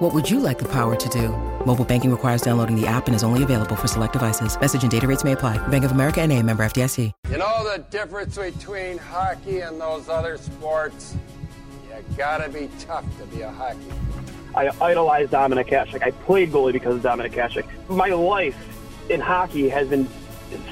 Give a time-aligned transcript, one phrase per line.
[0.00, 1.28] What would you like the power to do?
[1.66, 4.58] Mobile banking requires downloading the app and is only available for select devices.
[4.58, 5.58] Message and data rates may apply.
[5.68, 7.12] Bank of America and a member FDIC.
[7.28, 11.16] You know the difference between hockey and those other sports?
[11.86, 13.92] You gotta be tough to be a hockey.
[14.54, 16.02] I idolize Dominik Hasek.
[16.02, 17.66] I played goalie because of Dominik Hasek.
[17.90, 18.56] My life
[19.10, 20.08] in hockey has been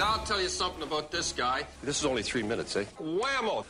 [0.00, 1.66] Now I'll tell you something about this guy.
[1.82, 2.86] This is only three minutes, eh?
[2.98, 3.66] Whammo!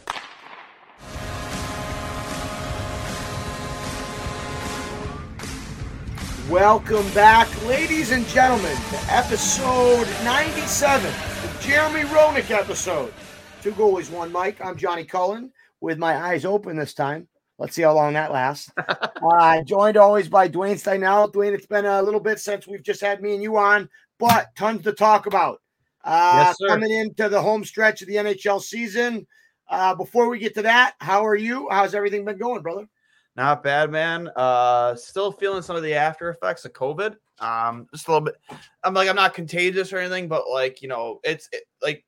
[6.49, 13.13] Welcome back, ladies and gentlemen, to episode 97, the Jeremy Roenick episode.
[13.61, 14.65] Two goalies, one Mic.
[14.65, 17.27] I'm Johnny Cullen with my eyes open this time.
[17.59, 18.71] Let's see how long that lasts.
[18.79, 21.33] uh, joined always by Dwayne Steinell.
[21.33, 23.89] Dwayne, it's been a little bit since we've just had me and you on,
[24.21, 25.61] but tons to talk about.
[26.05, 29.27] Uh, Yes, coming into the home stretch of the NHL season.
[29.69, 31.69] Uh, before we get to that, how are you?
[31.71, 32.89] How's everything been going, brother?
[33.37, 34.29] Not bad, man.
[34.35, 37.17] Uh, still feeling some of the after effects of COVID.
[37.39, 38.35] Um, just a little bit.
[38.83, 42.05] I'm like, I'm not contagious or anything, but like, you know, it's it, like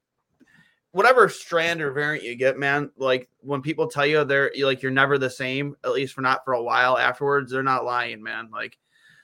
[0.90, 2.90] whatever strand or variant you get, man.
[2.96, 6.44] Like when people tell you they're like you're never the same, at least for not
[6.44, 8.50] for a while afterwards, they're not lying, man.
[8.52, 8.76] Like,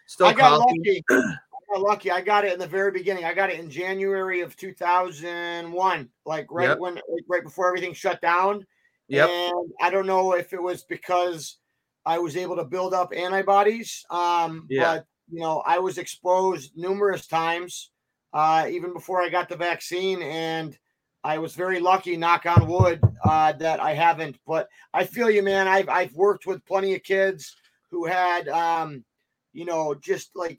[0.06, 1.02] still I got coughing.
[1.10, 1.24] lucky.
[1.70, 2.10] Got lucky.
[2.10, 3.24] I got it in the very beginning.
[3.24, 6.78] I got it in January of 2001, like right Yep.
[6.78, 8.66] when, like, right before everything shut down.
[9.08, 9.28] Yep.
[9.28, 11.58] And I don't know if it was because
[12.06, 14.04] I was able to build up antibodies.
[14.10, 14.96] Um, Yeah.
[14.96, 17.90] but you know, I was exposed numerous times,
[18.32, 20.78] uh, even before I got the vaccine, and
[21.22, 24.38] I was very lucky, knock on wood, uh, that I haven't.
[24.46, 25.68] But I feel you, man.
[25.68, 27.54] I've I've worked with plenty of kids
[27.90, 29.04] who had um,
[29.52, 30.58] you know, just like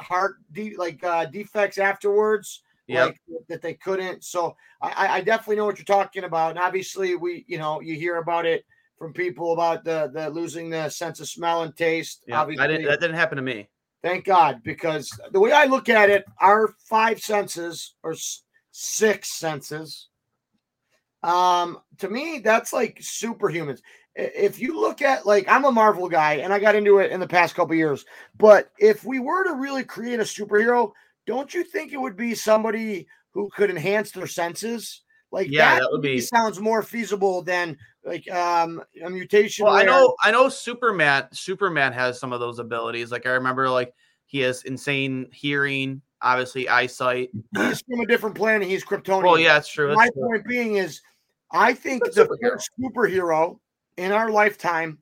[0.00, 3.06] heart de- like uh defects afterwards Yep.
[3.08, 7.16] like that they couldn't so I, I definitely know what you're talking about and obviously
[7.16, 8.64] we you know you hear about it
[8.96, 12.68] from people about the the losing the sense of smell and taste Yeah, obviously I
[12.68, 12.86] didn't.
[12.86, 13.68] That didn't happen to me.
[14.02, 18.14] thank god because the way i look at it our five senses or
[18.70, 20.08] six senses
[21.24, 23.80] um to me that's like superhumans
[24.16, 27.20] if you look at like i'm a marvel guy and i got into it in
[27.20, 28.04] the past couple years
[28.38, 30.90] but if we were to really create a superhero
[31.26, 35.80] don't you think it would be somebody who could enhance their senses like Yeah, that,
[35.80, 40.30] that would be- sounds more feasible than like um a mutation Well, I know, I
[40.30, 40.48] know.
[40.48, 43.10] Superman, Superman has some of those abilities.
[43.10, 43.92] Like I remember, like
[44.26, 47.30] he has insane hearing, obviously eyesight.
[47.56, 49.94] he's from a different planet he's kryptonian Well, yeah, that's true.
[49.94, 50.22] my true.
[50.28, 51.02] point being is
[51.52, 52.50] i think That's the superhero.
[52.52, 53.58] first superhero
[53.96, 54.98] in our lifetime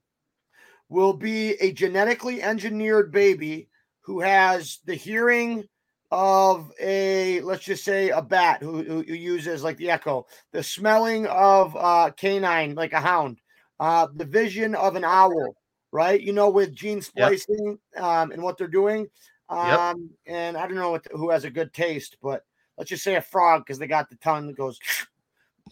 [0.89, 3.69] will be a genetically engineered baby
[4.03, 5.65] who has the hearing
[6.11, 10.63] of a let's just say a bat who, who, who uses like the echo the
[10.63, 13.39] smelling of uh canine like a hound
[13.81, 15.57] uh the vision of an owl
[15.91, 16.21] right?
[16.21, 19.09] You know with gene splicing um and what they're doing
[19.49, 22.43] um and i don't know what who has a good taste but
[22.79, 24.79] let's just say a frog because they got the tongue that goes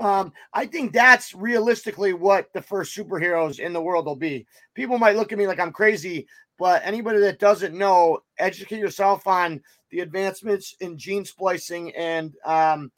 [0.00, 4.46] um i think that's realistically what the first superheroes in the world will be.
[4.74, 6.26] People might look at me like i'm crazy
[6.58, 9.60] but anybody that doesn't know educate yourself on
[9.90, 12.90] the advancements in gene splicing and um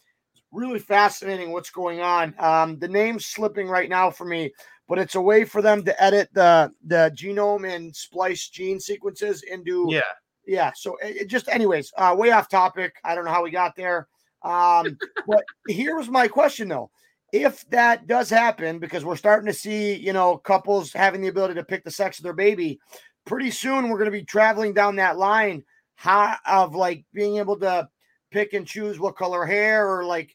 [0.53, 2.33] really fascinating what's going on.
[2.39, 4.53] Um the name's slipping right now for me
[4.89, 9.43] but it's a way for them to edit the the genome and splice gene sequences
[9.43, 10.03] into Yeah.
[10.47, 12.95] yeah so it, it just anyways uh way off topic.
[13.03, 14.07] I don't know how we got there
[14.45, 14.97] um
[15.27, 16.91] but here was my question though.
[17.33, 21.55] If that does happen because we're starting to see you know couples having the ability
[21.55, 22.79] to pick the sex of their baby
[23.27, 25.65] pretty soon we're going to be traveling down that line
[25.97, 27.89] how, of like being able to
[28.31, 30.35] pick and choose what color hair or like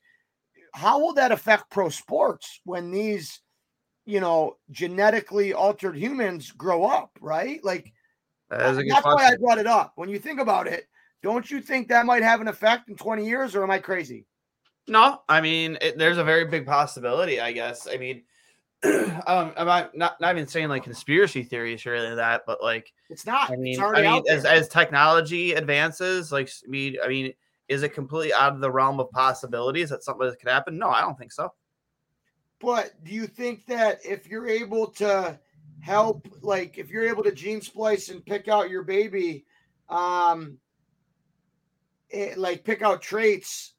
[0.74, 3.42] how will that affect pro sports when these
[4.06, 7.64] you know genetically altered humans grow up right?
[7.64, 7.94] Like
[8.50, 9.94] that's why I brought it up.
[9.96, 10.88] When you think about it,
[11.22, 14.26] don't you think that might have an effect in 20 years, or am I crazy?
[14.88, 17.40] No, I mean it, there's a very big possibility.
[17.40, 17.88] I guess.
[17.92, 18.24] I mean,
[18.84, 22.64] um, I'm not, not not even saying like conspiracy theories or anything like that, but
[22.64, 23.52] like It's not.
[23.52, 27.34] I mean, I mean, as as technology advances, like I mean, I mean,
[27.68, 30.78] is it completely out of the realm of possibilities that something that could happen?
[30.78, 31.54] No, I don't think so.
[32.60, 35.40] But do you think that if you're able to
[35.82, 39.46] help, like if you're able to gene splice and pick out your baby,
[39.88, 40.58] um,
[42.38, 43.74] like pick out traits,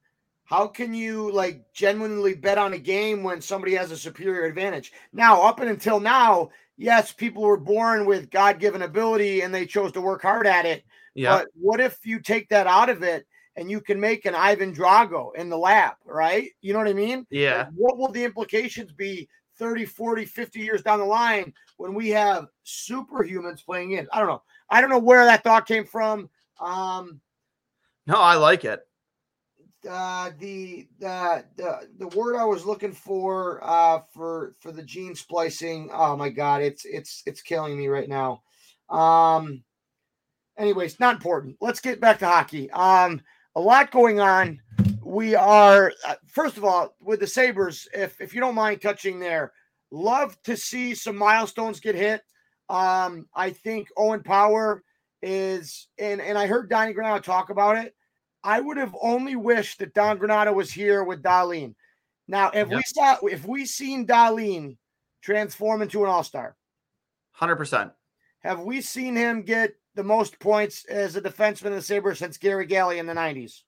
[0.45, 4.93] how can you like genuinely bet on a game when somebody has a superior advantage?
[5.13, 9.67] Now, up and until now, yes, people were born with God given ability and they
[9.67, 10.85] chose to work hard at it.
[11.15, 14.35] Yeah, But what if you take that out of it and you can make an
[14.35, 16.51] Ivan Drago in the lab, right?
[16.61, 17.27] You know what I mean?
[17.31, 17.59] yeah.
[17.59, 19.29] Like, what will the implications be
[19.59, 24.09] 30, 40, 50 years down the line when we have superhumans playing in?
[24.13, 24.43] I don't know.
[24.69, 26.31] I don't know where that thought came from.
[26.61, 27.21] Um,
[28.07, 28.81] No, I like it.
[29.89, 35.15] uh, the, the the the word I was looking for uh, for for the gene
[35.15, 35.91] splicing.
[35.93, 38.43] Oh my god, it's it's it's killing me right now.
[38.89, 39.63] Um,
[40.59, 41.57] anyways, not important.
[41.61, 42.71] Let's get back to hockey.
[42.73, 43.23] Um,
[43.57, 44.61] a lot going on.
[45.03, 47.89] We are uh, first of all with the Sabres.
[47.95, 49.53] If if you don't mind touching there,
[49.91, 52.23] love to see some milestones get hit.
[52.69, 54.83] Um, I think Owen Power
[55.23, 57.95] is, and and I heard Donnie Granato talk about it.
[58.43, 61.75] I would have only wished that Don Granato was here with Dahlin.
[62.27, 64.77] Now, if we saw, if we seen Dahlin
[65.21, 66.57] transform into an All Star,
[67.33, 67.93] Hundred percent.
[68.41, 72.39] have we seen him get the most points as a defenseman in the Sabres since
[72.39, 73.65] Garry Galley in the nineties?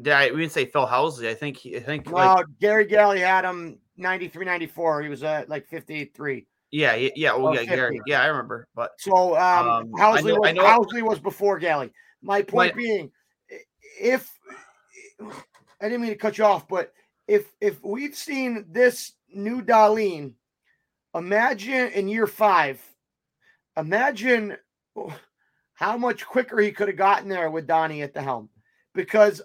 [0.00, 1.28] Did I we didn't say Phil Housley?
[1.28, 5.02] I think he, I think No, like Garry Galley had him 93, 94.
[5.02, 6.46] He was at like 53.
[6.70, 7.32] Yeah, yeah, yeah.
[7.32, 8.00] Oh, yeah, Garry.
[8.06, 8.68] Yeah, I remember.
[8.74, 11.90] But So um, Um, I Housley, know- was, I know- Housley was before Galley.
[12.22, 13.10] My point My- being,
[14.00, 14.30] if
[15.20, 16.92] I didn't mean to cut you off, but
[17.26, 20.34] if if we've seen this new Dahlin,
[21.14, 22.80] imagine in year five,
[23.76, 24.56] imagine
[25.74, 28.48] how much quicker he could have gotten there with Donnie at the helm.
[28.94, 29.40] Because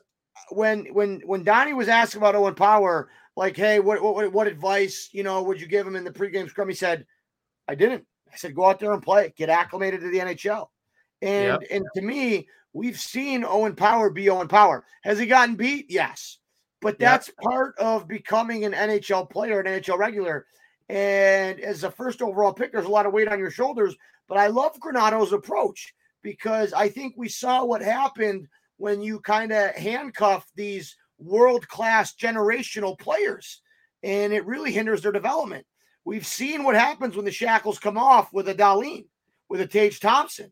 [0.50, 5.10] when when when Donnie was asked about Owen Power, like, hey, what what what advice
[5.12, 6.70] you know would you give him in the pregame scrum?
[6.70, 7.06] He said,
[7.68, 8.06] I didn't.
[8.32, 10.68] I said, go out there and play, get acclimated to the NHL.
[11.22, 14.86] And and to me, we've seen Owen Power be Owen Power.
[15.04, 15.86] Has he gotten beat?
[15.90, 16.40] Yes.
[16.82, 17.00] But Yep.
[17.00, 20.46] that's part of becoming an NHL player, an NHL regular.
[20.90, 23.96] And as a first overall pick, there's a lot of weight on your shoulders.
[24.28, 25.94] But I love Granato's approach
[26.24, 32.14] because I think we saw what happened when you kind of handcuff these world class
[32.16, 33.62] generational players,
[34.02, 35.66] and it really hinders their development.
[36.06, 39.06] We've seen what happens when the shackles come off with a Dahlin,
[39.50, 40.52] with a Tage Thompson.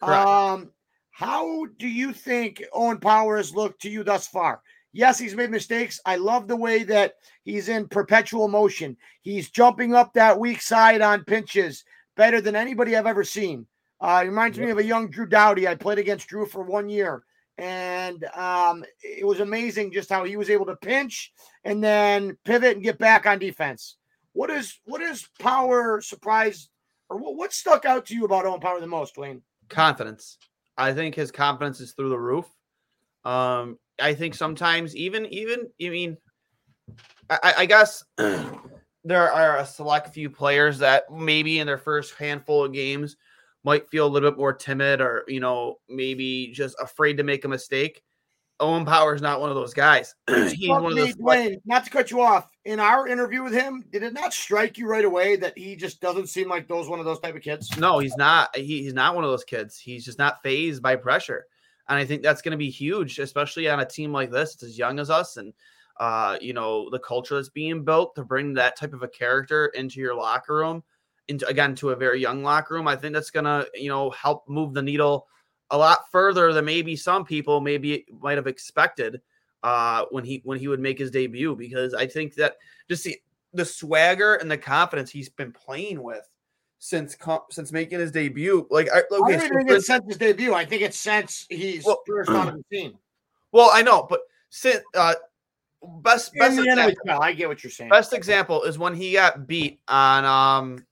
[0.00, 0.26] Correct.
[0.26, 0.70] Um,
[1.10, 4.62] how do you think Owen Power has looked to you thus far?
[4.92, 6.00] Yes, he's made mistakes.
[6.04, 7.14] I love the way that
[7.44, 8.96] he's in perpetual motion.
[9.22, 11.84] He's jumping up that weak side on pinches
[12.16, 13.66] better than anybody I've ever seen.
[14.00, 15.66] Uh, he reminds me of a young Drew Doughty.
[15.66, 17.22] I played against Drew for one year,
[17.56, 21.32] and um, it was amazing just how he was able to pinch
[21.64, 23.96] and then pivot and get back on defense.
[24.32, 26.70] What is what is Power surprised
[27.10, 29.42] or what, what stuck out to you about Owen Power the most, Wayne?
[29.68, 30.38] confidence.
[30.76, 32.46] I think his confidence is through the roof.
[33.24, 36.16] Um, I think sometimes even even I mean,
[37.30, 38.04] I- I guess
[39.04, 43.16] there are a select few players that maybe in their first handful of games
[43.64, 47.44] might feel a little bit more timid or you know maybe just afraid to make
[47.44, 48.02] a mistake.
[48.62, 50.14] Owen Power is not one of those guys.
[50.28, 51.14] He's one of those.
[51.16, 52.48] Dwayne, not to cut you off.
[52.64, 56.00] In our interview with him, did it not strike you right away that he just
[56.00, 57.76] doesn't seem like those one of those type of kids?
[57.76, 58.54] No, he's not.
[58.54, 59.78] He, he's not one of those kids.
[59.78, 61.46] He's just not phased by pressure,
[61.88, 64.54] and I think that's going to be huge, especially on a team like this.
[64.54, 65.52] It's as young as us, and
[65.98, 69.66] uh, you know the culture that's being built to bring that type of a character
[69.74, 70.84] into your locker room,
[71.26, 72.86] into again to a very young locker room.
[72.86, 75.26] I think that's going to you know help move the needle
[75.72, 79.20] a lot further than maybe some people maybe might have expected
[79.64, 81.56] uh, when he when he would make his debut.
[81.56, 82.56] Because I think that
[82.88, 83.16] just the
[83.54, 86.28] the swagger and the confidence he's been playing with
[86.78, 87.16] since
[87.50, 88.66] since making his debut.
[88.70, 90.54] Like, I, I okay, don't so think it's since his debut.
[90.54, 92.98] I think it's since he's Well- first on the scene.
[93.52, 95.14] well, I know, but since uh,
[96.02, 97.90] best best example, I get what you're saying.
[97.90, 100.86] best example is when he got beat on um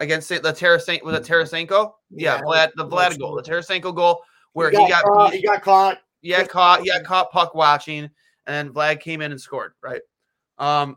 [0.00, 1.92] against the Tarasenko was it Tarasenko?
[2.10, 5.42] Yeah, Yeah, Vlad the Vlad goal, the Tarasenko goal where he he got, caught, he
[5.42, 5.98] got caught.
[6.20, 8.10] he got caught, he got caught puck watching,
[8.46, 10.02] and Vlad came in and scored, right?
[10.58, 10.96] Um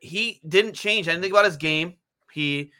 [0.00, 1.94] he didn't change anything about his game.
[2.32, 2.72] He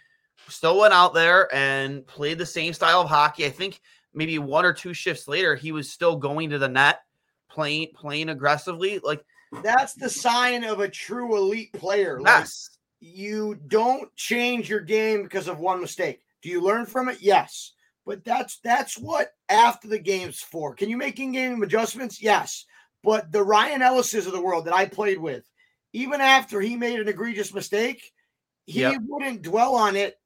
[0.49, 3.47] still went out there and played the same style of hockey.
[3.47, 3.81] I think
[4.13, 7.01] maybe one or two shifts later, he was still going to the net,
[7.49, 8.99] playing playing aggressively.
[9.03, 9.25] Like
[9.63, 12.21] That's the sign of a true elite player.
[12.25, 12.72] Yes,
[13.03, 16.23] you don't change your game because of one mistake.
[16.41, 17.21] Do you learn from it?
[17.21, 17.73] Yes.
[18.07, 20.75] But that's that's what after the game's for.
[20.75, 22.23] Can you make in-game adjustments?
[22.23, 22.65] Yes.
[23.03, 25.45] But the Ryan Ellises of the world that I played with,
[25.93, 28.13] even after he made an egregious mistake,
[28.67, 29.03] he Yep.
[29.09, 30.21] wouldn't dwell on it.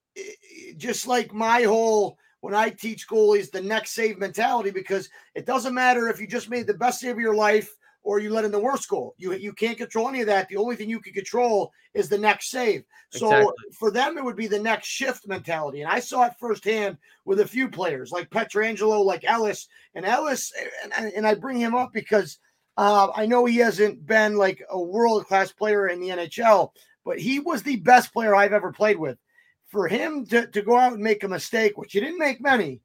[0.77, 5.75] Just like my whole when I teach goalies the next save mentality, because it doesn't
[5.75, 7.75] matter if you just made the best save of your life
[8.07, 9.15] or you let in the worst goal.
[9.19, 10.49] You you can't control any of that.
[10.49, 12.85] The only thing you can control is the next save.
[13.11, 13.53] So Exactly.
[13.77, 15.83] for them, it would be the next shift mentality.
[15.83, 19.67] And I saw it firsthand with a few players like Pietrangelo, like Ellis.
[19.97, 20.53] And Ellis,
[20.85, 22.39] and, and- and I bring him up because
[22.77, 26.71] uh, I know he hasn't been like a world class player in the NHL,
[27.05, 29.19] but he was the best player I've ever played with.
[29.67, 32.83] For him to, to go out and make a mistake, which he didn't make many,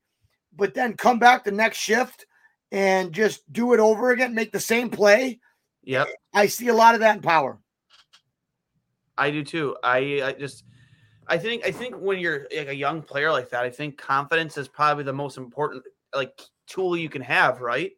[0.58, 2.26] but then come back the next shift
[2.72, 5.40] and just do it over again, make the same play.
[5.84, 7.60] yep, I see a lot of that in power.
[9.18, 9.76] I do too.
[9.84, 10.64] I I just
[11.28, 14.58] I think I think when you're like a young player like that, I think confidence
[14.58, 15.84] is probably the most important
[16.16, 17.92] like tool you can have, right?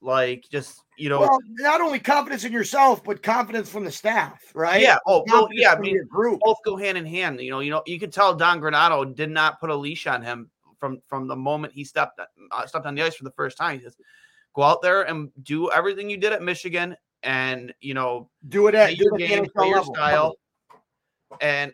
[0.00, 4.40] Like just you know, Well, not only confidence in yourself, but confidence from the staff,
[4.54, 4.82] right?
[4.82, 4.98] yeah.
[5.06, 5.72] Oh, well, yeah.
[5.72, 7.40] I mean, both go hand in hand.
[7.40, 10.22] You know, you know, you could tell Don Granato did not put a leash on
[10.22, 10.50] him
[10.82, 13.78] from from the moment he stepped uh, stepped on the ice for the first time.
[13.78, 13.96] He says,
[14.52, 18.74] "Go out there and do everything you did at Michigan, and you know, Do it
[18.74, 19.94] at do your it game, play your level.
[19.94, 20.34] style."
[21.40, 21.72] And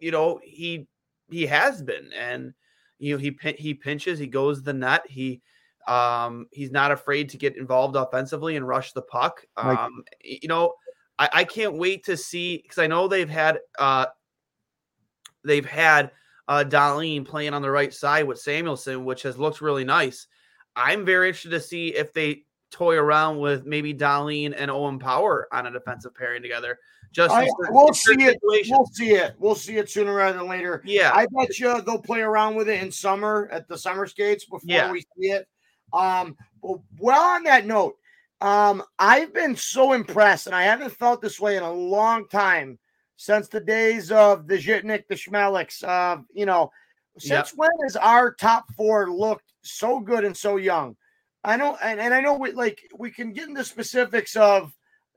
[0.00, 0.88] you know, he
[1.28, 2.52] he has been, and
[2.98, 5.40] you know, he he pinches, he goes the net, he
[5.86, 9.44] um he's not afraid to get involved offensively and rush the puck.
[9.56, 10.74] Um, y- you know,
[11.20, 14.06] I, I can't wait to see because I know they've had uh
[15.44, 16.10] they've had
[16.48, 20.26] uh Dahlin playing on the right side with Samuelsson, which has looked really nice.
[20.76, 25.46] I'm very interested to see if they toy around with maybe Dahlin and Owen Power
[25.52, 26.78] on a defensive pairing together.
[27.12, 28.38] Just I, we'll see it.
[28.42, 29.36] We'll see it.
[29.38, 30.82] We'll see it sooner rather than later.
[30.84, 34.44] yeah, I bet you they'll play around with it in summer at the summer skates
[34.44, 34.90] before Yeah.
[34.90, 35.46] we see it.
[35.92, 37.94] Um, well, on that note,
[38.40, 42.80] um, I've been so impressed, and I haven't felt this way in a long time
[43.16, 45.82] since the days of the Zhitnik, the Smehliks.
[45.82, 46.70] Uh, you know,
[47.18, 50.96] since when has our top four looked so good and so young?
[51.44, 54.72] I know, and, and I know we like we can get into specifics of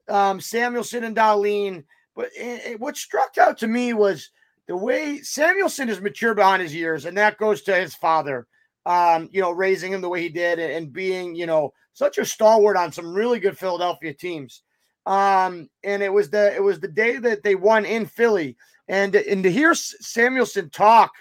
[0.10, 1.84] um, Samuelsson and Dahlin,
[2.16, 4.30] but it, it- what struck out to me was
[4.68, 8.48] the way Samuelsson is mature behind his years, and that goes to his father.
[8.86, 12.18] Um, you know, raising him the way he did and, and being, you know, such
[12.20, 14.64] a stalwart on some really good Philadelphia teams.
[15.08, 18.58] Um, and it was the it was the day that they won in Philly,
[18.90, 21.14] and and to hear Samuelsson talk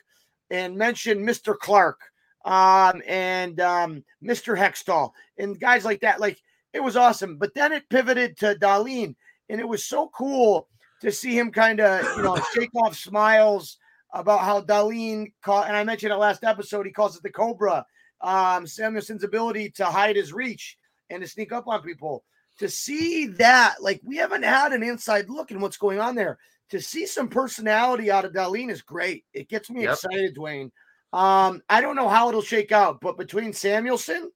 [0.51, 1.57] and mention Mr.
[1.57, 2.01] Clarke,
[2.45, 4.59] um, and um, Mr.
[4.59, 7.37] Hextall, and guys like that, like it was awesome.
[7.37, 9.15] But then it pivoted to Dahlin,
[9.49, 10.67] and it was so cool
[11.03, 13.79] to see him kind of, you know, shake off smiles
[14.13, 17.87] about how Dahlin caught, and I mentioned it last episode, he calls it the Cobra.
[18.21, 20.77] Um, Samuelsson's ability to hide his reach
[21.09, 22.25] and to sneak up on people.
[22.59, 26.39] To see that, like, we haven't had an inside look in what's going on there.
[26.71, 29.25] To see some personality out of Dahlin is great.
[29.33, 29.93] It gets me Yep.
[29.93, 30.71] excited, Dwayne.
[31.13, 34.29] Um, I don't know how it'll shake out, but between Samuelsson,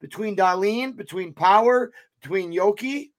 [0.00, 3.10] between Dahlin, between Power, between Yoki,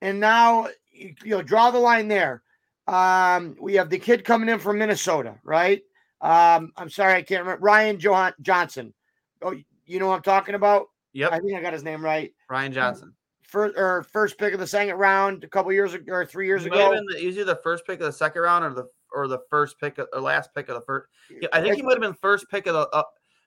[0.00, 2.42] and now you, you know, draw the line there.
[2.86, 5.82] Um, we have the kid coming in from Minnesota, right?
[6.20, 8.94] Um, I'm sorry, I can't remember Ryan Johan- Johnson.
[9.42, 9.54] Oh,
[9.86, 10.86] you know what I'm talking about?
[11.12, 12.32] yep, I think I got his name right.
[12.48, 13.14] Ryan Johnson.
[13.52, 16.64] First or first pick of the second round a couple years ago or three years
[16.64, 17.02] He might have ago.
[17.10, 19.98] the, either the first pick of the second round or the or the first pick
[19.98, 21.06] of, or last pick of the first.
[21.30, 22.88] Yeah, I think he might have been first pick of the.
[22.88, 23.02] Uh,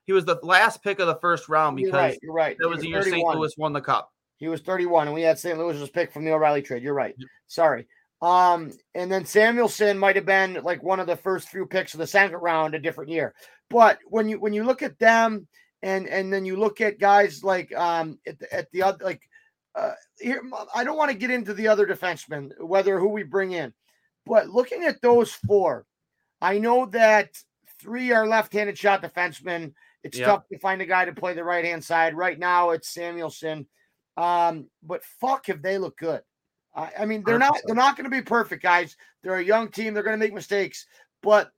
[0.05, 2.19] he was the last pick of the first round You're because right.
[2.21, 2.55] You're right.
[2.59, 3.27] that He was the year St.
[3.27, 4.11] Louis won the cup.
[4.37, 5.57] He was 31, and we had St.
[5.57, 6.83] Louis was picked from the O'Reilly trade.
[6.83, 7.15] You're right.
[7.47, 7.87] Sorry.
[8.21, 11.99] Um, and then Samuelsson might have been like one of the first few picks of
[11.99, 13.33] the second round a different year.
[13.71, 15.47] But when you when you look at them
[15.81, 19.21] and and then you look at guys like um at the, at the other like
[19.75, 20.41] uh here
[20.73, 23.73] I don't want to get into the other defensemen, whether who we bring in,
[24.25, 25.85] but looking at those four,
[26.41, 27.29] I know that
[27.79, 29.73] three are left-handed shot defensemen.
[30.03, 30.25] It's Yep.
[30.27, 32.15] tough to find a guy to play the right-hand side.
[32.15, 33.65] Right now, it's Samuelsson.
[34.17, 36.21] Um, but fuck if they look good.
[36.75, 37.61] I, I mean, they're not 100%.
[37.65, 38.95] they're not going to be perfect, guys.
[39.23, 39.93] They're a young team.
[39.93, 40.85] They're going to make mistakes.
[41.21, 41.51] But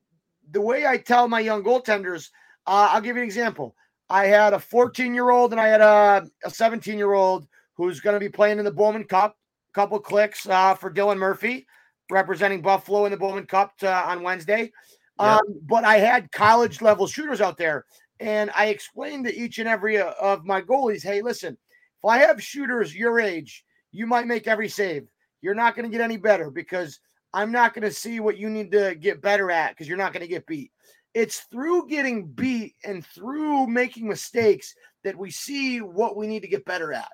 [0.51, 2.29] the way I tell my young goaltenders,
[2.65, 3.75] uh, I'll give you an example.
[4.09, 7.99] I had a 14 year old and I had a, a 17 year old who's
[7.99, 9.37] going to be playing in the Bowman Cup.
[9.73, 11.67] Couple clicks uh, for Dylan Murphy,
[12.09, 14.71] representing Buffalo in the Bowman Cup to, on Wednesday.
[15.19, 15.29] Yep.
[15.29, 17.85] Um, but I had college level shooters out there,
[18.19, 21.57] and I explained to each and every uh, of my goalies, hey, listen,
[22.03, 25.07] If I have shooters your age, you might make every save.
[25.41, 26.99] You're not going to get any better because
[27.33, 30.13] I'm not going to see what you need to get better at because you're not
[30.13, 30.71] going to get beat.
[31.13, 36.47] It's through getting beat and through making mistakes that we see what we need to
[36.47, 37.09] get better at.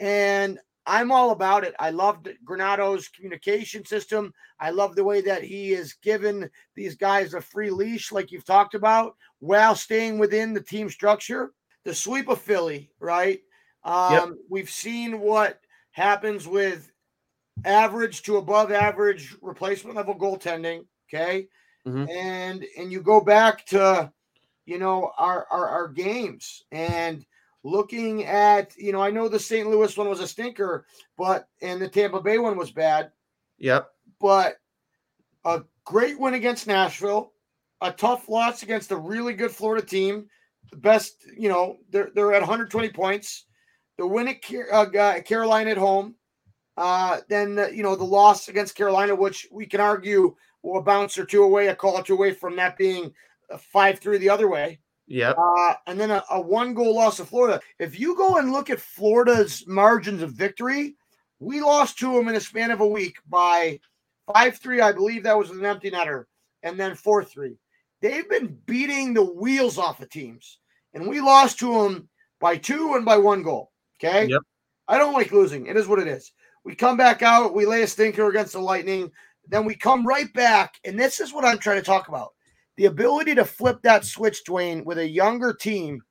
[0.00, 1.74] And I'm all about it.
[1.80, 4.32] I loved Granato's communication system.
[4.60, 8.44] I love the way that he has given these guys a free leash, like you've
[8.44, 11.52] talked about, while staying within the team structure.
[11.84, 13.40] The sweep of Philly, right?
[13.84, 14.28] Um, yep.
[14.48, 15.60] We've seen what
[15.90, 16.90] happens with
[17.64, 20.84] average to above average replacement level goaltending.
[21.08, 21.48] Okay.
[21.86, 22.10] Mm-hmm.
[22.10, 24.12] And and you go back to
[24.66, 27.24] you know our, our our games and
[27.66, 29.68] looking at, you know, I know the St.
[29.68, 30.86] Louis one was a stinker,
[31.18, 33.10] but and the Tampa Bay one was bad.
[33.58, 33.90] Yep.
[34.20, 34.56] But
[35.44, 37.32] a great win against Nashville,
[37.80, 40.26] a tough loss against a really good Florida team.
[40.70, 43.46] The best, you know, they're they're at 120 points.
[43.98, 44.38] The win at
[44.72, 46.14] uh, Carolina at home.
[46.76, 51.16] Uh, then you know the loss against Carolina, which we can argue will a bounce
[51.16, 53.12] or two away, a call or two away from that being
[53.58, 54.78] five three the other way.
[55.06, 55.30] Yeah.
[55.30, 57.60] Uh, and then a, a, one goal loss to Florida.
[57.78, 60.96] If you go and look at Florida's margins of victory,
[61.38, 63.78] we lost to them in a span of a week by
[64.32, 64.80] 5 3.
[64.80, 66.24] I believe that was an empty netter,
[66.62, 67.56] and then 4 3.
[68.02, 70.58] They've been beating the wheels off of teams,
[70.92, 72.08] and we lost to them
[72.40, 73.72] by two and by one goal.
[73.98, 74.26] Okay.
[74.26, 74.42] Yep.
[74.88, 75.66] I don't like losing.
[75.66, 76.32] It is what it is.
[76.64, 79.10] We come back out, we lay a stinker against the Lightning,
[79.48, 82.32] then we come right back, and this is what I'm trying to talk about
[82.76, 86.02] the ability to flip that switch, Dwayne, with a younger team,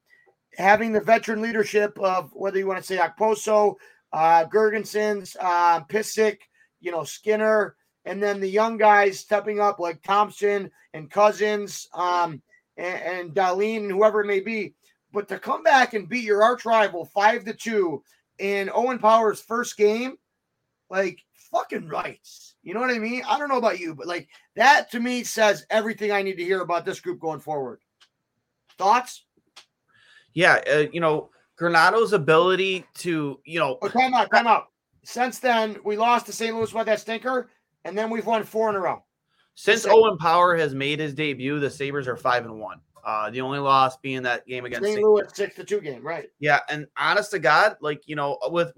[0.58, 3.76] having the veteran leadership of whether you want to say Okposo,
[4.14, 6.38] uh, Girgensons, uh, Pysyk,
[6.80, 12.42] you know, Skinner, and then the young guys stepping up like Thompson and Cozens um,
[12.78, 14.74] and, and Dahlin and whoever it may be.
[15.12, 18.04] But to come back and beat your arch rival five to two
[18.38, 20.18] in Owen Power's first game,
[20.90, 21.20] like
[21.52, 22.55] fucking rights.
[22.66, 23.22] You know what I mean?
[23.30, 26.44] I don't know about you, but like that to me says everything I need to
[26.44, 27.80] hear about this group going forward.
[28.80, 29.24] Thoughts?
[30.34, 34.66] Yeah, uh, you know, Granato's ability to, you know, oh, time out, time out.
[35.04, 36.56] Since then, we lost to St.
[36.56, 37.52] Louis with that stinker,
[37.86, 39.04] and then we've won four in a row.
[39.54, 42.82] Since Owen Power has made his debut, the Sabres are five and one.
[43.06, 45.00] Uh, the only loss being that game against St.
[45.00, 46.28] Louis, six to two game, right?
[46.40, 48.74] Yeah, and honest to God, like you know, with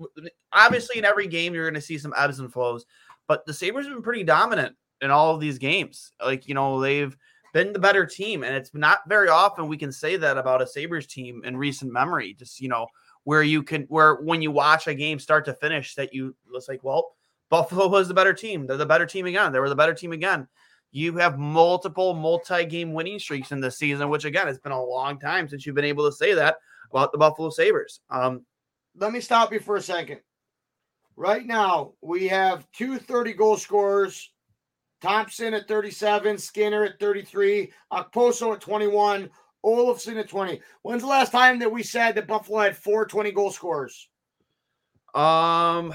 [0.51, 2.85] obviously in every game you're going to see some ebbs and flows,
[3.27, 6.11] but the Sabres have been pretty dominant in all of these games.
[6.23, 7.15] Like you know, they've
[7.53, 10.67] been the better team, and it's not very often we can say that about a
[10.67, 12.33] Sabres team in recent memory.
[12.33, 12.87] Just you know,
[13.23, 16.67] where you can where when you watch a game start to finish, that you it's
[16.67, 17.15] like, well,
[17.49, 18.67] Buffalo was the better team.
[18.67, 19.51] They're the better team again.
[19.51, 20.47] They were the better team again
[20.91, 25.19] you have multiple multi-game winning streaks in this season, which again, it's been a long
[25.19, 26.57] time since you've been able to say that
[26.91, 27.99] about the Buffalo Sabres.
[28.09, 28.45] Um,
[28.95, 30.21] Let me stop you for a second.
[31.17, 34.31] Right now, we have two 30 goal scorers
[35.01, 39.29] Thompson at 37, Skinner at 33, Okposo at 21,
[39.65, 40.61] Olofsson at 20.
[40.83, 44.09] When's the last time that we said that Buffalo had four 20 goal scorers?
[45.13, 45.93] Um,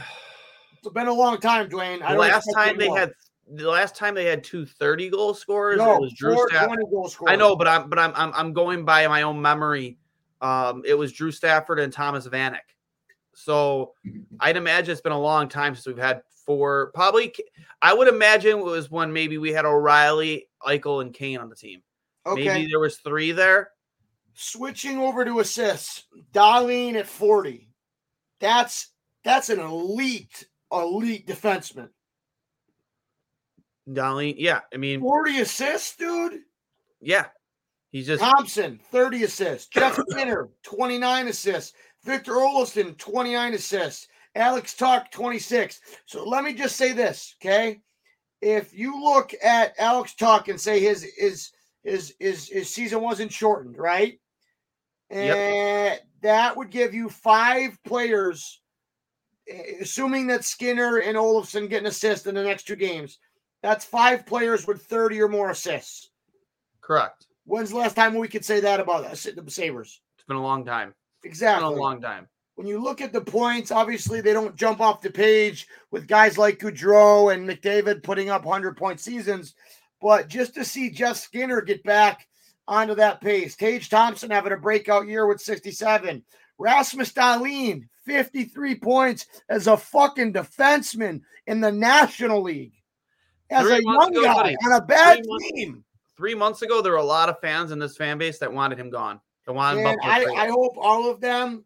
[0.79, 2.07] it's been a long time, Dwayne.
[2.07, 3.13] The last time they had
[3.55, 6.81] the last time they had two 30 goal scorers, no, it was Drew Stafford.
[6.91, 7.33] Goal scorers.
[7.33, 9.99] I know, but I'm but I'm, I'm I'm going by my own memory.
[10.41, 12.59] Um, it was Drew Stafford and Thomas Vanek.
[13.35, 13.95] So
[14.41, 16.91] I'd imagine it's been a long time since we've had four.
[16.95, 17.35] Probably,
[17.81, 21.57] I would imagine it was when maybe we had O'Reilly, Eichel, and Kane on the
[21.57, 21.83] team.
[22.27, 22.45] Okay.
[22.45, 23.71] Maybe there was three there.
[24.35, 27.69] Switching over to assists, Dahlin at 40.
[28.41, 28.89] That's
[29.25, 31.91] that's an elite, elite defenseman.
[33.89, 34.61] Dahlin, yeah.
[34.73, 36.41] I mean, 40 assists, dude.
[37.01, 37.27] Yeah.
[37.91, 39.69] He's just Thompson, 30 assists.
[39.69, 41.75] Jeff Skinner, 29 assists.
[42.05, 44.09] Victor Olofsson, 29 assists.
[44.35, 45.81] Alex Tuch, 26.
[46.07, 47.81] So let me just say this, okay?
[48.41, 51.51] If you look at Alex Tuch and say his his
[51.85, 54.19] his his, his season wasn't shortened, right?
[55.11, 56.01] And yep.
[56.23, 58.61] that would give you five players,
[59.49, 63.19] eh, assuming that Skinner and Olofsson get an assist in the next two games.
[63.63, 66.11] That's five players with 30 or more assists.
[66.81, 67.27] Correct.
[67.45, 70.01] When's the last time we could say that about us, the Sabres?
[70.17, 70.95] It's been a long time.
[71.25, 71.67] Exactly.
[71.67, 72.29] in a long time.
[72.55, 76.37] When you look at the points, obviously they don't jump off the page with guys
[76.37, 79.55] like Gaudreau and McDavid putting up 100 point seasons.
[80.01, 82.29] But just to see Jeff Skinner get back
[82.69, 86.23] onto that pace, Tage Thompson having a breakout year with 67,
[86.59, 92.75] Rasmus Dahlin, 53 points as a fucking defenseman in the National League
[93.51, 95.85] as three a young ago, guy on a bad three months, team.
[96.17, 98.79] Three months ago, there were a lot of fans in this fan base that wanted
[98.79, 99.21] him gone.
[99.47, 101.65] Wanted I, I hope all of them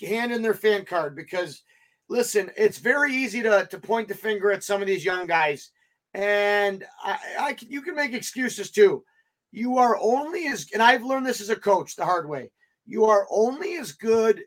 [0.00, 1.62] hand in their fan card because
[2.08, 5.70] listen, it's very easy to to point the finger at some of these young guys,
[6.14, 9.04] and I, I you can make excuses too.
[9.52, 12.50] You are only as, and I've learned this as a coach the hard way.
[12.86, 14.42] You are only as good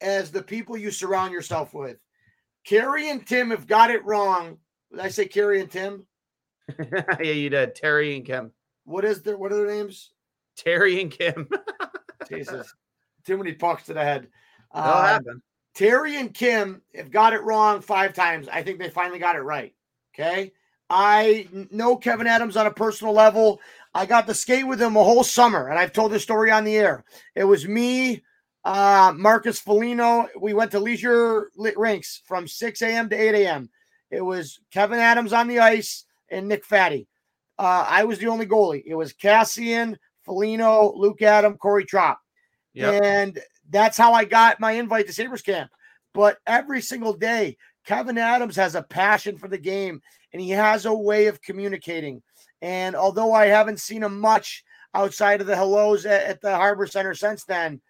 [0.00, 1.96] as the people you surround yourself with.
[2.64, 4.58] Carrie and Tim have got it wrong.
[4.90, 6.06] Did I say Carrie and Tim?
[6.78, 7.74] yeah, you did.
[7.74, 8.52] Terry and Kim.
[8.84, 10.10] What is their what are their names?
[10.56, 11.48] Terry and Kim.
[12.28, 12.72] Jesus.
[13.26, 14.28] Too many pucks to the head.
[14.74, 15.42] That'll Um, happen.
[15.74, 18.48] Terry and Kim have got it wrong five times.
[18.48, 19.74] I think they finally got it right.
[20.14, 20.52] Okay.
[20.90, 23.60] I know Kevyn Adams on a personal level.
[23.94, 26.64] I got to skate with him a whole summer, and I've told this story on
[26.64, 27.04] the air.
[27.34, 28.22] It was me,
[28.64, 30.28] uh, Marcus Foligno.
[30.38, 33.08] We went to leisure lit rinks from 6 a.m.
[33.08, 33.70] to 8 a.m.
[34.10, 37.08] It was Kevyn Adams on the ice and Nick Fatty.
[37.58, 38.82] Uh, I was the only goalie.
[38.84, 42.16] It was Kassian, Foligno, Luke Adam, Corey Tropp.
[42.74, 43.02] Yep.
[43.02, 45.70] And that's how I got my invite to Sabres camp.
[46.12, 47.56] But every single day,
[47.86, 50.00] Kevyn Adams has a passion for the game
[50.32, 52.22] and he has a way of communicating.
[52.62, 56.86] And although I haven't seen him much outside of the hellos at, at the Harbor
[56.86, 57.80] Center since then,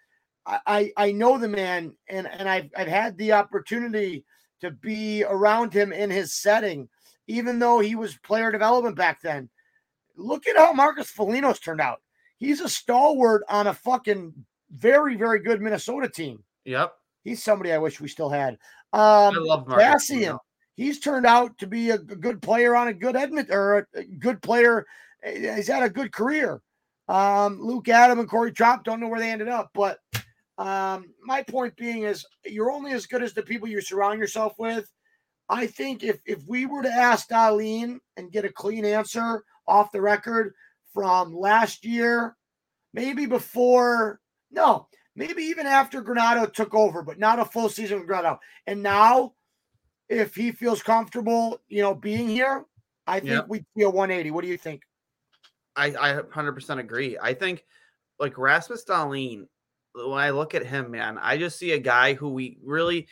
[0.46, 4.24] I, I I know the man and, and I've, I've had the opportunity
[4.60, 6.88] to be around him in his setting,
[7.26, 9.48] even though he was player development back then.
[10.16, 12.00] Look at how Marcus Foligno's turned out.
[12.44, 14.34] He's a stalwart on a fucking
[14.70, 16.42] very, very good Minnesota team.
[16.64, 16.92] Yep.
[17.24, 18.54] He's somebody I wish we still had.
[18.92, 19.00] Um,
[19.34, 19.66] I love.
[19.66, 20.38] Kassian,
[20.76, 24.42] he's turned out to be a good player on a good Edmonton or a- good
[24.42, 24.84] player.
[25.22, 26.60] Eh, He's had a good career.
[27.08, 29.98] Um, Luke Adam and Corey Tropp don't know where they ended up, but
[30.58, 34.52] um, my point being is you're only as good as the people you surround yourself
[34.58, 34.90] with.
[35.48, 39.92] I think if if we were to ask Dahlin and get a clean answer off
[39.92, 40.54] the record
[40.94, 42.36] from last year,
[42.94, 48.08] maybe before, no, maybe even after Granato took over, but not a full season with
[48.08, 48.38] Granato.
[48.66, 49.34] And now,
[50.08, 52.64] if he feels comfortable, you know, being here,
[53.06, 53.48] I think Yep.
[53.48, 54.30] we'd see a 180.
[54.30, 54.82] What do you think?
[55.76, 57.18] I, I 100% agree.
[57.20, 57.64] I think
[58.18, 59.48] like Rasmus Dahlin,
[59.94, 63.08] when I look at him, man, I just see a guy who we really,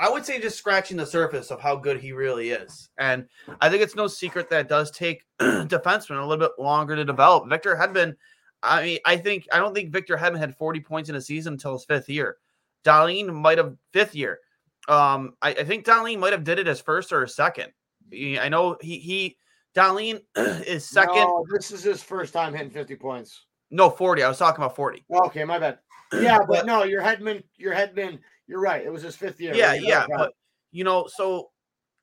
[0.00, 2.90] I, would say just scratching the surface of how good he really is.
[2.98, 3.26] And
[3.60, 7.04] I think it's no secret that it does take defensemen a little bit longer to
[7.04, 7.48] develop.
[7.48, 8.16] Victor Hedman,
[8.62, 11.54] I mean, I think, I don't think Victor Hedman had 40 points in a season
[11.54, 12.36] until his fifth year.
[12.84, 14.40] Dahlin might have fifth year.
[14.88, 17.72] Um, I, I think Dahlin might have did it as first or second.
[18.12, 19.36] I know he, he,
[19.74, 21.16] Dahlin is second.
[21.16, 23.46] No, this is his first time hitting 50 points.
[23.70, 24.22] No, 40.
[24.22, 25.04] I was talking about 40.
[25.26, 25.78] Okay, my bad.
[26.12, 28.18] Yeah, but But- no, your Hedman, your Hedman,
[28.50, 28.84] you're right.
[28.84, 29.54] It was his fifth year.
[29.54, 29.82] Yeah, right?
[29.82, 30.02] yeah.
[30.02, 30.12] Okay.
[30.16, 30.32] But,
[30.72, 31.50] you know, so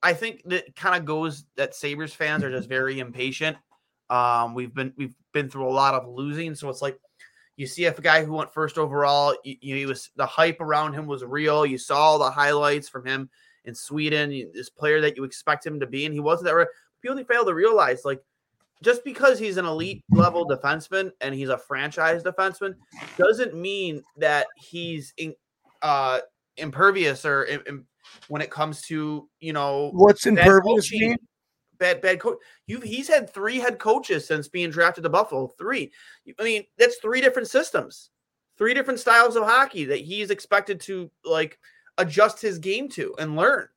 [0.01, 3.57] I think that kind of goes that Sabres fans are just very impatient.
[4.09, 6.97] Um, we've been we've been through a lot of losing, so it's like
[7.57, 10.61] you see if a guy who went first overall, you, you he was the hype
[10.61, 11.65] around him was real.
[11.65, 13.29] You saw all the highlights from him
[13.65, 16.55] in Sweden, this player that you expect him to be, and he wasn't that.
[16.55, 16.67] Right.
[17.01, 18.23] People fail to realize, like,
[18.81, 22.75] just because he's an elite level defenseman and he's a franchise defenseman
[23.17, 25.35] doesn't mean that he's in,
[25.81, 26.19] uh,
[26.57, 27.87] impervious or im- im-
[28.27, 31.17] when it comes to you know what's bad impervious coaching, mean?
[31.77, 32.37] bad bad coach.
[32.65, 35.47] You he's had three head coaches since being drafted to Buffalo.
[35.57, 35.91] Three.
[36.39, 38.09] I mean, that's three different systems,
[38.57, 41.57] three different styles of hockey that he's expected to like
[41.97, 43.67] adjust his game to and learn.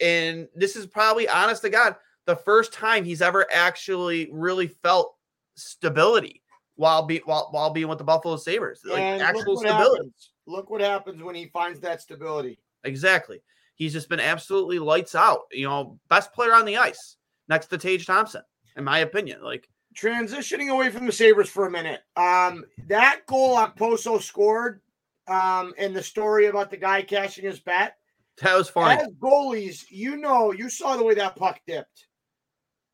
[0.00, 5.14] And this is probably, honest to God, the first time he's ever actually really felt
[5.56, 6.42] stability
[6.76, 8.80] while be while while being with the Buffalo Sabres.
[8.84, 9.96] Like And actual stability.
[9.98, 10.30] happens.
[10.50, 12.58] Look what happens when he finds that stability.
[12.84, 13.40] Exactly.
[13.76, 15.42] He's just been absolutely lights out.
[15.52, 17.16] You know, best player on the ice
[17.48, 18.42] next to Tage Thompson,
[18.76, 19.42] in my opinion.
[19.42, 22.00] Like, Transitioning away from the Sabres for a minute.
[22.16, 24.80] Um, that goal Poso scored,
[25.28, 27.96] um, and the story about the guy cashing his bet.
[28.42, 29.00] that was funny.
[29.00, 32.06] As goalies, you know, you saw the way that puck dipped.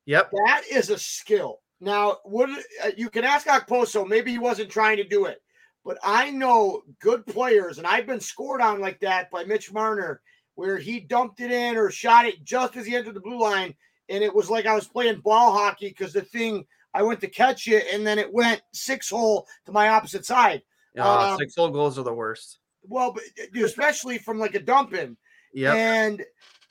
[0.06, 0.30] Yep.
[0.46, 1.60] That is a skill.
[1.80, 4.06] Now, would uh, you can ask Okposo?
[4.06, 5.42] Maybe he wasn't trying to do it,
[5.86, 10.20] but I know good players, and I've been scored on like that by Mitch Marner,
[10.56, 13.72] where he dumped it in or shot it just as he entered the blue line,
[14.08, 17.28] and it was like I was playing ball hockey because the thing I went to
[17.28, 20.62] catch it, and then it went six hole to my opposite side.
[20.98, 22.58] Uh, Um, six hole goals are the worst.
[22.82, 25.16] Well, but uh, especially from like a dump in.
[25.54, 25.74] Yep.
[25.74, 26.24] And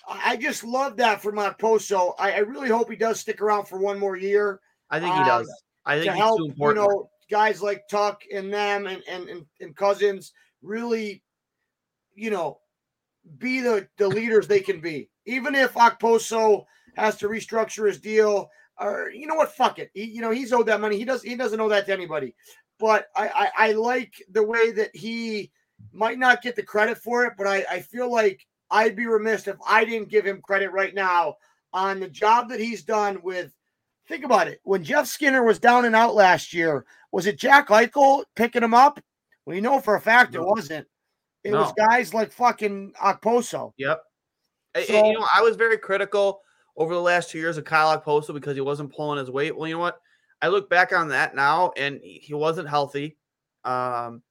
[0.08, 2.16] I just love that for Montposo.
[2.20, 5.22] I, I really hope he does stick around for one more year I think he
[5.22, 5.64] um, does.
[5.86, 9.30] I think to he's help, too you know, guys like Tuch and them and, and,
[9.30, 11.24] and, and Cozens really,
[12.14, 12.60] you know,
[13.38, 15.10] be the, the leaders they can be.
[15.26, 19.90] Even if Okposo has to restructure his deal, or you know what, fuck it.
[19.94, 20.98] He, you know, he's owed that money.
[20.98, 22.36] He does he doesn't owe that to anybody.
[22.78, 25.52] But I, I, I like the way that he
[25.94, 29.48] might not get the credit for it, but I, I feel like I'd be remiss
[29.48, 31.36] if I didn't give him credit right now
[31.74, 33.54] on the job that he's done with.
[34.08, 34.60] Think about it.
[34.64, 38.74] When Jeff Skinner was down and out last year, was it Jack Eichel picking him
[38.74, 39.00] up?
[39.46, 40.88] We know for a fact it wasn't.
[41.44, 41.62] It No.
[41.62, 43.74] was guys like fucking Okposo.
[43.78, 44.02] Yep.
[44.88, 46.42] So- you know, I was very critical
[46.78, 49.56] over the last two years of Kyle Okposo because he wasn't pulling his weight.
[49.56, 50.00] Well, you know what?
[50.42, 53.18] I look back on that now, and he he wasn't healthy.
[53.64, 54.22] Um,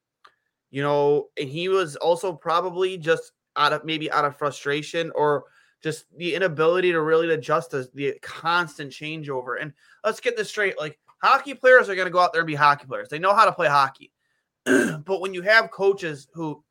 [0.71, 5.45] you know, and he was also probably just out of maybe out of frustration or
[5.85, 9.61] just the inability to really adjust to the constant changeover.
[9.61, 12.47] And let's get this straight: like hockey players are going to go out there and
[12.47, 13.11] be hockey players.
[13.11, 14.11] They know how to play hockey.
[14.65, 16.65] but when you have coaches who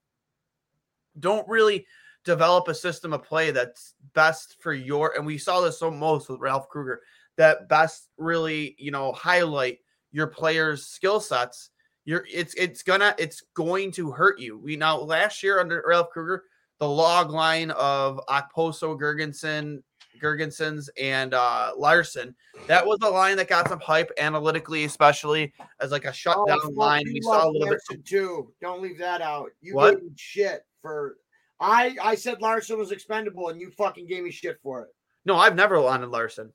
[1.19, 1.85] don't really
[2.25, 6.27] develop a system of play that's best for your and we saw this so most
[6.27, 7.01] with Ralph Krueger
[7.35, 9.77] that best really you know highlight
[10.11, 11.69] your players skill sets
[12.05, 16.09] you're it's it's gonna it's going to hurt you we now last year under Ralph
[16.09, 16.45] Krueger
[16.79, 19.81] the log line of Okposo Gergensen
[20.21, 22.35] Girgensons and uh Larsson
[22.67, 26.75] that was a line that got some hype analytically especially as like a shutdown fuck,
[26.75, 28.53] line we saw a little bit too.
[28.61, 29.49] Don't leave that out.
[29.61, 29.95] You What?
[29.95, 31.17] gave me shit for.
[31.59, 34.89] I I said Larsson was expendable, and you fucking gave me shit for it.
[35.25, 36.51] no I've never wanted Larsson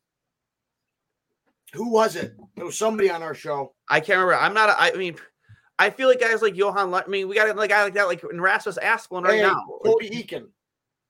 [1.75, 2.35] Who was it?
[2.57, 3.75] It was somebody on our show.
[3.89, 4.37] I can't remember.
[4.37, 4.71] I'm not.
[4.71, 5.17] a- I mean,
[5.79, 6.91] I feel like guys like Johan.
[6.91, 9.37] Le- I mean, we got like a guy like that, like in Rasmus Asplund right
[9.37, 9.65] Hey, now.
[9.85, 10.47] Cody Eakin.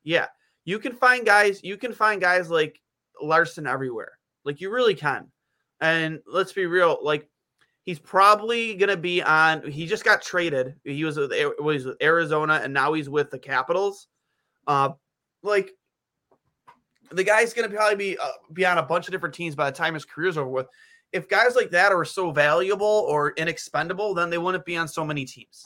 [0.04, 0.26] yeah,
[0.64, 1.62] you can find guys.
[1.64, 2.80] You can find guys like
[3.22, 4.18] Larsson everywhere.
[4.44, 5.28] Like you really can.
[5.80, 6.98] And let's be real.
[7.02, 7.28] Like
[7.84, 9.62] he's probably gonna be on.
[9.70, 10.74] He just got traded.
[10.84, 14.08] He was with, was with Arizona, and now he's with the Capitals.
[14.66, 14.90] Uh,
[15.42, 15.72] like
[17.10, 19.76] the guy's gonna probably be uh, be on a bunch of different teams by the
[19.76, 20.66] time his career's over with.
[21.12, 25.04] If guys like that are so valuable or inexpendable, then they wouldn't be on so
[25.04, 25.64] many teams.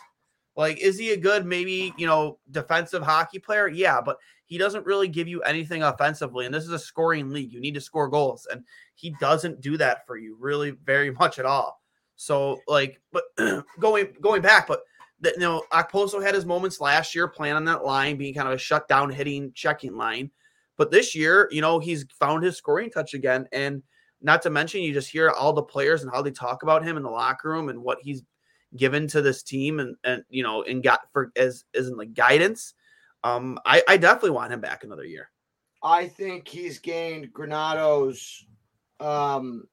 [0.56, 3.68] Like, is he a good, maybe, you know, defensive hockey player?
[3.68, 6.44] Yeah, but he doesn't really give you anything offensively.
[6.44, 7.52] And this is a scoring league.
[7.52, 8.46] You need to score goals.
[8.50, 11.80] And he doesn't do that for you really very much at all.
[12.16, 13.24] So, like, but
[13.80, 14.82] going going back, but
[15.20, 18.48] that you know, Okposo had his moments last year playing on that line, being kind
[18.48, 20.30] of a shutdown hitting checking line.
[20.76, 23.48] But this year, you know, he's found his scoring touch again.
[23.52, 23.82] And
[24.22, 26.96] not to mention, you just hear all the players and how they talk about him
[26.96, 28.22] in the locker room and what he's
[28.76, 32.14] given to this team and and you know and got for as as in like
[32.14, 32.74] guidance.
[33.24, 35.30] Um, I I definitely want him back another year.
[35.82, 38.46] I think he's gained Granato's
[39.00, 39.64] um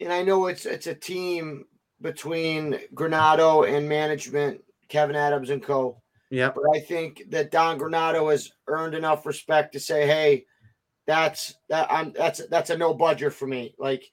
[0.00, 1.64] and I know it's it's a team
[2.00, 6.00] between Granato and management, Kevyn Adams and co.
[6.30, 6.50] Yeah.
[6.54, 10.46] But I think that Don Granato has earned enough respect to say, "Hey,
[11.08, 13.74] that's that I'm that's that's a no budget for me.
[13.78, 14.04] Like,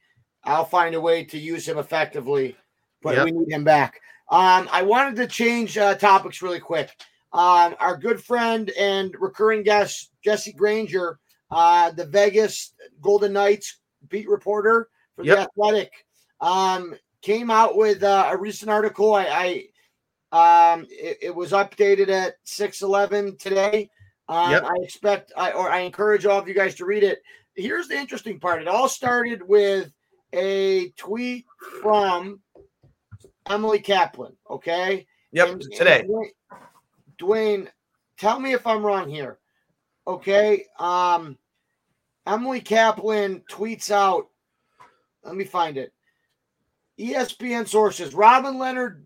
[0.46, 2.56] I'll find a way to use him effectively,
[3.04, 3.26] but Yep.
[3.26, 4.00] we need him back."
[4.32, 6.90] Um, I wanted to change uh, topics really quick.
[7.34, 11.20] Um, our good friend and recurring guest Jesse Granger,
[11.52, 15.36] uh, the Vegas Golden Knights beat reporter for Yep.
[15.36, 15.92] the Athletic,
[16.40, 19.14] um, came out with uh, a recent article.
[19.14, 19.68] I,
[20.32, 23.90] I um, it, it was updated at six eleven today.
[24.28, 24.64] Um, Yep.
[24.64, 27.22] I expect, I or I encourage all of you guys to read it.
[27.56, 28.62] Here's the interesting part.
[28.62, 29.92] It all started with
[30.34, 31.46] a tweet
[31.82, 32.42] from
[33.48, 34.36] Emily Kaplan.
[34.50, 35.06] Okay.
[35.32, 35.48] Yep.
[35.50, 36.06] And- and today.
[36.08, 36.30] Dwayne,
[37.20, 37.68] Dwayne,
[38.18, 39.40] tell me if I'm wrong here.
[40.08, 40.66] Okay.
[40.80, 41.38] Um,
[42.26, 44.30] Emily Kaplan tweets out.
[45.24, 45.94] Let me find it.
[47.00, 48.14] ESPN sources.
[48.14, 49.04] Robin Leonard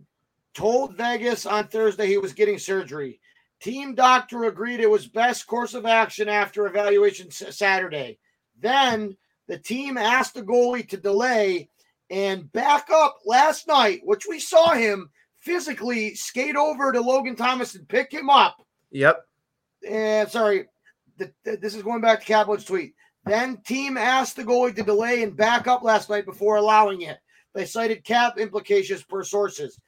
[0.54, 3.20] told Vegas on Thursday he was getting surgery.
[3.62, 8.18] Team doctor agreed it was best course of action after evaluation Saturday.
[8.60, 9.18] Then
[9.48, 11.70] the team asked the goalie to delay
[12.10, 17.76] and back up last night, which we saw him physically skate over to Logan Thomas
[17.76, 18.66] and pick him up.
[18.92, 19.26] Yep.
[19.90, 20.66] And sorry,
[21.18, 22.94] th- th- this is going back to Kaplan's tweet.
[23.26, 27.18] Then team asked the goalie to delay and back up last night before allowing it.
[27.54, 29.80] They cited cap implications per sources.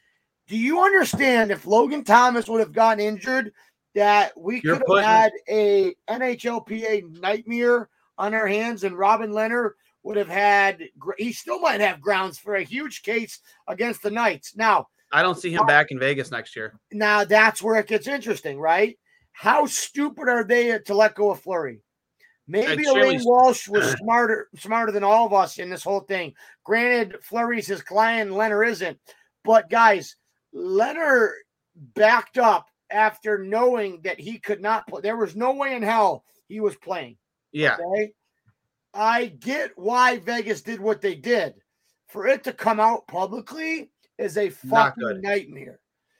[0.51, 3.53] Do you understand if Logan Thomas would have gotten injured,
[3.95, 7.87] that we You're could have putting- had a NHLPA nightmare
[8.17, 10.83] on our hands, and Robin Leonard would have had.
[11.17, 14.53] He still might have grounds for a huge case against the Knights.
[14.57, 16.77] Now, I don't see him back in Vegas next year.
[16.91, 18.99] now that's where it gets interesting, right?
[19.31, 21.79] How stupid are they to let go of Fleury?
[22.45, 26.33] Maybe Allan Walsh was smarter smarter than all of us in this whole thing.
[26.65, 28.99] Granted, Fleury's his client, Leonard isn't.
[29.45, 30.17] But guys,
[30.53, 31.33] Leonard
[31.75, 35.01] backed up after knowing that he could not play.
[35.01, 37.17] There was no way in hell he was playing.
[37.51, 37.77] Yeah.
[37.79, 38.13] Okay.
[38.93, 41.55] I get why Vegas did what they did.
[42.09, 45.79] For it to come out publicly is a fucking nightmare.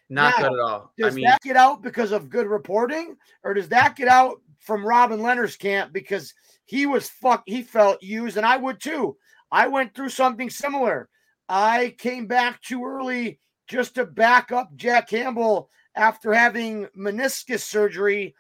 [0.10, 0.94] Not Now, good at all.
[0.98, 4.42] I Does mean, that get out because of good reporting, or does that get out
[4.60, 6.34] from Robin Leonard's camp because
[6.66, 9.18] he was fuck he felt used, and I would too.
[9.52, 11.10] I went through something similar.
[11.50, 13.40] I came back too early
[13.72, 18.36] just to back up Jack Campbell after having meniscus surgery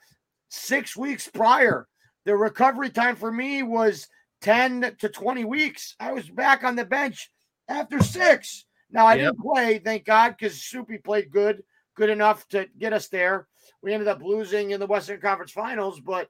[0.49, 1.87] six weeks prior.
[2.25, 4.09] The recovery time for me was
[4.41, 5.95] 10 to 20 weeks.
[6.01, 7.31] I was back on the bench
[7.69, 8.65] after six.
[8.91, 9.23] Now I Yep.
[9.23, 11.63] didn't play, thank God, because Soupy played good,
[11.95, 13.47] good enough to get us there.
[13.81, 16.27] We ended up losing in the Western Conference Finals, but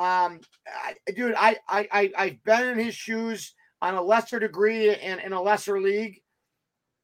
[0.00, 4.92] um, I, dude, I, I, I, I've been in his shoes on a lesser degree
[4.96, 6.21] and in a lesser league.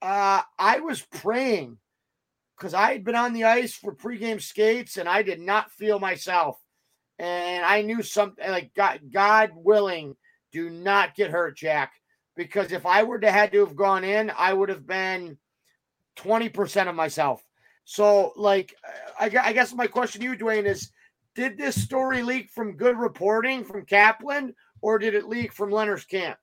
[0.00, 1.78] Uh, I was praying
[2.56, 5.98] because I had been on the ice for pregame skates and I did not feel
[5.98, 6.58] myself.
[7.18, 10.16] And I knew something like God, God willing,
[10.52, 11.92] do not get hurt, Jack.
[12.36, 15.36] Because if I were to had to have gone in, I would have been
[16.16, 17.42] 20% of myself.
[17.84, 18.74] So, like,
[19.18, 20.92] I, I guess my question to you, Dwayne, is
[21.34, 26.04] did this story leak from good reporting from Kaplan or did it leak from Lehner's
[26.04, 26.38] camp?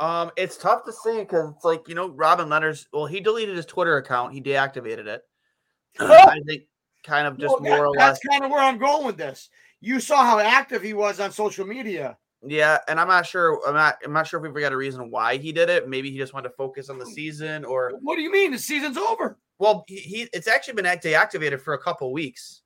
[0.00, 2.86] Um, it's tough to say because it's like you know, Robin Lehner's.
[2.92, 4.32] Well, he deleted his Twitter account.
[4.32, 5.22] He deactivated it.
[6.00, 6.62] I think
[7.02, 8.20] kind of just Well, that- more or less.
[8.20, 9.48] that's kind of where I'm going with this.
[9.80, 12.16] You saw how active he was on social media.
[12.46, 13.60] Yeah, and I'm not sure.
[13.66, 13.96] I'm not.
[14.04, 15.88] I'm not sure if we forgot a reason why he did it.
[15.88, 18.52] Maybe he just wanted to focus on the season, or What do you mean?
[18.52, 19.38] The season's over.
[19.58, 22.62] well, he, he it's actually been deactivated for a couple weeks.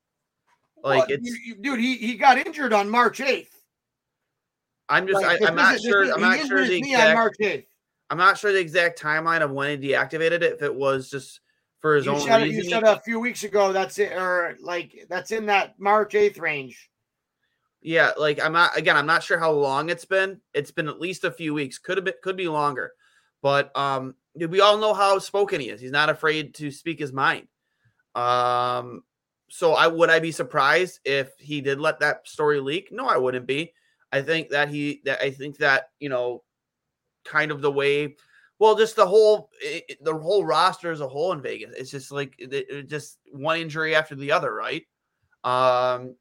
[0.83, 1.11] Like What?
[1.11, 1.37] it's.
[1.61, 3.47] Dude, he, he got injured on March 8th.
[4.89, 5.21] I'm just.
[5.21, 6.13] Like, I, I'm not sure.
[6.13, 7.15] I'm not sure the exact.
[7.15, 7.65] March 8th.
[8.09, 10.53] I'm not sure the exact timeline of when he deactivated it.
[10.53, 11.39] If it was just
[11.79, 12.63] for his You own said, reason.
[12.63, 16.39] you said a few weeks ago that's it, or like that's in that March 8th
[16.39, 16.89] range.
[17.81, 20.39] Yeah, like I'm not again, I'm not sure how long it's been.
[20.53, 21.77] It's been at least a few weeks.
[21.77, 22.93] Could have been could be longer.
[23.41, 25.81] But um we all know how spoken he is.
[25.81, 27.47] He's not afraid to speak his mind.
[28.15, 29.03] Um
[29.49, 32.89] so I would I be surprised if he did let that story leak?
[32.91, 33.73] No, I wouldn't be.
[34.13, 36.43] I think that he that I think that, you know,
[37.25, 38.15] kind of the way
[38.59, 41.73] well, just the whole it, it- the whole roster as a whole in Vegas.
[41.75, 44.83] It's just like it, it just one injury after the other, right?
[45.43, 46.15] Um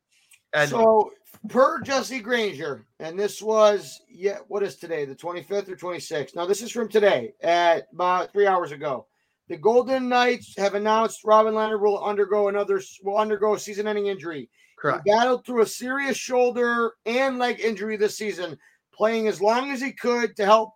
[0.54, 1.12] and so
[1.48, 5.04] per Jesse Granger, and this was yeah, what is today?
[5.04, 6.34] The 25th or 26th?
[6.34, 9.06] Now this is from today at about three hours ago.
[9.48, 14.48] The Golden Knights have announced Robin Lehner will undergo another will undergo a season-ending injury.
[14.82, 15.02] Correct.
[15.04, 18.58] He battled through a serious shoulder and leg injury this season,
[18.92, 20.74] playing as long as he could to help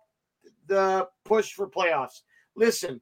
[0.67, 2.21] the push for playoffs.
[2.55, 3.01] Listen,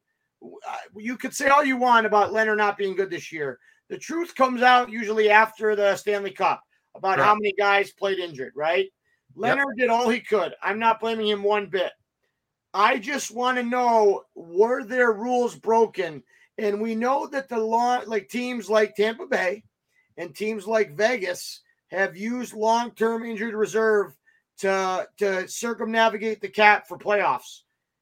[0.96, 3.60] you could say all you want about Lehner not being good this year.
[3.88, 6.63] The truth comes out usually after the Stanley Cup
[6.96, 8.88] about how many guys played injured, right?
[9.38, 10.56] Lehner did all he could.
[10.63, 11.91] I'm not blaming him one bit.
[12.74, 16.24] I just want to know were there rules broken?
[16.58, 19.63] And we know that the law, like teams like Tampa Bay
[20.17, 24.15] and teams like Vegas, have used long-term injured reserve
[24.58, 27.62] to to circumnavigate the cap for playoffs.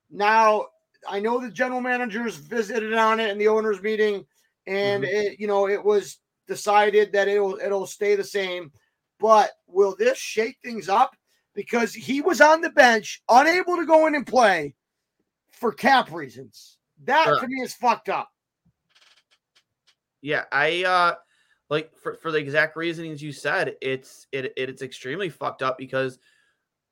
[0.10, 0.68] Now,
[1.08, 4.26] I know the general managers visited on it in the owners meeting,
[4.68, 8.72] and it, you know it was decided that it'll it'll stay the same.
[9.20, 11.16] But will this shake things up?
[11.56, 14.74] Because he was on the bench, unable to go in and play
[15.52, 16.78] for cap reasons.
[17.06, 18.30] That to me is fucked up.
[20.22, 21.16] Yeah, I uh
[21.74, 25.76] like for, for the exact reasonings you said, it's it, it it's extremely fucked up
[25.76, 26.20] because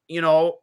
[0.08, 0.58] you know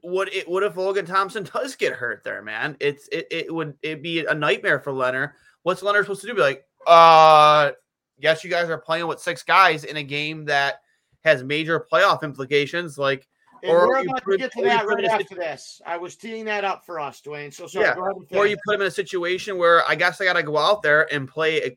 [0.00, 2.74] what it what if Logan Thompson does get hurt there, man?
[2.80, 5.32] It's it it would it be a nightmare for Lehner.
[5.62, 6.34] What's Lehner supposed to do?
[6.34, 7.72] Be like, uh
[8.18, 10.80] yes, you guys are playing with six guys in a game that
[11.22, 12.96] has major playoff implications.
[12.96, 13.28] Like
[13.62, 15.82] And Or we're about to get to that right after this.
[15.84, 17.52] I was teeing that up for us, Dwayne.
[17.52, 17.84] So sorry.
[17.84, 20.24] Yeah, Go ahead and or you put him in a situation where I guess I
[20.24, 21.76] got to go out there and play a-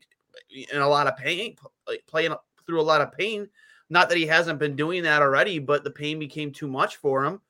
[0.50, 2.34] in a lot of pain, like playing
[2.66, 3.48] through a lot of pain.
[3.90, 7.24] Not that he hasn't been doing that already, but the pain became too much for
[7.24, 7.40] him.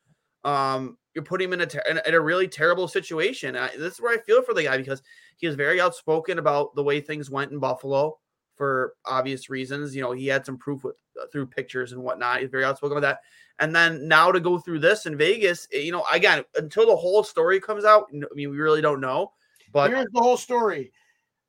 [0.44, 3.56] Um, you're putting him in a, ter- in a in a really terrible situation.
[3.56, 5.02] I, this is where I feel for the guy because
[5.36, 8.18] he was very outspoken about the way things went in Buffalo
[8.56, 9.96] for obvious reasons.
[9.96, 12.40] You know, he had some proof with uh, through pictures and whatnot.
[12.40, 13.20] He's very outspoken about that.
[13.60, 16.94] And then now to go through this in Vegas, eh, you know, again, until the
[16.94, 19.32] whole story comes out, I mean, we really don't know.
[19.72, 20.92] But Here's the whole story.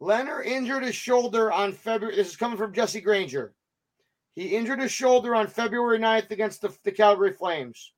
[0.02, 2.16] Lehner injured his shoulder on February.
[2.16, 3.54] This is coming from Jesse Granger.
[4.36, 7.94] He injured his shoulder on February 9th against the, the Calgary Flames.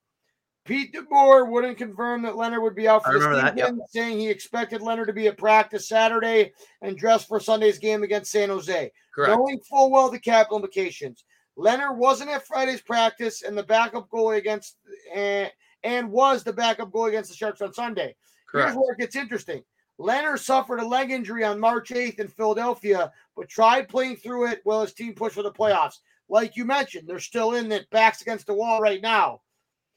[0.66, 4.20] Pete DeBoer wouldn't confirm that Lehner would be out for the remember that, season, saying
[4.20, 8.50] he expected Lehner to be at practice Saturday and dressed for Sunday's game against San
[8.50, 8.92] Jose.
[9.14, 11.24] correct, Knowing full well the cap implications.
[11.58, 14.78] Lehner wasn't at Friday's practice and the backup goalie against
[15.14, 15.52] and,
[15.84, 18.16] and was the backup goalie against the Sharks on Sunday.
[18.52, 18.78] Here's correct.
[18.78, 19.64] where it gets interesting.
[20.02, 24.62] Lehner suffered a leg injury on March 8th in Philadelphia, but tried playing through it
[24.64, 26.00] while his team pushed for the playoffs.
[26.28, 29.42] Like you mentioned, they're still in it, backs against the wall right now.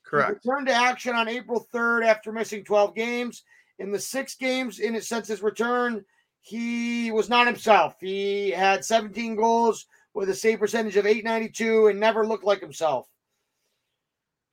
[0.04, 0.40] Correct.
[0.42, 3.44] He returned to action on April 3rd after missing 12 games.
[3.78, 6.04] In the six games in it since his return,
[6.40, 7.96] he was not himself.
[8.00, 13.08] He had 17 goals with a save percentage of 892 and never looked like himself.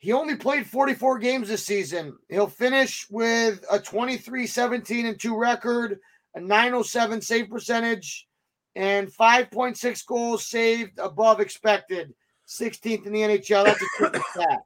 [0.01, 2.17] He only played 44 games this season.
[2.27, 5.99] He'll finish with a 23 17 and 2 record,
[6.33, 8.27] a 907 save percentage,
[8.75, 12.15] and 5.6 goals saved above expected.
[12.47, 13.63] 16th in the NHL.
[13.63, 14.63] That's a triple stat.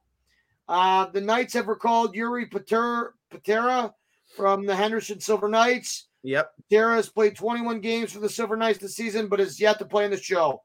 [0.68, 3.92] Uh, the Knights have recalled Jiri Patera, Patera
[4.34, 6.06] from the Henderson Silver Knights.
[6.22, 6.50] Yep.
[6.62, 9.84] Patera has played 21 games for the Silver Knights this season, but is yet to
[9.84, 10.62] play in the show.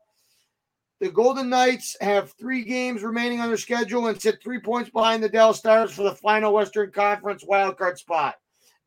[1.02, 5.24] The Golden Knights have three games remaining on their schedule and sit three points behind
[5.24, 8.36] the Dallas Stars for the final Western Conference wildcard spot.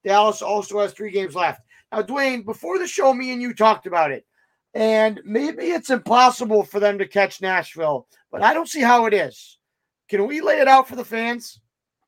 [0.04, 1.62] Dallas also has three games left.
[1.90, 4.24] Now, Dwayne, before the show, me and you talked about it,
[4.74, 9.12] and maybe it's impossible for them to catch Nashville, but I don't see how it
[9.12, 9.58] is.
[10.08, 11.58] Can we lay it out for the fans?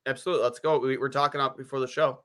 [0.06, 0.44] Absolutely.
[0.44, 0.78] Let's go.
[0.78, 2.20] We were talking about before the show.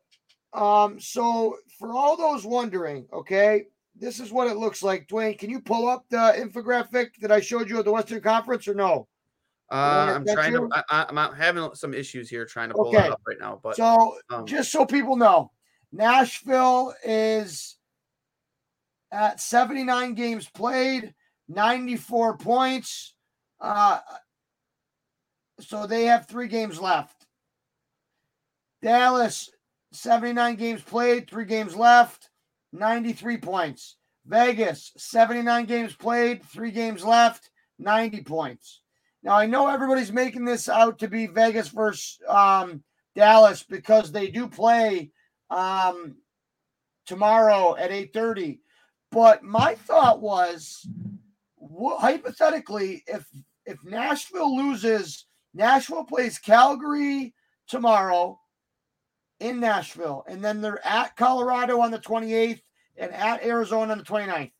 [0.53, 3.65] Um, so for all those wondering, okay,
[3.95, 5.07] this is what it looks like.
[5.07, 8.67] Dwayne, can you pull up the infographic that I showed you at the Western Conference
[8.67, 9.07] or no?
[9.71, 10.61] Uh, I'm trying to.
[10.61, 10.69] you?
[10.89, 13.03] I, I'm having some issues here trying to pull Okay.
[13.03, 13.59] that up right now.
[13.63, 15.51] But So um, just so people know,
[15.93, 17.77] Nashville is
[19.11, 21.13] at 79 games played,
[21.47, 23.13] 94 points.
[23.59, 23.99] Uh,
[25.59, 27.25] so they have three games left.
[28.81, 29.49] Dallas,
[29.93, 32.30] 79 games played, three games left,
[32.71, 33.97] 93 points.
[34.25, 37.49] Vegas, 79 games played, three games left,
[37.79, 38.81] 90 points.
[39.23, 42.83] Now I know everybody's making this out to be Vegas versus um,
[43.15, 45.11] Dallas because they do play
[45.49, 46.15] um,
[47.05, 48.59] tomorrow at 8:30.
[49.11, 50.87] But my thought was,
[51.99, 53.25] hypothetically, if
[53.65, 57.33] if Nashville loses, Nashville plays Calgary
[57.67, 58.39] tomorrow
[59.41, 62.61] in Nashville, and then they're at Colorado on the 28th
[62.95, 64.51] and at Arizona on the 29th.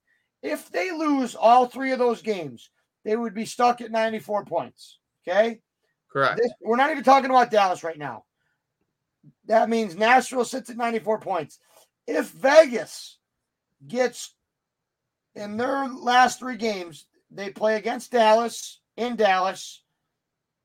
[0.42, 2.70] If they lose all three of those games,
[3.06, 4.98] they would be stuck at 94 points.
[5.28, 5.62] Okay.
[6.12, 6.40] correct.
[6.42, 8.26] This, we're not even talking about Dallas right now.
[9.46, 11.60] That means Nashville sits at 94 points.
[12.08, 13.20] If Vegas
[13.88, 14.34] gets
[15.36, 19.84] in their last three games, they play against Dallas in Dallas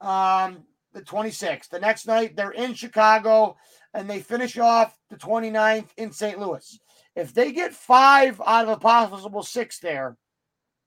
[0.01, 0.65] um,
[0.97, 1.69] the 26th.
[1.69, 3.57] The next night, they're in Chicago
[3.95, 6.39] and they finish off the 29th in St.
[6.39, 6.81] Louis.
[7.15, 10.17] If they get five out of a possible six there,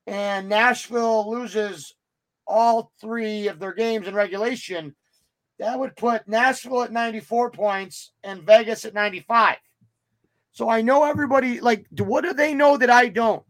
[0.08, 1.94] and Nashville loses
[2.48, 4.96] all three of their games in regulation,
[5.60, 9.58] that would put Nashville at 94 points and Vegas at 95.
[10.52, 13.44] So I know everybody like what do they know that I don't?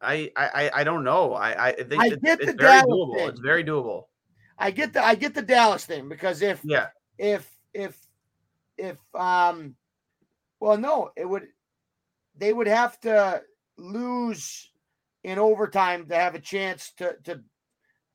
[0.00, 1.34] I, I I don't know.
[1.34, 3.16] I I think I it's, get the Dallas doable.
[3.16, 3.28] thing.
[3.28, 4.04] It's very doable.
[4.58, 6.88] I get the I get the Dallas thing because if Yeah.
[7.18, 7.98] if if
[8.76, 9.76] if um
[10.60, 11.48] well no, it would
[12.36, 13.42] they would have to
[13.76, 14.70] lose
[15.22, 17.42] in overtime to have a chance to to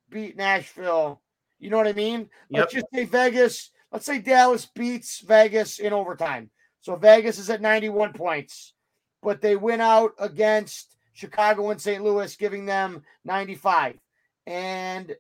[0.10, 1.22] beat Nashville.
[1.60, 2.30] You know what I mean?
[2.50, 6.50] Let's just say Vegas, let's say Dallas beats Vegas in overtime.
[6.82, 8.74] So Vegas is at 91 points,
[9.22, 12.02] but they win out against Chicago and St.
[12.02, 14.00] Louis, giving them 95.
[14.48, 15.14] And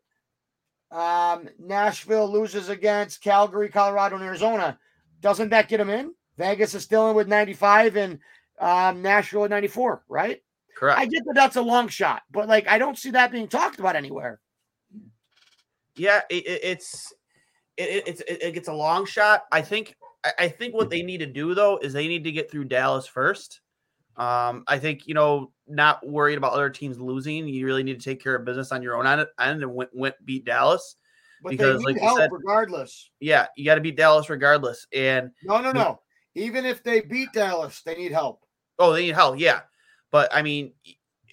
[0.91, 4.77] um, Nashville loses against Calgary, Colorado, and Arizona.
[5.21, 6.13] Doesn't that get them in?
[6.37, 8.19] Vegas is still in with 95 and
[8.59, 10.41] um, Nashville at 94, right?
[10.75, 10.99] Correct.
[10.99, 13.79] I get that that's a long shot, but like I don't see that being talked
[13.79, 14.39] about anywhere.
[15.97, 17.13] yeah, it, it, it's
[17.75, 19.43] it, it, it's it, it gets a long shot.
[19.51, 22.31] I think I, I think what they need to do though is they need to
[22.31, 23.59] get through Dallas first.
[24.17, 27.47] Um, I think you know, not worried about other teams losing.
[27.47, 30.15] You really need to take care of business on your own end and went, went
[30.25, 30.95] beat Dallas.
[31.41, 33.11] But Because, they like need you help said- regardless.
[33.21, 34.85] Yeah, you got to beat Dallas regardless.
[34.93, 36.01] And No, no, no.
[36.35, 38.43] Even if they beat Dallas, they need help.
[38.77, 39.39] oh, they need help.
[39.39, 39.61] Yeah,
[40.11, 40.73] but I mean,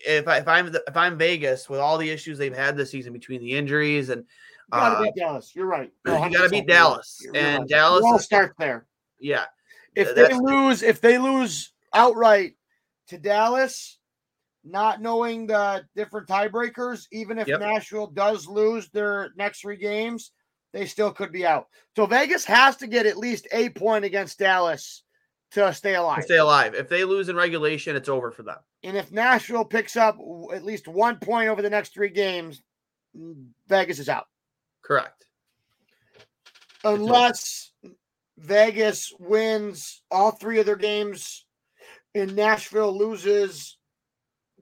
[0.07, 2.91] if I, if I'm the, if I'm Vegas with all the issues they've had this
[2.93, 5.53] season between the injuries and You gotta uh, beat Dallas.
[5.57, 5.91] You're right.
[6.07, 6.67] you got to 100%, beat right.
[6.69, 7.69] Dallas you're and right.
[7.69, 8.01] Dallas.
[8.05, 8.87] It all starts there.
[9.19, 9.45] yeah,
[9.97, 12.55] If they lose, if they lose outright
[13.09, 13.99] to Dallas,
[14.65, 17.61] not knowing the different tiebreakers, even if Yep.
[17.61, 20.33] Nashville does lose their next three games,
[20.73, 21.69] they still could be out.
[21.95, 25.05] So Vegas has to get at least a point against Dallas
[25.53, 26.25] to stay to alive.
[26.25, 26.75] stay alive.
[26.75, 28.59] If they lose in regulation, it's over for them.
[28.83, 30.19] And if Nashville picks up
[30.53, 32.63] at least one point over the next three games,
[33.69, 34.27] Vegas is out.
[34.83, 35.25] Correct.
[36.85, 37.73] Unless
[38.37, 41.46] Vegas wins all three of their games
[42.17, 43.79] and Nashville loses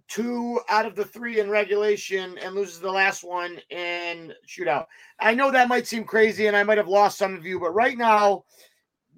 [0.08, 4.86] two out of the three in regulation and loses the last one in shootout.
[5.18, 7.74] I know that might seem crazy and I might have lost some of you, but
[7.74, 8.44] right now,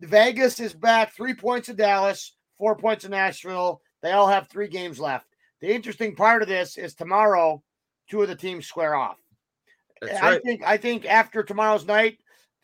[0.01, 3.81] Vegas is back three points in Dallas, four points in Nashville.
[4.03, 5.27] They all have three games left.
[5.61, 7.63] The interesting part of this is tomorrow,
[8.09, 9.17] two of the teams square off.
[10.01, 10.43] That's I right.
[10.45, 12.19] think I think after tomorrow's night,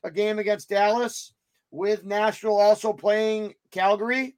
[0.05, 1.33] a game against Dallas
[1.71, 4.37] with Nashville also playing Calgary,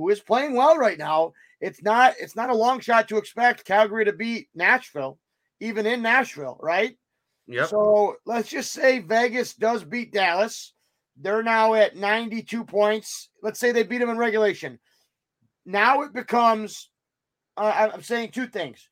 [0.00, 1.34] who is playing well right now.
[1.60, 5.18] It's not it's not a long shot to expect Calgary to beat Nashville,
[5.60, 6.96] even in Nashville, right?
[7.48, 7.68] Yep.
[7.68, 10.72] So let's just say Vegas does beat Dallas.
[11.20, 13.28] They're now at 92 points.
[13.42, 14.78] Let's say they beat them in regulation.
[15.66, 16.88] Now it becomes,
[17.58, 18.88] uh, I'm saying two things.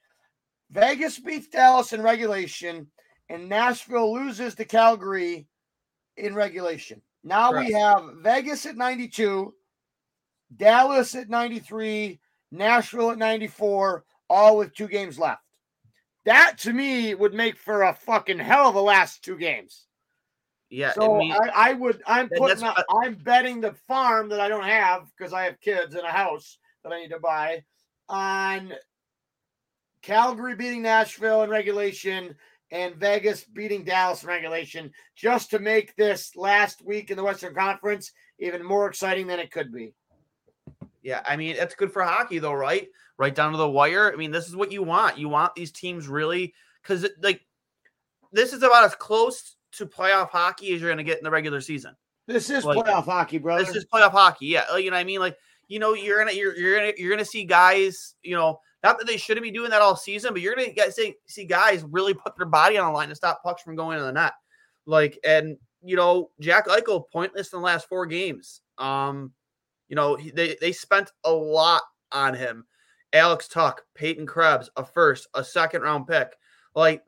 [0.70, 2.88] Vegas beats Dallas in regulation,
[3.30, 5.46] and Nashville loses to Calgary
[6.18, 7.00] in regulation.
[7.24, 9.54] Now we have Vegas at 92,
[10.56, 12.20] Dallas at 93,
[12.50, 15.42] Nashville at 94, all with two games left.
[16.24, 19.86] That to me would make for a fucking hell of a last two games.
[20.68, 20.92] yeah.
[20.92, 24.48] So I mean, I, I would I'm putting up, I'm betting the farm that I
[24.48, 27.64] don't have because I have kids and a house that I need to buy
[28.08, 28.74] on
[30.02, 32.34] Calgary beating Nashville in regulation
[32.70, 37.54] and Vegas beating Dallas in regulation just to make this last week in the Western
[37.54, 39.94] Conference even more exciting than it could be.
[41.08, 42.86] Yeah, I mean that's good for hockey though, right?
[43.16, 44.12] Right down to the wire.
[44.12, 45.16] I mean, this is what you want.
[45.16, 46.52] You want these teams really
[46.82, 47.40] because like
[48.30, 51.30] this is about as close to playoff hockey as you're going to get in the
[51.30, 51.96] regular season.
[52.26, 53.64] This is Like, playoff hockey, brother.
[53.64, 54.48] This is playoff hockey.
[54.48, 55.20] Yeah, like, you know what I mean.
[55.20, 55.38] Like
[55.68, 58.14] you know you're gonna you're you're gonna you're gonna see guys.
[58.22, 60.94] You know, not that they shouldn't be doing that all season, but you're gonna get
[60.94, 63.96] see see guys really put their body on the line to stop pucks from going
[63.96, 64.34] in the net.
[64.84, 68.60] Like and you know Jack Eichel pointless in the last four games.
[68.76, 69.32] Um,
[69.88, 71.82] you know they they spent a lot
[72.12, 72.64] on him.
[73.12, 76.36] Alex Tuch, Peyton Krebs, a first, a second round pick.
[76.74, 77.02] Like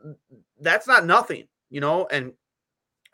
[0.60, 2.06] that's not nothing, you know.
[2.10, 2.32] And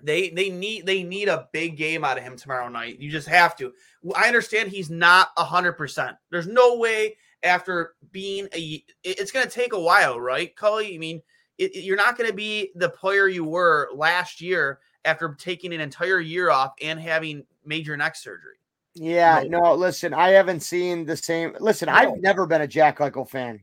[0.03, 3.01] they they need they need a big game out of him tomorrow night.
[3.01, 3.73] You just have to.
[4.15, 6.17] I understand he's not a hundred percent.
[6.31, 8.85] There's no way after being a.
[9.03, 10.95] It's going to take a while, right, Cully?
[10.95, 11.23] I mean,
[11.59, 15.73] it, it- you're not going to be the player you were last year after taking
[15.73, 18.57] an entire year off and having major neck surgery.
[18.99, 19.59] Yeah, No.
[19.59, 21.55] no, listen, I haven't seen the same.
[21.61, 23.61] Listen, I've never been a Jack Eichel fan.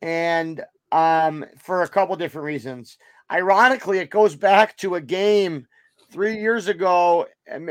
[0.00, 0.62] And
[0.92, 2.98] um for a couple different reasons.
[3.30, 5.66] Ironically, it goes back to a game
[6.12, 7.26] 3 years ago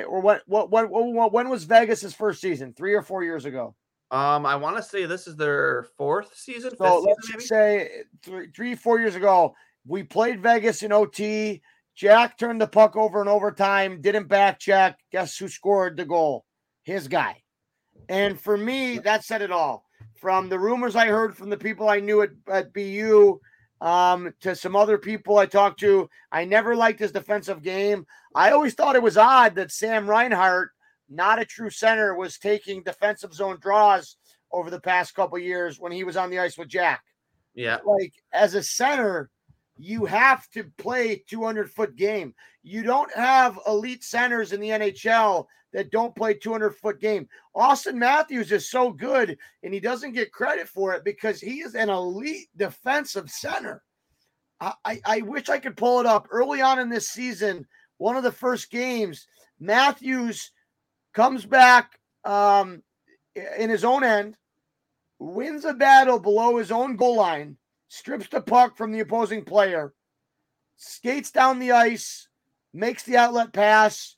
[0.07, 2.74] or what what what, what when was Vegas's first season?
[2.74, 3.76] 3 or 4 years ago.
[4.09, 7.43] Um, I want to say this is their fourth season, So let's maybe.
[7.45, 7.89] say
[8.22, 9.55] three, three, four years ago,
[9.88, 11.62] we played Vegas in OT.
[12.02, 14.97] Jack turned the puck over in overtime, didn't back check.
[15.12, 16.45] Guess who scored the goal?
[16.82, 17.43] His guy.
[18.10, 19.86] And for me, that said it all.
[20.16, 23.39] From the rumors I heard from the people I knew at, at BU
[23.82, 28.08] um, to some other people I talked to, I never liked his defensive game.
[28.34, 30.72] I always thought it was odd that Sam Reinhart,
[31.08, 34.18] not a true center, was taking defensive zone draws
[34.52, 37.04] over the past couple years when he was on the ice with Jack.
[37.54, 39.30] Yeah, Like as a center,
[39.82, 42.36] you have to play 200 foot game.
[42.64, 47.28] You don't have elite centers in the NHL that don't play 200 foot game.
[47.56, 51.74] Auston Matthews is so good and he doesn't get credit for it because he is
[51.74, 53.82] an elite defensive center.
[54.60, 57.66] I, I, I wish I could pull it up early on in this season.
[57.98, 59.26] One of the first games,
[59.60, 60.52] Matthews
[61.14, 62.84] comes back um,
[63.58, 64.38] in his own end,
[65.18, 67.58] wins a battle below his own goal line,
[67.92, 69.94] strips the puck from the opposing player,
[70.78, 72.30] skates down the ice,
[72.74, 74.16] makes the outlet pass,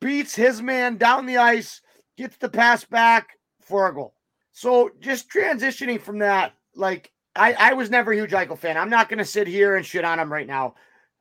[0.00, 1.80] beats his man down the ice,
[2.16, 4.14] gets the pass back for a goal.
[4.52, 8.76] So just transitioning from that, like I, I was never a huge Eichel fan.
[8.76, 10.76] I'm not going to sit here and shit on him right now.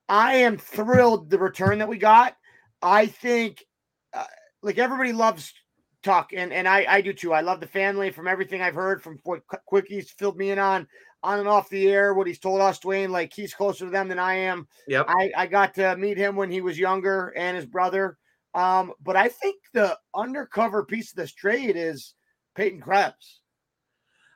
[0.08, 2.38] I am thrilled the return that we got.
[2.84, 3.66] I think,
[4.14, 4.26] uh,
[4.62, 5.51] like everybody loves
[6.03, 7.34] Tuch, and and I I do too.
[7.34, 10.60] I love the family from everything I've heard from what Qu- Quickies filled me in
[10.60, 10.88] on
[11.26, 12.13] on and off the air.
[12.13, 14.67] What he's told us, Dwayne, like he's closer to them than I am.
[14.88, 15.05] yep.
[15.09, 18.17] I I got to meet him when he was younger and his brother.
[18.53, 22.13] Um, but I think the undercover piece of this trade is
[22.55, 23.41] Peyton Krebs.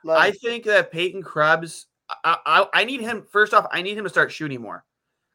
[0.08, 1.86] I think that Peyton Krebs,
[2.24, 3.66] I, I, I need him first off.
[3.70, 4.84] I need him to start shooting more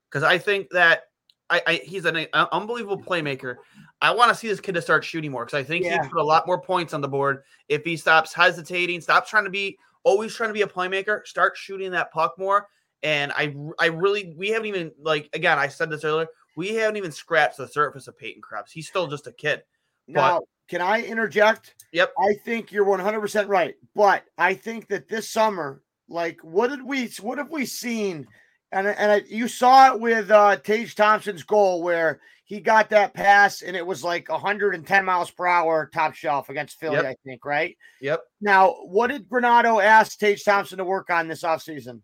[0.09, 1.03] because I think that
[1.49, 3.57] I, I he's an uh, unbelievable playmaker.
[4.01, 6.03] I want to see this kid to start shooting more because I think Yeah.
[6.03, 9.45] he put a lot more points on the board if he stops hesitating, stops trying
[9.45, 12.67] to be always trying to be a playmaker, start shooting that puck more.
[13.03, 15.59] And I, I really, we haven't even like again.
[15.59, 16.27] I said this earlier.
[16.55, 18.71] We haven't even scratched the surface of Peyton Krebs.
[18.71, 19.63] He's still just a kid.
[20.07, 21.75] Now, can I interject?
[21.91, 22.13] Yep.
[22.17, 23.75] I think you're 100% right.
[23.93, 28.27] But I think that this summer, like, what did we, what have we seen?
[28.71, 33.13] And, and I, you saw it with uh, Tage Thompson's goal where he got that
[33.13, 37.05] pass and it was like 110 miles per hour top shelf against Philly, Yep.
[37.05, 37.75] I think, right?
[38.01, 38.21] Yep.
[38.39, 42.01] Now, what did Granato ask Tage Thompson to work on this offseason?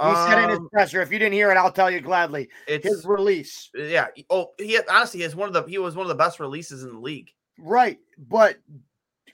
[0.00, 2.48] He said in his Um, presser, if you didn't hear it, I'll tell you gladly.
[2.66, 3.68] it's His release.
[3.74, 4.06] yeah.
[4.30, 6.40] Oh, he had, honestly he has one of the he was one of the best
[6.40, 7.30] releases in the league.
[7.58, 7.98] Right.
[8.18, 8.58] But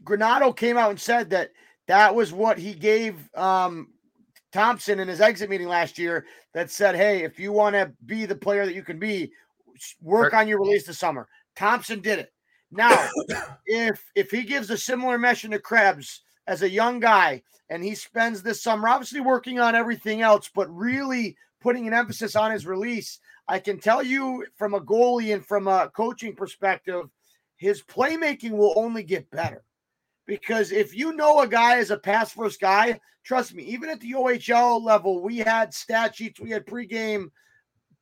[0.05, 1.53] Granato came out and said that
[1.87, 3.89] that was what he gave um,
[4.53, 8.27] Thompson in his exit meeting last year that said, hey, if you want to be
[8.27, 9.31] the player that you can be,
[10.01, 11.29] work on your release this summer.
[11.57, 12.33] Thompson did it.
[12.71, 13.09] Now,
[13.67, 17.95] if if he gives a similar mission to Krebs as a young guy and he
[17.95, 22.67] spends this summer obviously working on everything else, but really putting an emphasis on his
[22.67, 27.09] release, I can tell you from a goalie and from a coaching perspective,
[27.57, 29.65] his playmaking will only get better.
[30.29, 33.99] Because if you know a guy is a pass first guy, trust me, even at
[33.99, 37.31] the OHL level, we had stat sheets, we had pregame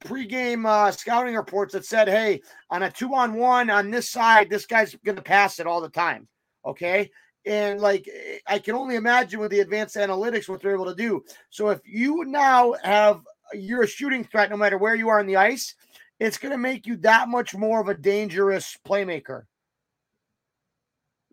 [0.05, 4.51] pregame uh, scouting reports that said, "Hey, on a two on one on this side,
[4.51, 6.27] this guy's going to pass it all the time."
[6.65, 7.13] Okay,
[7.47, 8.11] and like
[8.49, 11.25] I can only imagine with the advanced analytics what they're able to do.
[11.51, 13.21] So if you now have
[13.55, 15.77] you're a shooting threat, no matter where you are on the ice,
[16.19, 19.45] it's going to make you that much more of a dangerous playmaker.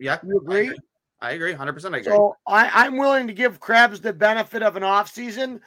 [0.04, 0.20] Yeah.
[0.28, 0.76] You agree?
[1.22, 1.54] I agree.
[1.54, 2.04] 100% I agree.
[2.04, 5.60] So I, I'm willing to give Krebs the benefit of an offseason.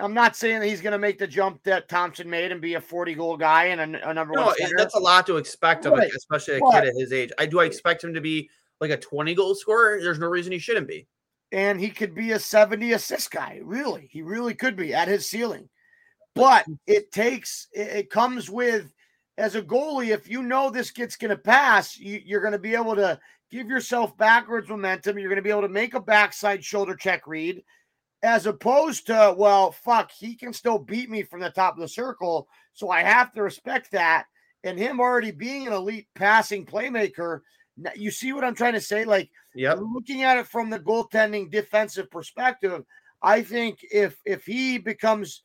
[0.00, 2.74] I'm not saying that he's going to make the jump that Thompson made and be
[2.74, 4.74] a 40 goal guy and a, a number no, one center.
[4.76, 6.10] that's a lot to expect of Right.
[6.14, 7.30] especially a But- kid at his age.
[7.38, 8.48] I do I expect him to be
[8.80, 10.00] like a 20 goal scorer.
[10.00, 11.06] There's no reason he shouldn't be.
[11.50, 13.58] and he could be a 70 assist guy.
[13.64, 15.68] Really, he really could be at his ceiling.
[16.34, 18.92] But it takes, it, it comes with,
[19.38, 22.58] as a goalie, if you know this kid's going to pass, you, you're going to
[22.58, 23.18] be able to
[23.50, 25.18] give yourself backwards momentum.
[25.18, 27.62] You're going to be able to make a backside shoulder check read,
[28.22, 31.88] as opposed to, well, fuck, he can still beat me from the top of the
[31.88, 32.48] circle.
[32.72, 34.24] So I have to respect that.
[34.64, 37.40] And him already being an elite passing playmaker,
[37.94, 39.04] you see what I'm trying to say?
[39.04, 39.78] Like, Yep.
[39.92, 42.84] looking at it from the goaltending defensive perspective,
[43.22, 45.42] I think if if he becomes,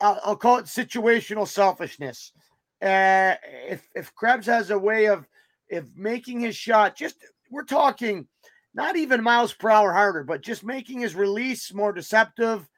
[0.00, 2.32] I'll, I'll call it situational selfishness.
[2.80, 3.34] Uh,
[3.68, 5.26] if if Krebs has a way of
[5.68, 7.16] if making his shot, just
[7.50, 8.26] we're talking
[8.74, 12.68] not even miles per hour harder, but just making his release more deceptive.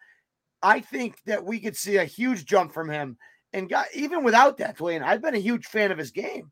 [0.63, 3.19] I think that we could see a huge jump from him.
[3.53, 6.51] And got, even without that, Dwayne, I've been a huge fan of his game.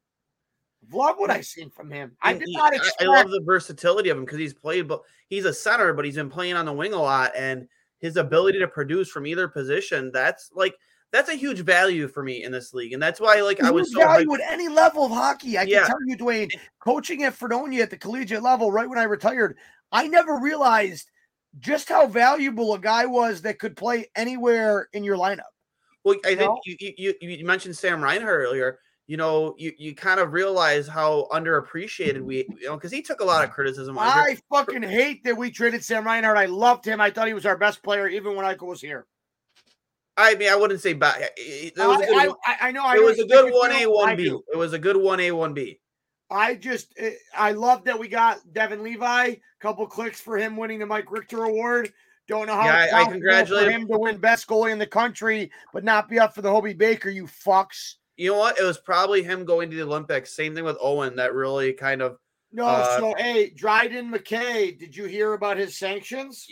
[0.92, 2.16] Love what I've seen from him.
[2.22, 3.02] I did he- not expect.
[3.02, 6.14] I love the versatility of him because he's played, but he's a center, but he's
[6.14, 7.68] been playing on the wing a lot, and
[7.98, 10.10] his ability to produce from either position.
[10.12, 10.74] That's like
[11.12, 13.92] that's a huge value for me in this league, and that's why like I was
[13.92, 15.56] so value hyped- at any level of hockey.
[15.56, 15.80] I Yeah.
[15.80, 16.50] can tell you, Dwayne,
[16.80, 19.56] coaching at Fredonia at the collegiate level, right when I retired,
[19.92, 21.10] I never realized
[21.58, 25.48] just how valuable a guy was that could play anywhere in your lineup.
[26.04, 28.78] Well, I think you, you you you mentioned Sam Reinhart earlier.
[29.06, 33.20] You know, you you kind of realize how underappreciated we, you know, because he took
[33.20, 33.96] a lot of criticism.
[33.98, 36.36] I fucking hate that we traded Sam Reinhart.
[36.36, 37.00] I loved him.
[37.00, 39.06] I thought he was our best player, even when Eichel was here.
[40.16, 41.30] I mean, I wouldn't say bad.
[41.36, 42.84] It was a I, good, I, I, I know.
[42.84, 44.26] I it was a good one A one B.
[44.52, 45.78] It was a good one A one B.
[46.30, 49.34] I just eh, I love that we got Devon Levi.
[49.60, 51.92] Couple clicks for him winning the Mike Richter Award.
[52.28, 53.82] Don't know how Yeah, I- I congratulate him.
[53.82, 56.76] him to win best goalie in the country, but not be up for the Hobie
[56.76, 57.08] Baker.
[57.10, 57.94] You fucks.
[58.16, 58.58] You know what?
[58.58, 60.34] It was probably him going to the Olympics.
[60.34, 61.14] Same thing with Owen.
[61.16, 62.16] That really kind of
[62.52, 66.46] No, Uh, so hey, Dryden McKay, did you hear about his sanctions?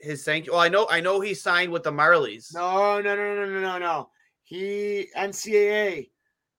[0.00, 0.52] His sanction.
[0.52, 2.54] Well, I know, I know he signed with the Marlies.
[2.54, 4.10] No, no, no, no, no, no, no.
[4.42, 6.10] He NCAA.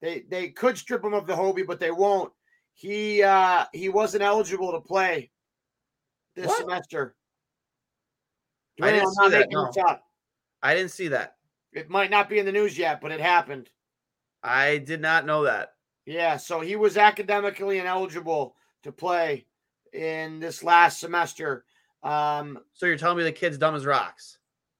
[0.01, 2.31] They they could strip him of the Hobie, but they won't.
[2.73, 5.31] He uh he wasn't eligible to play
[6.35, 6.57] this What?
[6.59, 7.15] semester.
[8.81, 9.71] I didn't see that, no.
[10.63, 11.35] I didn't see that.
[11.73, 13.69] It might not be in the news yet, but it happened.
[14.43, 15.73] I did not know that.
[16.05, 19.45] Yeah, so he was academically ineligible to play
[19.93, 21.65] in this last semester.
[22.03, 24.37] Um, So you're telling me the kid's dumb as rocks?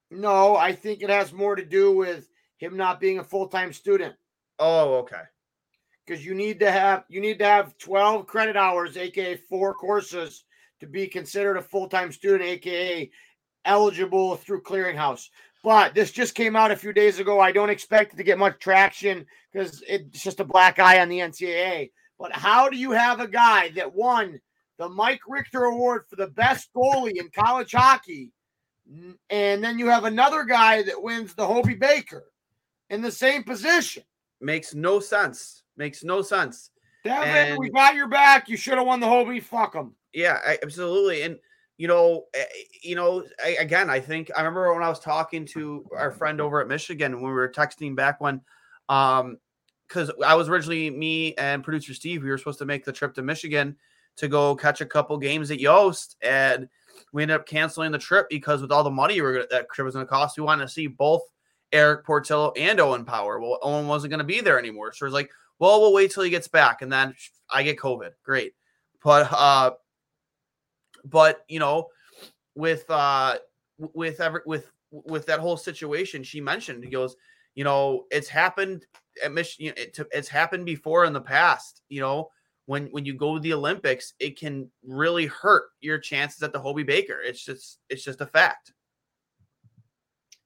[0.10, 4.14] no, I think it has more to do with him not being a full-time student
[4.60, 5.22] Oh, okay.
[6.06, 10.44] because you need to have you need to have 12 credit hours, aka four courses,
[10.82, 13.10] to be considered a full-time student, aka
[13.66, 15.30] eligible through clearinghouse.
[15.64, 17.40] But this just came out a few days ago.
[17.40, 21.08] I don't expect it to get much traction because it's just a black eye on
[21.10, 21.92] the NCAA.
[22.20, 24.42] But how do you have a guy that won
[24.82, 28.32] the Mike Richter Award for the best goalie in college hockey,
[29.30, 32.32] and then you have another guy that wins the Hobie Baker,
[32.90, 34.02] in the same position.
[34.42, 35.62] Makes no sense.
[35.78, 36.72] Makes no sense.
[37.04, 38.50] Devin, And- we got your back.
[38.50, 39.44] You should have won the Hobie.
[39.44, 39.96] Fuck them.
[40.14, 41.22] Yeah, absolutely.
[41.22, 41.38] And
[41.78, 42.46] you know, eh,
[42.82, 46.42] you know, I, again, I think I remember when I was talking to our friend
[46.42, 48.42] over at Michigan when we were texting back when,
[48.90, 49.38] um,
[49.88, 53.14] because I was originally me and producer Steve, we were supposed to make the trip
[53.16, 53.78] to Michigan
[54.18, 56.68] to go catch a couple games at Yost, and
[57.14, 59.96] we ended up canceling the trip because with all the money gonna, that trip was
[59.96, 61.22] going to cost, we wanted to see both
[61.72, 63.40] Erik Portillo and Owen Power.
[63.40, 66.12] Well, Owen wasn't going to be there anymore, so it was like, well, we'll wait
[66.12, 67.16] till he gets back, and then
[67.50, 68.12] I get COVID.
[68.24, 68.54] Great,
[69.04, 69.72] but uh,
[71.06, 71.88] but you know,
[72.56, 73.38] with uh,
[73.78, 77.16] with every with with that whole situation, she mentioned he goes,
[77.56, 78.86] you know, it's happened
[79.24, 79.74] at Michigan.
[79.78, 81.82] It, it's happened before in the past.
[81.90, 82.30] You know,
[82.66, 86.60] when when you go to the Olympics, it can really hurt your chances at the
[86.60, 87.20] Hobie Baker.
[87.22, 88.74] It's just it's just a fact.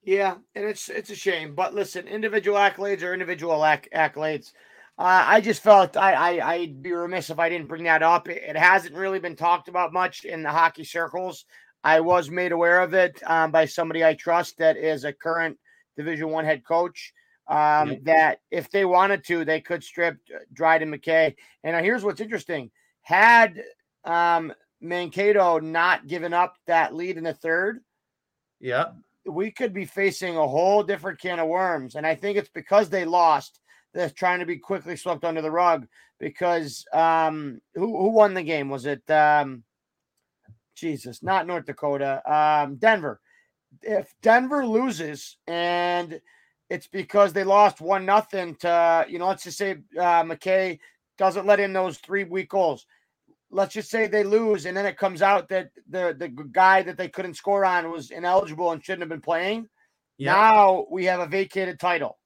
[0.03, 1.55] Yeah, and it's it's a shame.
[1.55, 4.51] But listen, individual accolades are individual acc- accolades.
[4.97, 8.29] Uh, I just felt I, I I'd be remiss if I didn't bring that up.
[8.29, 11.45] It, it hasn't really been talked about much in the hockey circles.
[11.83, 15.57] I was made aware of it um, by somebody I trust that is a current
[15.97, 17.13] Division One head coach.
[17.47, 18.03] Um, Yep.
[18.03, 20.17] That if they wanted to, they could strip
[20.53, 21.35] Dryden McKay.
[21.63, 22.71] And uh, here's what's interesting:
[23.01, 23.63] had
[24.03, 27.81] um, Mankato not given up that lead in the third,
[28.59, 28.93] Yeah,
[29.25, 31.95] we could be facing a whole different can of worms.
[31.95, 33.59] And I think it's because they lost
[33.93, 35.87] that's trying to be quickly swept under the rug.
[36.19, 38.69] Because um, who who won the game?
[38.69, 39.63] Was it um,
[40.75, 41.21] Jesus?
[41.21, 42.21] Not North Dakota.
[42.25, 43.19] Um, Denver.
[43.81, 46.21] If Denver loses and
[46.69, 50.79] it's because they lost one nothing to you know, let's just say uh, McKay
[51.17, 52.85] doesn't let in those three weak goals.
[53.51, 56.97] Let's just say they lose, and then it comes out that the the guy that
[56.97, 59.69] they couldn't score on was ineligible and shouldn't have been playing.
[60.17, 62.17] yeah, Now we have a vacated title.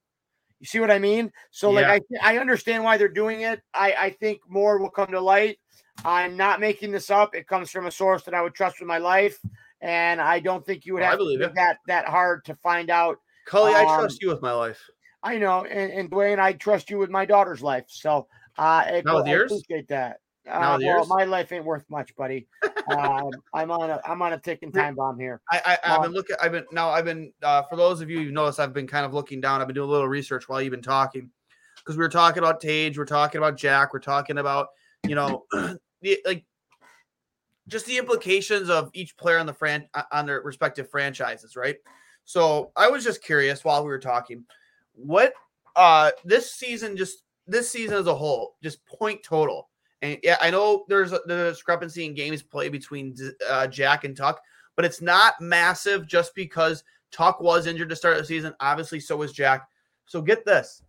[0.59, 1.31] You see what I mean?
[1.51, 3.61] So like I I understand why they're doing it.
[3.73, 5.59] I I think more will come to light.
[6.05, 7.35] I'm not making this up.
[7.35, 9.37] It comes from a source that I would trust with my life,
[9.81, 13.19] and I don't think you would have to be that that hard to find out.
[13.49, 14.79] Cully, I um, trust you with my life.
[15.23, 17.85] I know, and, and Dwayne, I trust you with my daughter's life.
[17.87, 18.27] So
[18.59, 20.19] uh, it, I appreciate that.
[20.47, 21.07] Uh, well, yours?
[21.09, 22.47] my life ain't worth much, buddy.
[22.95, 25.41] um, I'm on a I'm on a ticking time bomb here.
[25.51, 26.35] I, I I've um, been looking.
[26.41, 26.89] I've been now.
[26.89, 29.61] I've been uh, for those of you who noticed, I've been kind of looking down.
[29.61, 31.31] I've been doing a little research while you've been talking
[31.77, 34.67] because we were talking about Tage, we're talking about Jack, we're talking about
[35.07, 35.45] you know
[36.01, 36.45] the like
[37.67, 41.77] just the implications of each player on the fran uh, on their respective franchises, right?
[42.29, 44.45] So I was just curious while we were talking,
[44.93, 45.33] what
[45.75, 49.67] uh this season just this season as a whole, just point total.
[50.03, 53.15] And yeah, I know there's a, the discrepancy in games played between
[53.49, 54.37] uh, Jack and Tuch,
[54.75, 58.53] but it's not massive just because Tuch was injured to start the season.
[58.59, 59.67] Obviously, so was Jack.
[60.05, 60.83] So get this.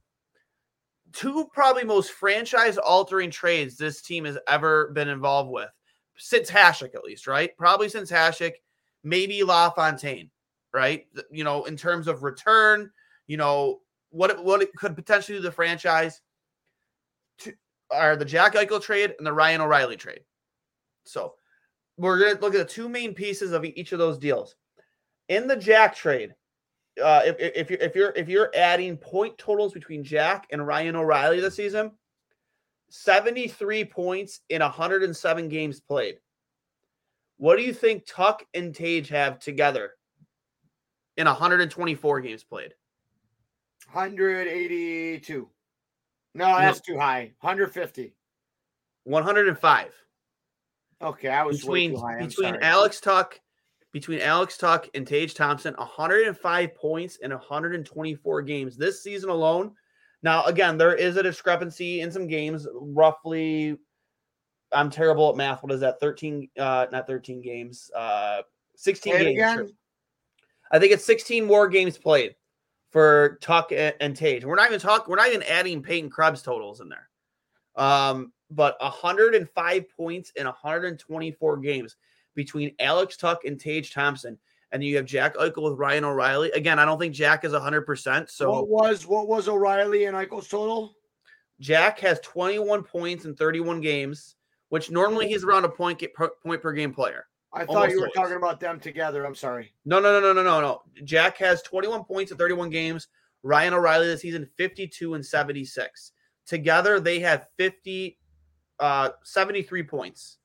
[1.14, 5.70] Two probably most franchise altering trades this team has ever been involved with.
[6.18, 7.56] Since Hasek, at least, right?
[7.56, 8.52] Probably since Hasek,
[9.02, 10.28] maybe LaFontaine,
[10.72, 11.06] right?
[11.30, 12.90] You know, in terms of return,
[13.26, 16.20] you know, what it, what it could potentially do the franchise
[17.38, 17.52] to,
[17.90, 20.20] are the Jack Eichel trade and the Ryan O'Reilly trade.
[21.04, 21.34] So
[21.96, 24.56] we're going to look at the two main pieces of each of those deals.
[25.28, 26.34] In the Jack trade,
[27.02, 30.96] uh, if, if you're if you're if you're adding point totals between Jack and Ryan
[30.96, 31.92] O'Reilly this season,
[32.90, 36.16] 73 points in 107 games played.
[37.36, 39.92] What do you think Tuch and Tage have together
[41.16, 42.74] in 124 games played?
[43.92, 45.48] 182.
[46.34, 47.32] No, that's too high.
[47.40, 48.14] 150.
[49.04, 49.92] 105
[51.02, 52.18] Okay, I was way between too high.
[52.18, 52.62] Between sorry.
[52.62, 53.40] Alex Tuch
[53.92, 59.72] between Alex Tuch and Tage Thompson 105 points in 124 games this season alone.
[60.22, 63.78] Now again, there is a discrepancy in some games roughly
[64.72, 65.62] I'm terrible at math.
[65.62, 65.98] What is that?
[66.00, 67.90] 13 uh not 13 games.
[67.96, 68.42] Uh
[68.76, 69.26] 16 games.
[69.26, 69.70] again.
[70.70, 72.34] I think it's 16 more games played
[72.90, 74.44] for Tuch and, and Tage.
[74.44, 75.06] We're not even talking.
[75.08, 77.08] We're not even adding Peyton Krebs totals in there.
[77.76, 81.96] Um, but 105 points in 124 games
[82.34, 84.38] between Alex Tuch and Tage Thompson,
[84.72, 86.50] and you have Jack Eichel with Ryan O'Reilly.
[86.52, 87.82] Again, I don't think Jack is 100.
[87.82, 90.94] percent So what was what was O'Reilly and Eichel's total?
[91.60, 94.36] Jack has 21 points in 31 games,
[94.70, 97.26] which normally he's around a point get per, point per game player.
[97.52, 98.14] I thought Almost you were always.
[98.14, 99.24] talking about them together.
[99.24, 99.72] I'm sorry.
[99.84, 100.82] No, no, no, no, no, no, no.
[101.04, 103.08] Jack has 21 points in 31 games.
[103.42, 106.12] Ryan O'Reilly this season 52 and 76.
[106.46, 108.18] Together they have 50
[108.78, 110.38] uh 73 points.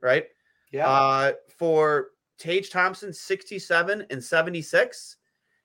[0.00, 0.26] Right?
[0.70, 0.88] Yeah.
[0.88, 5.16] Uh for Tage Thompson 67 and 76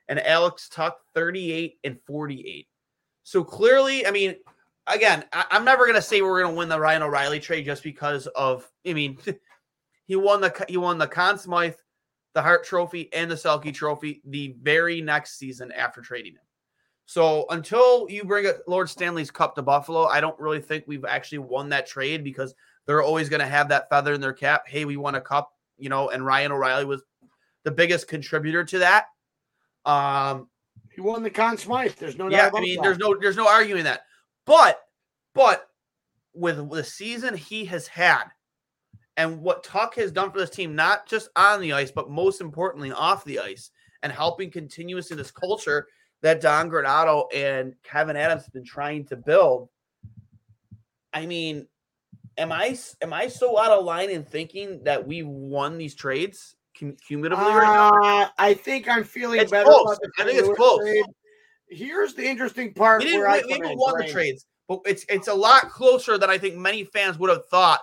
[0.09, 2.67] and Alex Tuch 38 and 48.
[3.23, 4.35] So clearly, I mean,
[4.87, 8.27] again, I, am never gonna say we're gonna win the Ryan O'Reilly trade just because
[8.27, 8.69] of.
[8.85, 9.17] I mean,
[10.05, 11.75] he won the he won the Conn Smythe,
[12.33, 16.41] the Hart Trophy, and the Selke Trophy the very next season after trading him.
[17.05, 21.05] So until you bring a Lord Stanley's Cup to Buffalo, I don't really think we've
[21.05, 22.53] actually won that trade because
[22.85, 24.63] they're always going to have that feather in their cap.
[24.67, 27.03] Hey, we won a cup, you know, and Ryan O'Reilly was
[27.63, 29.05] the biggest contributor to that.
[29.85, 30.49] Um,
[30.91, 31.93] he won the Conn Smythe.
[31.93, 32.49] There's no yeah.
[32.53, 32.83] I mean, that.
[32.83, 34.01] there's no there's no arguing that.
[34.45, 34.79] But
[35.33, 35.67] but
[36.33, 38.25] with the season he has had,
[39.17, 42.41] and what Tuch has done for this team, not just on the ice, but most
[42.41, 45.87] importantly off the ice, and helping continuously this culture
[46.21, 49.69] that Don Granato and Kevyn Adams have been trying to build.
[51.13, 51.67] I mean,
[52.37, 56.55] am I am I so out of line in thinking that we won these trades
[56.73, 57.45] cumulatively?
[57.45, 59.65] Uh, right I think I'm feeling it's better.
[59.65, 59.99] Close.
[60.19, 60.79] I think it's close.
[60.79, 61.05] Trade.
[61.69, 63.03] Here's the interesting part.
[63.03, 66.37] We didn't, we, we won the trades, but it's it's a lot closer than I
[66.37, 67.81] think many fans would have thought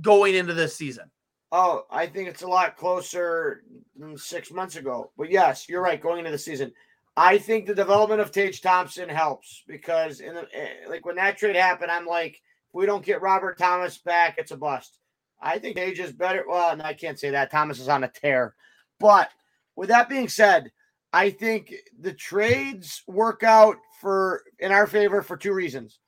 [0.00, 1.10] going into this season.
[1.50, 3.62] Oh, I think it's a lot closer
[3.96, 5.12] than six months ago.
[5.18, 6.00] But yes, you're right.
[6.00, 6.72] Going into the season,
[7.16, 11.36] I think the development of Tage Thompson helps because in the eh, like when that
[11.36, 14.98] trade happened, I'm like, if we don't get Robert Thomas back, it's a bust.
[15.42, 16.44] I think Tage is better.
[16.48, 17.50] Well, no, I can't say that.
[17.50, 18.54] Thomas is on a tear.
[18.98, 19.28] But
[19.76, 20.70] with that being said,
[21.12, 25.98] I think the trades work out for in our favor for two reasons.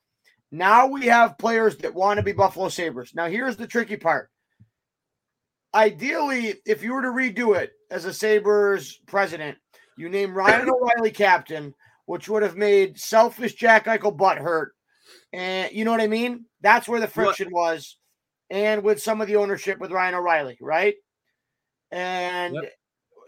[0.55, 3.13] Now we have players that want to be Buffalo Sabres.
[3.13, 4.29] Now here's the tricky part.
[5.73, 9.57] Ideally, if you were to redo it as a Sabres president,
[9.97, 11.73] you name Ryan O'Reilly captain,
[12.05, 14.71] which would have made selfish Jack Eichel butt hurt.
[15.33, 16.45] And you know what I mean?
[16.61, 17.75] That's where the friction what?
[17.75, 17.97] was.
[18.49, 20.95] And with some of the ownership with Ryan O'Reilly, right?
[21.91, 22.71] And yep.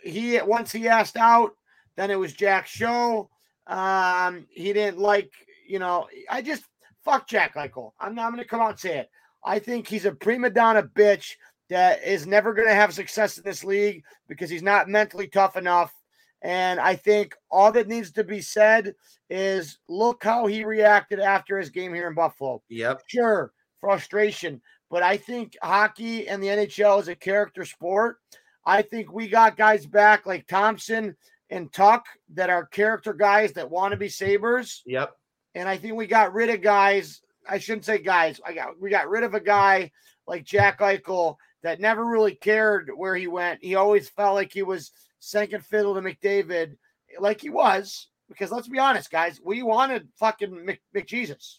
[0.02, 1.52] he once he asked out,
[1.98, 3.30] then it was Jack's show.
[3.66, 5.30] Um, he didn't like,
[5.68, 6.64] you know, I just
[7.08, 7.92] fuck Jack Eichel.
[8.00, 9.10] I'm not gonna come out and say it.
[9.44, 11.36] I think he's a prima donna bitch
[11.70, 15.94] that is never gonna have success in this league because he's not mentally tough enough
[16.42, 18.94] and I think all that needs to be said
[19.30, 22.62] is look how he reacted after his game here in Buffalo.
[22.70, 23.02] Yep.
[23.08, 23.52] Sure,
[23.82, 24.62] frustration.
[24.90, 28.18] But I think hockey and the NHL is a character sport.
[28.66, 31.16] I think we got guys back like Thompson
[31.50, 34.84] and Tuch that are character guys that want to be Sabres.
[34.86, 35.16] Yep.
[35.58, 37.22] And I think we got rid of guys.
[37.50, 38.40] I shouldn't say guys.
[38.46, 39.92] I got we got rid of a guy
[40.28, 43.64] like Jack Eichel that never really cared where he went.
[43.64, 46.78] He always felt like he was second fiddle to McDavid
[47.20, 48.08] like he was.
[48.30, 51.58] Because let's be honest, guys, we wanted fucking Mc, McJesus.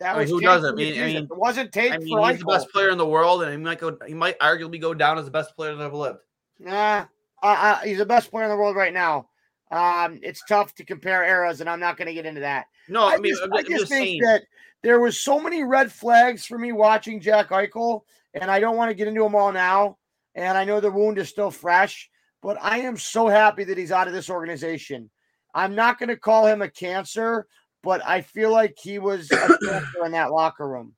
[0.00, 0.74] That was who doesn't?
[0.74, 1.92] I mean, I mean, it wasn't take.
[1.92, 3.96] I mean, he's the best player in the world, and he might go.
[4.06, 6.18] He might arguably go down as the best player that ever lived.
[6.58, 7.06] Nah,
[7.42, 9.29] uh, uh, he's the best player in the world right now.
[9.70, 12.66] Um, it's tough to compare eras, and I'm not going to get into that.
[12.88, 14.22] No, I, I mean, just, I'm, I just, just think saying.
[14.22, 14.42] that
[14.82, 18.02] there was so many red flags for me watching Jack Eichel,
[18.34, 19.98] and I don't want to get into them all now.
[20.34, 22.08] And I know the wound is still fresh,
[22.42, 25.10] but I am so happy that he's out of this organization.
[25.54, 27.46] I'm not going to call him a cancer,
[27.82, 30.94] but I feel like he was a cancer in that locker room.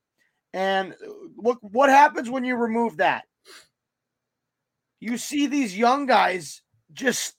[0.52, 0.94] And
[1.36, 3.24] look, what happens when you remove that?
[5.00, 6.62] You see these young guys
[6.92, 7.34] just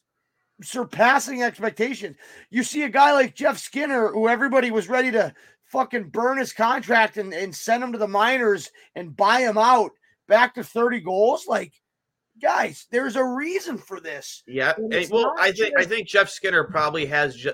[0.61, 2.17] surpassing expectations.
[2.49, 5.33] You see a guy like Jeff Skinner, who everybody was ready to
[5.65, 9.91] fucking burn his contract and, and send him to the minors and buy him out
[10.27, 11.47] back to 30 goals.
[11.47, 11.73] Like,
[12.41, 14.43] guys, there's a reason for this.
[14.47, 14.73] Yeah.
[15.09, 17.53] well, I think I think Jeff Skinner probably has ju-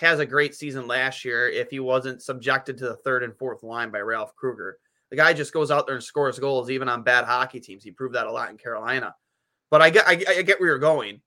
[0.00, 3.62] has a great season last year if he wasn't subjected to the third and fourth
[3.62, 4.78] line by Ralph Krueger.
[5.10, 7.82] The guy just goes out there and scores goals even on bad hockey teams.
[7.82, 9.14] He proved that a lot in Carolina.
[9.70, 11.20] But I get I, I get where you're going.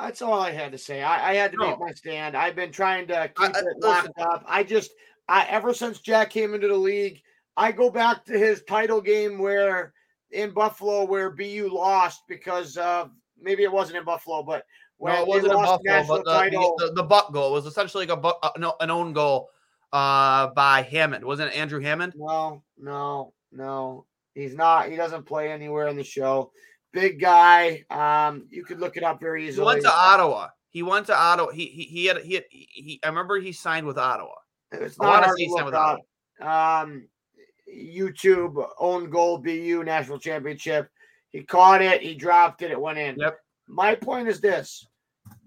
[0.00, 1.02] That's all I had to say.
[1.02, 1.70] I, I had to no.
[1.70, 2.36] make my stand.
[2.36, 4.44] I've been trying to keep I, it locked up.
[4.46, 4.90] I just
[5.28, 7.20] I ever since Jack came into the league,
[7.56, 9.92] I go back to his title game where
[10.30, 14.64] in Buffalo where BU lost because of maybe it wasn't in Buffalo, but
[14.98, 17.66] when no, it wasn't in Buffalo, but the, title, the, the, the, buck goal was
[17.66, 19.48] essentially like a buck, uh, no, an own goal
[19.92, 21.24] uh, by Hammond.
[21.24, 22.14] Wasn't it Andrew Hammond?
[22.16, 24.06] No, no, no.
[24.34, 24.88] He's not.
[24.88, 26.52] He doesn't play anywhere in the show.
[26.92, 27.84] Big guy.
[27.90, 29.64] Um, you could look it up very easily.
[29.64, 30.48] He went to Ottawa.
[30.70, 31.50] He went to Ottawa.
[31.52, 33.00] He he, he had he had he.
[33.02, 34.34] I remember he signed with Ottawa.
[34.72, 36.00] It's not hard to look up.
[36.40, 37.08] Um,
[37.72, 40.88] YouTube own goal BU national championship.
[41.30, 43.16] He caught it, he dropped it, it went in.
[43.18, 43.38] Yep.
[43.68, 44.86] My point is this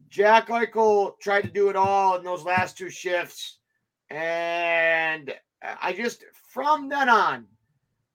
[0.09, 3.57] Jack Eichel tried to do it all in those last two shifts.
[4.09, 5.33] And
[5.81, 7.47] I just, from then on,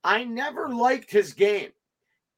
[0.04, 1.70] I never liked his game.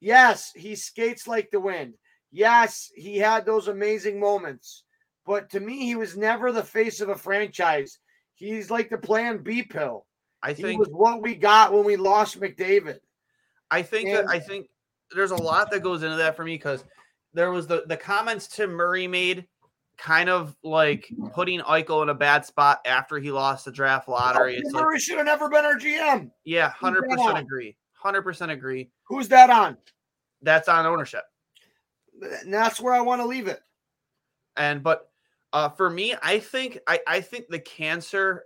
[0.00, 1.94] Yes, he skates like the wind.
[2.32, 4.84] Yes, he had those amazing moments,
[5.26, 7.98] but to me, he was never the face of a franchise.
[8.34, 10.06] He's like the Plan B pill.
[10.42, 12.98] I think He was what we got when we lost McDavid.
[13.70, 14.68] I think that I think
[15.14, 16.84] there's a lot that goes into that for me because
[17.34, 19.46] there was the the comments Tim Murray made,
[19.98, 24.56] kind of like putting Eichel in a bad spot after he lost the draft lottery.
[24.56, 26.30] It's like, Murray should have never been our GM.
[26.44, 28.90] yeah, hundred percent agree, hundred percent agree.
[29.04, 29.76] Who's that on?
[30.42, 31.22] That's on ownership.
[32.42, 33.60] And that's where I want to leave it.
[34.56, 35.10] And but
[35.52, 38.44] uh, for me, I think I, I think the cancer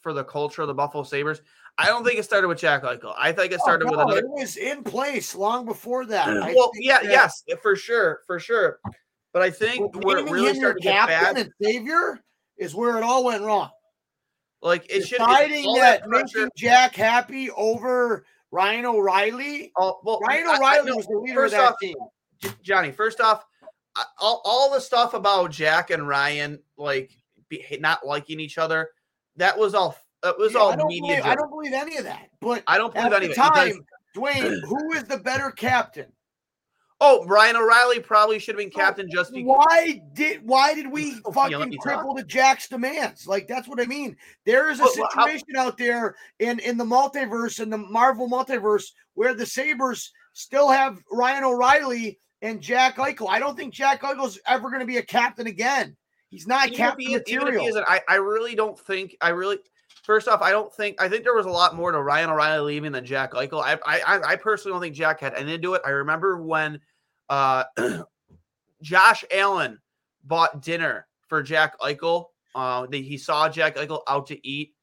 [0.00, 1.42] for the culture of the Buffalo Sabres.
[1.76, 3.14] I don't think it started with Jack Eichel.
[3.18, 4.18] I think it started Oh, with another.
[4.18, 6.28] It was in place long before that.
[6.28, 8.78] I Well, yeah, that- yes, for sure, for sure.
[9.32, 12.20] But I think but where it really started to get captain bad, and savior
[12.56, 13.70] is where it all went wrong.
[14.62, 18.24] like it should Deciding all that, making Jack happy over
[18.54, 19.72] Ryan O'Reilly.
[19.76, 21.96] Oh, well, Ryan I- I- O'Reilly no, was the leader of that off, team.
[22.62, 22.92] Johnny.
[22.92, 23.44] First off,
[24.20, 27.10] all, all the stuff about Jack and Ryan like
[27.48, 28.90] be, not liking each other,
[29.36, 29.96] that was all.
[30.22, 31.16] That was Yeah, all I don't, media.
[31.16, 32.30] believe, I don't believe any of that.
[32.40, 33.84] But I don't believe any of it time,
[34.16, 36.10] Dwayne, who is the better captain?
[37.06, 39.46] Oh, Ryan O'Reilly probably should have been oh, captain just because.
[39.46, 42.04] Why did why did we Oh, yeah, fucking talk.
[42.04, 43.26] cripple to Jack's demands?
[43.26, 44.16] Like that's what I mean.
[44.46, 47.78] There is a Well, well, how- situation out there in in the multiverse in the
[47.78, 53.28] Marvel multiverse where the Sabres still have Ryan O'Reilly and Jack Eichel.
[53.28, 55.96] I don't think Jack Eichel's ever going to be a captain again.
[56.30, 57.66] He's not even captain he, even if he material.
[57.68, 59.16] isn't, I, I really don't think.
[59.20, 59.58] I really.
[60.02, 61.00] First off, I don't think.
[61.00, 63.62] I think there was a lot more to Ryan O'Reilly leaving than Jack Eichel.
[63.62, 65.82] I, I, I personally don't think Jack had anything to do it.
[65.86, 66.78] I remember when
[67.28, 67.64] uh,
[68.82, 69.80] Josh Allen
[70.24, 72.26] bought dinner for Jack Eichel.
[72.54, 74.74] Uh, that he saw Jack Eichel out to eat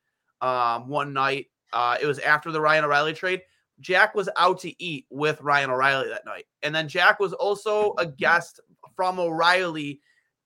[0.41, 1.47] um, one night.
[1.71, 3.41] Uh, it was after the Ryan O'Reilly trade.
[3.79, 7.93] Jack was out to eat with Ryan O'Reilly that night, and then Jack was also
[7.97, 8.59] a guest
[8.95, 10.01] from O'Reilly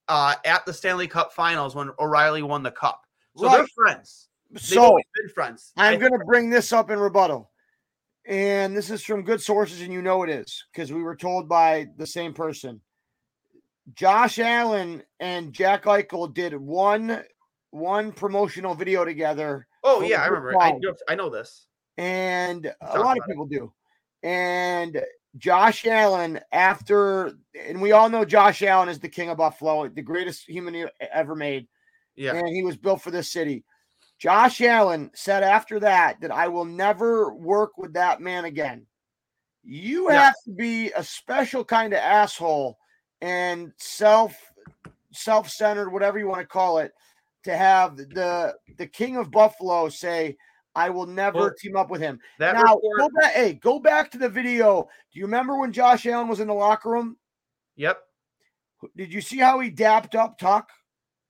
[0.07, 3.01] uh, at the Stanley Cup Finals when O'Reilly won the cup.
[3.35, 4.29] So they're friends.
[4.51, 5.73] They've so been friends.
[5.75, 7.51] I'm going to bring this up in rebuttal.
[8.27, 11.47] And this is from good sources, and you know it is because we were told
[11.47, 12.81] by the same person.
[13.93, 17.23] Josh Allen and Jack Eichel did one
[17.69, 20.59] one promotional video together, oh yeah, I remember.
[20.59, 21.67] I know, I know this.
[21.97, 23.23] and a lot of about it.
[23.27, 23.73] people do.
[24.23, 25.01] And
[25.37, 27.33] Josh Allen, after,
[27.67, 31.35] and we all know Josh Allen is the king of Buffalo, the greatest human ever
[31.35, 31.67] made
[32.15, 33.63] Yeah, and he was built for this city.
[34.19, 38.87] Josh Allen said after that that I will never work with that man again.
[39.63, 40.25] You Yeah.
[40.25, 42.77] have to be a special kind of asshole
[43.21, 44.37] and self
[45.11, 46.91] self-centered whatever you want to call it
[47.43, 50.35] to have the the king of Buffalo say
[50.75, 52.19] I will never Well, team up with him.
[52.37, 52.99] now, report.
[52.99, 54.89] go back, hey, go back to the video.
[55.13, 57.15] Do you remember when Josh Allen was in the locker room?
[57.77, 57.97] Yep.
[58.97, 60.67] Did you see how he dapped up Tuch?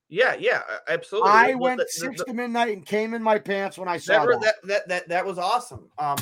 [0.07, 1.31] Yeah, yeah, absolutely.
[1.31, 3.97] I Well, went the- six the- to midnight and came in my pants when I
[3.97, 4.55] saw that, that.
[4.67, 5.89] that, that that was awesome.
[5.97, 6.17] Um,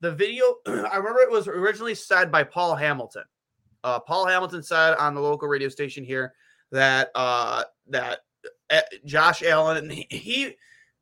[0.00, 3.24] the video, I remember it was originally said by Paul Hamilton.
[3.82, 6.34] Uh, Paul Hamilton said on the local radio station here
[6.72, 8.20] that uh that
[8.70, 10.56] uh, Josh Allen he, he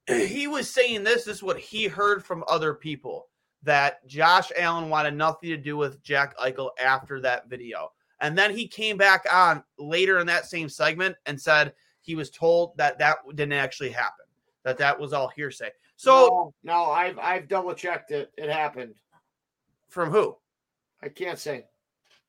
[0.09, 3.29] he was saying this, this is what he heard from other people
[3.63, 7.93] that Josh Allen wanted nothing to do with Jack Eichel after that video.
[8.21, 11.73] And then he came back on later in that same segment and said
[12.03, 14.27] he was told that that didn't actually happen,
[14.65, 15.71] that that was all hearsay.
[15.97, 18.33] So no, no, I've I've double checked it.
[18.37, 18.95] It happened.
[19.89, 20.37] from who?
[21.03, 21.65] I can't say.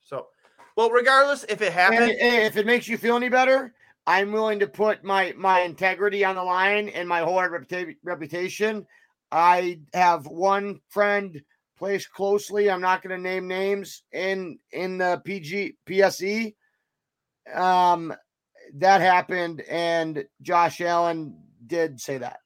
[0.02, 0.28] So,
[0.76, 3.74] well, regardless if it And happened, if it makes you feel any better,
[4.06, 8.86] I'm willing to put my my integrity on the line and my whole reputa- reputation.
[9.32, 11.42] I have one friend
[11.78, 12.70] placed closely.
[12.70, 16.54] I'm not going to name names in in the PG PSE.
[17.54, 18.14] Um,
[18.74, 22.40] that happened, and Josh Allen did say that.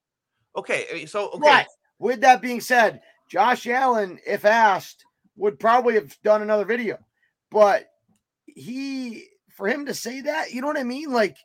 [0.55, 1.03] okay.
[1.03, 1.67] uh, So, okay, But
[1.99, 5.05] with that being said, Josh Allen, if asked,
[5.35, 6.97] would probably have done another video.
[7.51, 7.87] But
[8.45, 11.11] he, for him to say that, you know what I mean?
[11.11, 11.37] Like,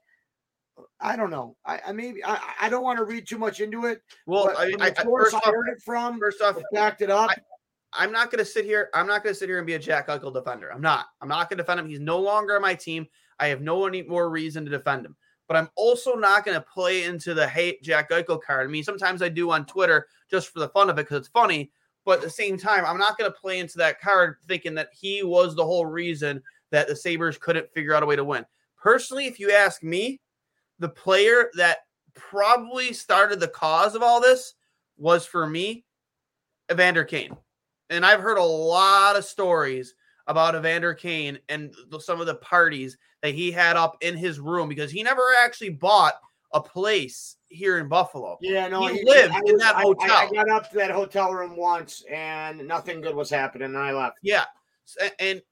[1.00, 1.56] I don't know.
[1.64, 4.02] I, I maybe I, I don't want to read too much into it.
[4.26, 7.30] well, I, I, I- first I off, heard it from, first off, backed it up.
[7.92, 8.88] I'm not going to sit here.
[8.94, 10.72] I'm not going to sit here and be a Jack Eichel defender.
[10.72, 11.06] I'm not.
[11.20, 11.88] I'm not going to defend him.
[11.88, 13.06] He's no longer on my team.
[13.42, 15.16] I have no any more reason to defend him.
[15.48, 18.66] But I'm also not going to play into the hate Jack Eichel card.
[18.66, 21.28] I mean, sometimes I do on Twitter just for the fun of it because it's
[21.28, 21.72] funny.
[22.04, 24.88] But at the same time, I'm not going to play into that card thinking that
[24.92, 28.46] he was the whole reason that the Sabres couldn't figure out a way to win.
[28.80, 30.20] Personally, if you ask me,
[30.78, 31.78] the player that
[32.14, 34.54] probably started the cause of all this
[34.96, 35.84] was for me,
[36.70, 37.36] Evander Kane
[37.92, 39.94] and I've heard a lot of stories
[40.26, 44.68] about Evander Kane and some of the parties that he had up in his room
[44.68, 46.14] because he never actually bought
[46.52, 48.38] a place here in Buffalo.
[48.40, 50.10] Yeah, no, he, he lived in that I, hotel.
[50.10, 53.78] I, I, got up to that hotel room once and nothing good was happening, and
[53.78, 54.18] I left.
[54.22, 54.44] Yeah,
[55.18, 55.42] and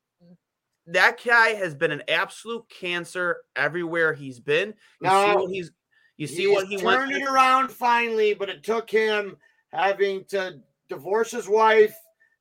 [0.86, 4.68] that guy has been an absolute cancer everywhere he's been.
[5.00, 5.70] You no, see what he's
[6.16, 9.36] you see he's what he turned went it around finally, but it took him
[9.72, 11.94] having to divorce his wife,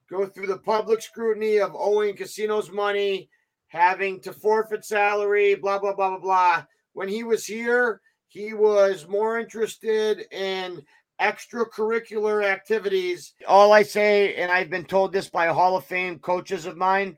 [0.09, 3.29] go through the public scrutiny of owing casinos money,
[3.67, 6.65] having to forfeit salary, blah blah blah blah blah.
[6.93, 10.83] When he was here, he was more interested in
[11.21, 13.33] extracurricular activities.
[13.47, 17.17] All I say, and I've been told this by Hall of Fame coaches of mine,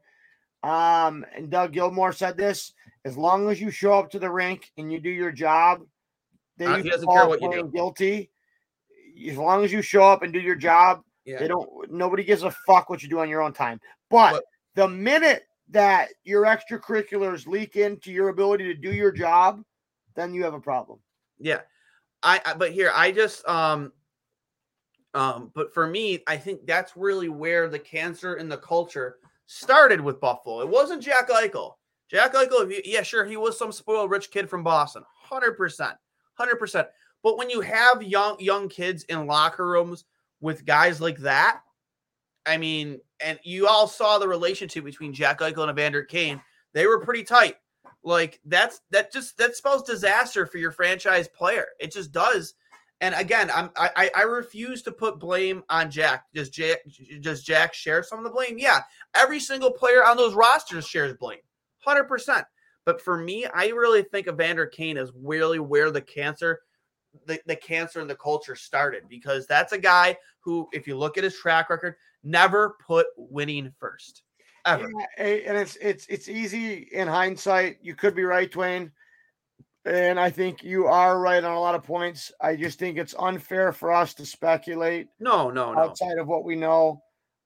[0.63, 2.73] um, and Doug Gilmour said this:
[3.05, 5.81] as long as you show up to the rink and you do your job,
[6.57, 7.71] they uh, he doesn't care what you do.
[7.73, 8.29] Guilty.
[9.29, 11.39] As long as you show up and do your job, yeah.
[11.39, 11.91] they don't.
[11.91, 13.79] Nobody gives a fuck what you do on your own time.
[14.09, 14.43] But, but
[14.75, 19.63] the minute that your extracurriculars leak into your ability to do your job,
[20.15, 20.99] then you have a problem.
[21.39, 21.61] Yeah.
[22.23, 23.91] I, I but here I just um
[25.13, 29.17] um but for me I think that's really where the cancer in the culture
[29.47, 30.61] started with Buffalo.
[30.61, 31.73] It wasn't Jack Eichel.
[32.09, 35.95] Jack Eichel, yeah, sure, he was some spoiled rich kid from Boston, hundred percent,
[36.33, 36.87] hundred percent.
[37.23, 40.05] But when you have young young kids in locker rooms
[40.41, 41.61] with guys like that,
[42.45, 46.41] I mean, and you all saw the relationship between Jack Eichel and Evander Kane.
[46.73, 47.55] They were pretty tight.
[48.03, 51.67] Like that's that just that spells disaster for your franchise player.
[51.79, 52.55] It just does.
[52.99, 56.25] And again, I'm I I refuse to put blame on Jack.
[56.33, 56.79] Does Jack
[57.21, 58.57] does Jack share some of the blame?
[58.57, 58.79] Yeah,
[59.15, 61.39] every single player on those rosters shares blame,
[61.79, 62.45] hundred percent.
[62.85, 66.61] But for me, I really think Evander Kane is really where the cancer,
[67.25, 71.17] the, the cancer in the culture started because that's a guy who, if you look
[71.17, 74.23] at his track record, never put winning first.
[74.65, 74.89] Ever.
[75.17, 77.77] Yeah, and it's it's it's easy in hindsight.
[77.81, 78.91] You could be right, Dwayne.
[79.85, 82.31] And I think you are right on a lot of points.
[82.39, 85.07] I just think it's unfair for us to speculate.
[85.19, 85.79] No, no, no.
[85.79, 87.01] Outside of what we know.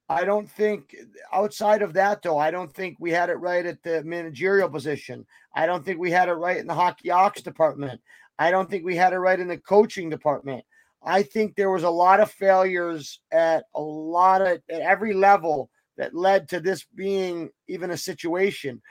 [0.09, 0.95] I don't think
[1.34, 5.26] outside of that though, I don't think we had it right at the managerial position.
[5.55, 8.01] I don't think we had it right in the hockey ops department.
[8.38, 10.66] I don't think we had it right in the coaching department.
[11.04, 15.70] I think there was a lot of failures at a lot of at every level
[15.98, 18.82] that led to this being even a situation.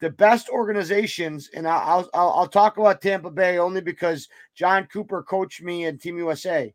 [0.00, 5.22] The best organizations, and I'll, I'll, I'll talk about Tampa Bay only because Jon Cooper
[5.22, 6.72] coached me in Team USA.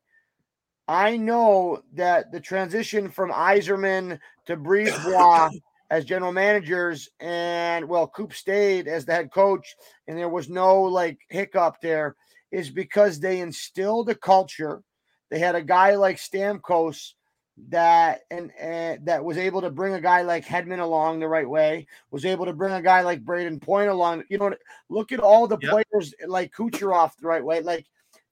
[0.88, 5.52] I know that the transition from Yzerman to BriseBois
[5.90, 9.76] as general managers, and well, Coop stayed as the head coach,
[10.08, 12.16] and there was no like hiccup there,
[12.52, 14.84] is because they instilled a culture.
[15.30, 17.14] They had a guy like Stamkos
[17.68, 21.50] that and, and that was able to bring a guy like Hedman along the right
[21.50, 24.24] way, was able to bring a guy like Brayden Point along.
[24.30, 24.54] You know,
[24.90, 25.72] look at all the yep.
[25.72, 27.62] players like Kucherov the right way.
[27.62, 27.86] Like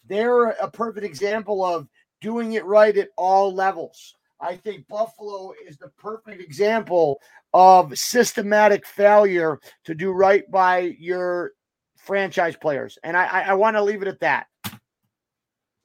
[0.08, 1.88] they're a perfect example of
[2.22, 4.16] doing it right at all levels.
[4.40, 7.20] I think Buffalo is the perfect example
[7.54, 11.54] of systematic failure to do right by your
[11.98, 12.98] franchise players.
[13.04, 14.48] And I, I, I want to leave it at that.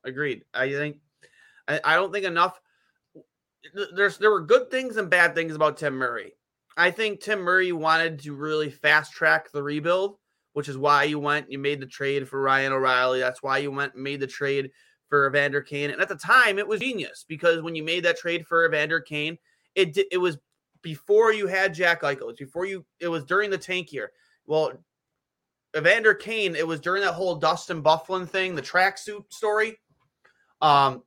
[0.05, 0.45] Agreed.
[0.53, 0.99] I think
[1.69, 2.61] I, I don't think enough
[3.95, 6.33] there's there were good things and bad things about Tim Murray.
[6.77, 10.17] I think Tim Murray wanted to really fast track the rebuild,
[10.55, 13.21] which is why you went, you made the trade for Ryan O'Reilly.
[13.21, 14.71] That's why you went made the trade
[15.13, 15.91] for Evander Kane.
[15.91, 18.99] And at the time, it was genius because when you made that trade for Evander
[18.99, 19.37] Kane,
[19.75, 20.39] it it was
[20.81, 22.31] before you had Jack Eichel.
[22.31, 22.83] It's before you.
[22.99, 24.13] It was during the tank year.
[24.47, 24.73] Well,
[25.77, 26.57] Evander Kane.
[26.57, 29.79] It was during that whole Dustin Byfuglien thing, the tracksuit story.
[30.63, 31.03] Um,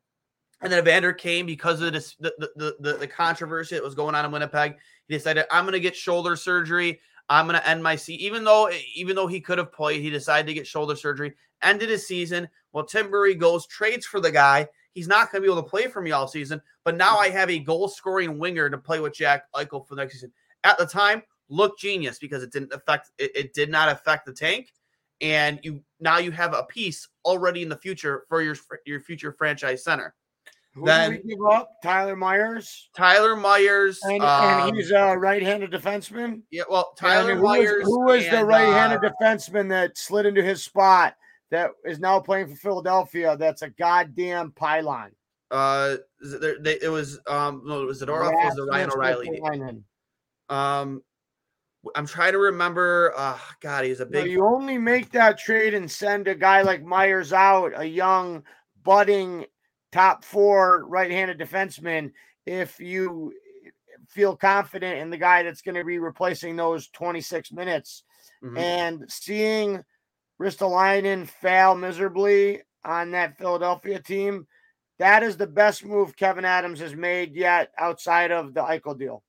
[0.62, 4.14] and then Evander came because of this, the, the, the, the controversy that was going
[4.14, 4.76] on in Winnipeg.
[5.08, 7.00] He decided, I'm going to get shoulder surgery.
[7.28, 8.22] I'm going to end my season.
[8.22, 11.34] Even though, even though he could have played, he decided to get shoulder surgery.
[11.66, 12.48] Ended his season.
[12.72, 14.68] Well, Tim Murray goes trades for the guy.
[14.94, 16.62] He's not going to be able to play for me all season.
[16.86, 20.02] But now I have a goal scoring winger to play with Jack Eichel for the
[20.02, 20.32] next season.
[20.64, 24.34] At the time, looked genius because it didn't affect it, it did not affect the
[24.34, 24.74] tank
[25.22, 28.56] and you now you have a piece already in the future for your
[28.86, 30.14] your future franchise center
[30.74, 31.82] who then, did we give up?
[31.82, 32.90] Tyler Myers.
[32.98, 36.42] Tyler Myers, and, um, and he's a right-handed defenseman.
[36.52, 37.86] Yeah, well, Tyler and Myers.
[37.86, 41.16] Who was, who was the right-handed uh, defenseman that slid into his spot
[41.52, 43.38] that is now playing for Philadelphia?
[43.38, 45.12] That's a goddamn pylon.
[45.52, 48.32] Uh, it, it was um no, it was Zadorov.
[48.32, 49.42] Yeah, was the Ryan O'Reilly.
[50.50, 51.02] Um,
[51.96, 53.14] I'm trying to remember.
[53.16, 54.26] Uh, God, he's a big.
[54.26, 58.44] No, you only make that trade and send a guy like Myers out, a young,
[58.84, 59.46] budding
[59.92, 62.12] top four right-handed defensemen
[62.46, 63.34] if you
[64.10, 68.04] feel confident in the guy that's going to be replacing those 26 minutes.
[68.44, 68.58] Mhm.
[68.58, 69.84] And seeing
[70.42, 74.48] Ristolainen fail miserably on that Philadelphia team,
[75.00, 79.24] that is the best move Kevyn Adams has made yet outside of the Eichel deal.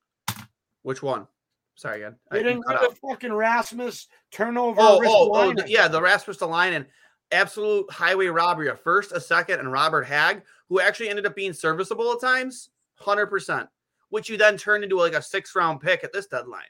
[0.83, 1.27] Which one?
[1.75, 2.15] Sorry again.
[2.31, 4.81] They didn't get the fucking Rasmus turnover.
[4.81, 6.85] Oh, oh, oh, yeah, the Rasmus Line
[7.31, 8.69] absolute highway robbery.
[8.69, 12.69] A first, a second, and Robert Hagg, who actually ended up being serviceable at times,
[12.95, 13.67] hundred percent.
[14.09, 16.61] Which you then turned into like a six round pick at this deadline.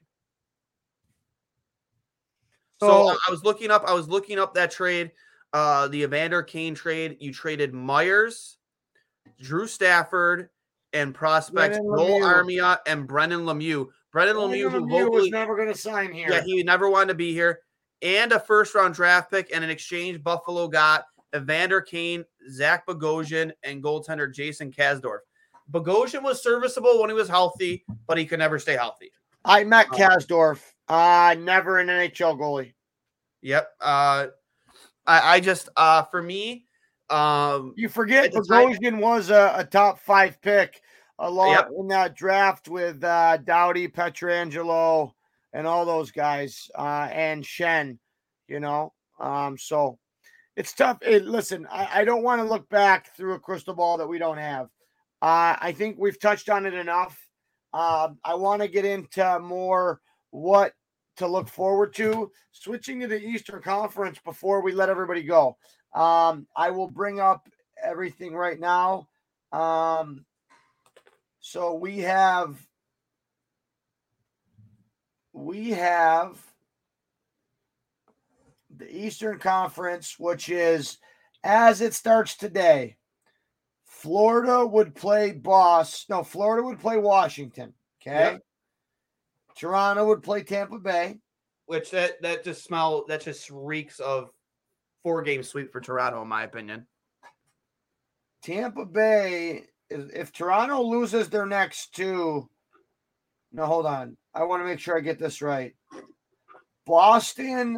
[2.79, 3.83] So So- I was looking up.
[3.87, 5.11] I was looking up that trade,
[5.53, 7.17] uh, the Evander Kane trade.
[7.19, 8.57] You traded Myers,
[9.41, 10.49] Drew Stafford,
[10.93, 13.87] and prospects Brennan Noel Armia and Brendan Lemieux.
[14.11, 16.27] Brendan Lemieux, who Lemieux was never going to sign here.
[16.31, 17.59] yeah, he never wanted to be here.
[18.01, 21.05] And a first round draft pick and an exchange Buffalo got
[21.35, 25.19] Evander Kane, Zach Bogosian, and goaltender Jason Kasdorf.
[25.71, 29.11] Bogosian was serviceable when he was healthy, but he could never stay healthy.
[29.43, 29.97] I met Oh.
[29.97, 30.61] Kasdorf.
[30.89, 32.73] Uh, never an NHL goalie.
[33.41, 33.69] Yep.
[33.81, 34.27] Uh
[35.05, 36.65] I, I just uh for me,
[37.09, 40.81] um You forget Bogosian was a, a top five pick
[41.19, 41.69] a lot Yep.
[41.79, 45.11] in that draft with uh, Doughty, Pietrangelo,
[45.53, 47.97] and all those guys, uh, and Schenn.
[48.47, 49.97] You know, um, so
[50.55, 50.99] it's tough.
[51.01, 54.19] It, listen, I, I don't want to look back through a crystal ball that we
[54.19, 54.67] don't have.
[55.21, 57.19] Uh, I think we've touched on it enough.
[57.73, 59.99] Uh, I want to get into more
[60.31, 60.73] what
[61.17, 62.31] to look forward to.
[62.51, 65.57] Switching to the Eastern Conference before we let everybody go.
[65.93, 67.47] Um, I will bring up
[67.83, 69.07] everything right now.
[69.51, 70.25] Um,
[71.39, 72.59] so we have
[75.33, 76.37] we have
[78.75, 80.97] the Eastern Conference, which is
[81.43, 82.97] as it starts today.
[83.85, 86.05] Florida would play Boss.
[86.09, 87.73] No, Florida would play Washington.
[88.01, 88.33] Okay.
[88.33, 88.41] Yep.
[89.57, 91.19] Toronto would play Tampa Bay.
[91.67, 94.29] which that that just smell that just reeks of
[95.03, 96.87] four game sweep for Toronto, in my opinion.
[98.41, 102.49] Tampa Bay, if if Toronto loses their next two,
[103.51, 104.17] no, hold on.
[104.33, 105.73] I want to make sure I get this right.
[106.85, 107.77] Boston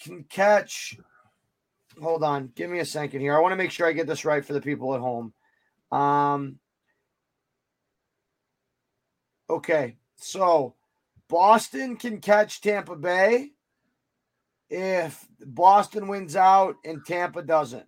[0.00, 0.96] can catch.
[2.00, 2.52] Hold on.
[2.54, 3.36] Give me a second here.
[3.36, 5.32] I want to make sure I get this right for the people at home.
[5.90, 6.58] Um,
[9.48, 9.96] okay.
[10.16, 10.74] So
[11.28, 13.50] Boston can catch Tampa Bay
[14.68, 17.86] if Boston wins out and Tampa doesn't.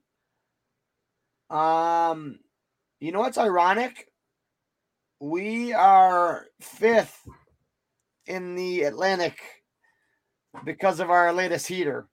[1.51, 2.39] Um,
[3.01, 4.13] you know what's ironic?
[5.21, 7.27] We are fifth
[8.27, 9.39] in the Atlantic
[10.65, 12.09] because of our latest heater.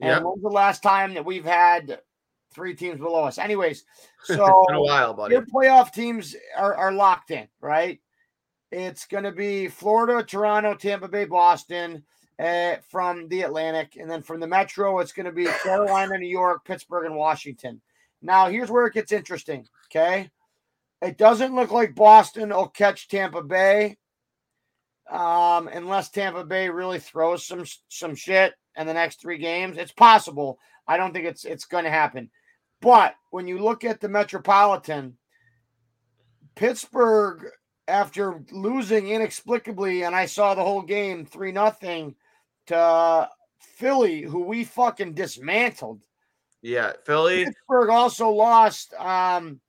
[0.00, 0.22] And Yep.
[0.24, 2.00] when's the last time that we've had
[2.52, 3.38] three teams below us?
[3.38, 3.84] Anyways,
[4.24, 5.34] so a while, buddy.
[5.34, 8.00] your playoff teams are, are locked in, right?
[8.72, 12.02] It's going to be Florida, Toronto, Tampa Bay, Boston
[12.38, 13.96] uh, from the Atlantic.
[13.96, 17.80] And then from the Metro, it's going to be Carolina, New York, Pittsburgh, and Washington.
[18.22, 19.66] Now, here's where it gets interesting.
[19.90, 20.30] Okay.
[21.02, 23.96] It doesn't look like Boston will catch Tampa Bay
[25.10, 29.76] um, unless Tampa Bay really throws some some shit in the next three games.
[29.78, 30.58] It's possible.
[30.88, 32.30] I don't think it's it's going to happen.
[32.80, 35.16] But when you look at the Metropolitan,
[36.54, 37.44] Pittsburgh,
[37.88, 42.14] after losing inexplicably, and I saw the whole game three nothing
[42.66, 43.28] to
[43.60, 46.02] Philly, who we fucking dismantled.
[46.62, 47.44] Yeah, Philly.
[47.44, 49.60] Pittsburgh also lost um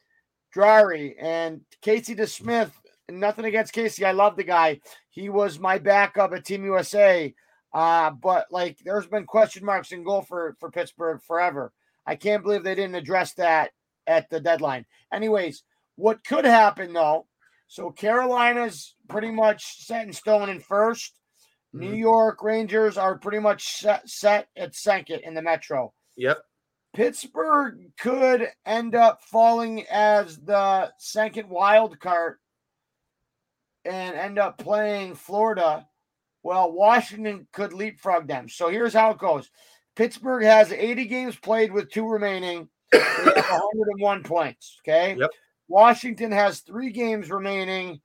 [0.53, 2.72] Jarry and Casey DeSmith.
[3.10, 4.06] Nothing against Casey.
[4.06, 4.81] I love the guy.
[5.10, 7.34] He was my backup at Team USA.
[7.73, 11.72] Uh, but like there's been question marks in goal for, for Pittsburgh forever.
[12.06, 13.72] I can't believe they didn't address that
[14.07, 14.85] at the deadline.
[15.14, 15.64] Anyways,
[15.95, 17.27] what could happen though?
[17.68, 21.14] So Carolina's pretty much set in stone in 1st
[21.73, 21.99] New Mhm.
[21.99, 25.94] York Rangers are pretty much set, set at second in the Metro.
[26.15, 26.44] Yep.
[26.94, 32.39] Pittsburgh could end up falling as the second wild card
[33.85, 35.88] and end up playing Florida.
[36.41, 38.48] Well, Washington could leapfrog them.
[38.49, 39.52] So here's how it goes
[39.95, 42.69] Pittsburgh has 80 games played with two remaining.
[42.91, 44.80] 101 points.
[44.81, 45.15] Okay.
[45.15, 45.30] Yep.
[45.68, 48.02] Washington has three games remaining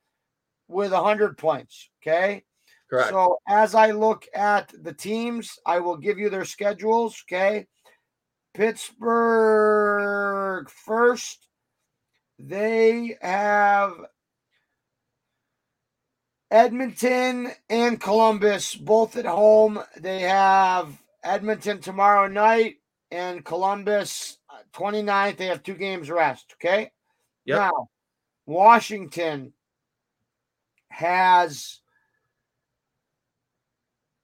[0.68, 1.88] with 100 points.
[2.02, 2.44] Okay.
[2.90, 3.10] Correct.
[3.10, 7.24] So as I look at the teams, I will give you their schedules.
[7.26, 7.66] Okay.
[8.54, 9.08] Pittsburgh
[10.68, 11.48] first.
[12.38, 13.94] They have
[16.50, 19.82] Edmonton and Columbus both at home.
[19.98, 22.76] They have Edmonton tomorrow night
[23.10, 25.36] and Columbus uh, 29th.
[25.36, 26.54] They have two games rest.
[26.54, 26.90] Okay.
[27.44, 27.58] Yep.
[27.58, 27.88] Now,
[28.46, 29.52] Washington
[30.88, 31.80] has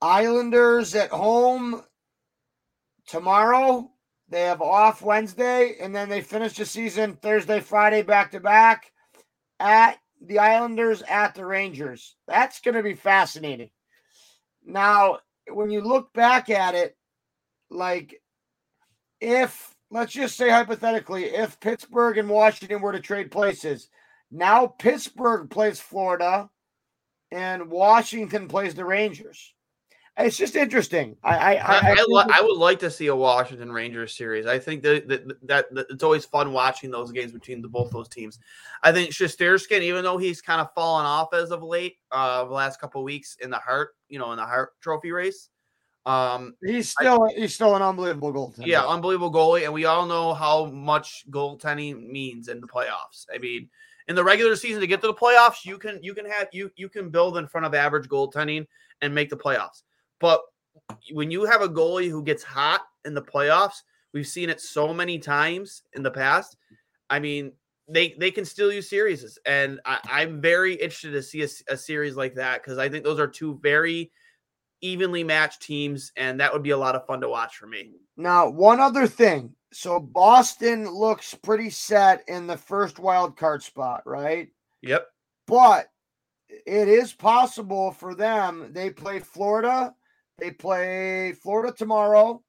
[0.01, 1.83] Islanders at home
[3.07, 3.91] tomorrow.
[4.29, 8.91] They have off Wednesday, and then they finish the season Thursday, Friday, back to back
[9.59, 12.15] at the Islanders at the Rangers.
[12.27, 13.71] That's going to be fascinating.
[14.63, 15.19] Now,
[15.51, 16.95] when you look back at it,
[17.71, 18.21] like
[19.19, 23.89] if let's just say hypothetically, if Pittsburgh and Washington were to trade places,
[24.31, 26.49] now Pittsburgh plays Florida
[27.31, 29.53] and Washington plays the Rangers.
[30.17, 31.15] It's just interesting.
[31.23, 34.45] I I, I, I, I, I would like to see a Washington Rangers series.
[34.45, 37.91] I think that that, that that, it's always fun watching those games between the both
[37.91, 38.37] those teams.
[38.83, 42.51] I think Shesterkin, even though he's kind of fallen off as of late, uh, the
[42.51, 45.49] last couple weeks in the Hart, you know, in the Hart Trophy race,
[46.09, 48.65] um, he's still I, he's still an unbelievable goaltender.
[48.65, 53.27] Yeah, unbelievable goalie, and we all know how much goaltending means in the playoffs.
[53.31, 53.69] I mean,
[54.07, 56.71] in the regular season to get to the playoffs, you can you can have you
[56.75, 58.65] you can build in front of average goaltending
[59.01, 59.83] and make the playoffs.
[60.19, 60.41] But
[61.11, 64.91] when you have a goalie who gets hot in the playoffs, we've seen it so
[64.91, 66.57] many times in the past.
[67.11, 67.51] I mean,
[67.87, 71.77] they they can still use series, and I, am very interested to see a, a
[71.77, 74.11] series like that because I think those are two very
[74.81, 77.91] evenly matched teams, and that would be a lot of fun to watch for me.
[78.17, 79.53] Now, one other thing.
[79.71, 84.49] So Boston looks pretty set in the first wild card spot, right?
[84.81, 85.07] Yep.
[85.45, 85.91] But
[86.49, 88.69] it is possible for them.
[88.71, 89.93] They play Florida
[90.39, 92.41] they play Florida tomorrow,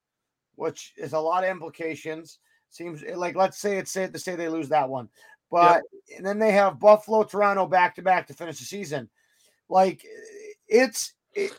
[0.55, 2.39] which is a lot of implications.
[2.71, 5.09] Seems like let's say it's safe to say they lose that one,
[5.51, 6.19] but yep.
[6.19, 9.09] and then they have Buffalo, Toronto back to back to finish the season.
[9.69, 10.05] Like
[10.69, 11.53] it's it,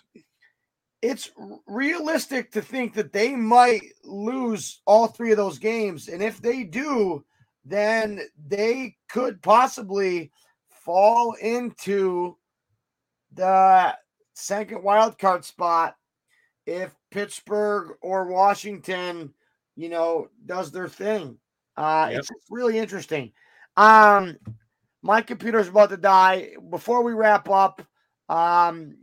[1.01, 1.31] it's
[1.67, 6.63] realistic to think that they might lose all three of those games, and if they
[6.63, 7.25] do,
[7.65, 10.31] then they could possibly
[10.69, 12.37] fall into
[13.33, 13.95] the
[14.33, 15.95] second wild card spot
[16.65, 19.33] if Pittsburgh or Washington,
[19.75, 21.37] you know, does their thing.
[21.77, 22.19] Uh, yep.
[22.19, 23.31] It's really interesting.
[23.77, 24.37] Um,
[25.01, 26.51] my computer's about to die.
[26.69, 27.81] Before we wrap up,
[28.29, 28.97] um,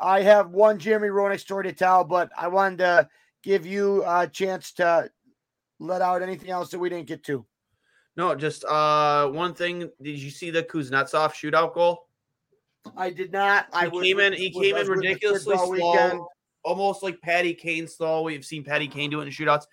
[0.00, 3.08] I have one Jeremy Roenick story to tell, but I wanted to
[3.42, 5.10] give you a chance to
[5.78, 7.44] let out anything else that we didn't get to.
[8.16, 9.90] No, just uh, one thing.
[10.02, 12.06] Did you see the Kuznetsov shootout goal?
[12.96, 13.66] I did not.
[13.72, 14.32] He I came in.
[14.32, 15.70] He came in ridiculously slow.
[15.70, 16.20] Weekend
[16.64, 18.24] almost like Patty Kane style.
[18.24, 19.64] We've seen Patty Kane do it in shootouts.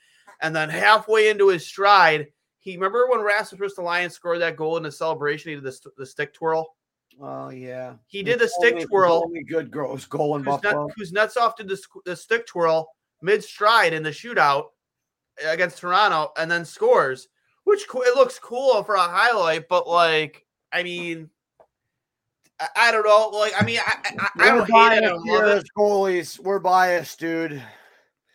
[0.42, 2.28] And then halfway into his stride,
[2.60, 6.06] he remember when Rasmus Ristolainen scored that goal in the celebration, he did the, the
[6.06, 6.76] stick twirl.
[7.22, 9.24] Oh yeah, he did the stick only, twirl.
[9.26, 10.90] Only good gross goal in Kuznet, Buffalo.
[11.00, 12.90] Kuznetsov did the, the stick twirl
[13.22, 14.66] mid stride in the shootout
[15.46, 17.28] against Toronto, and then scores.
[17.64, 21.32] Which it looks cool for a highlight, but like, I mean,
[22.60, 23.30] I, I don't know.
[23.30, 25.22] Like, I mean, I, I, I don't hate it.
[25.24, 27.64] Here goalies, we're biased, dude.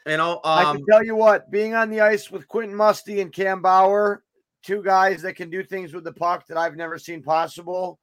[0.07, 2.75] You know, um, I can um tell you what, being on the ice with Quentin
[2.75, 4.25] Musty and Cam Bauer,
[4.65, 8.01] two guys that can do things with the puck that I've never seen possible.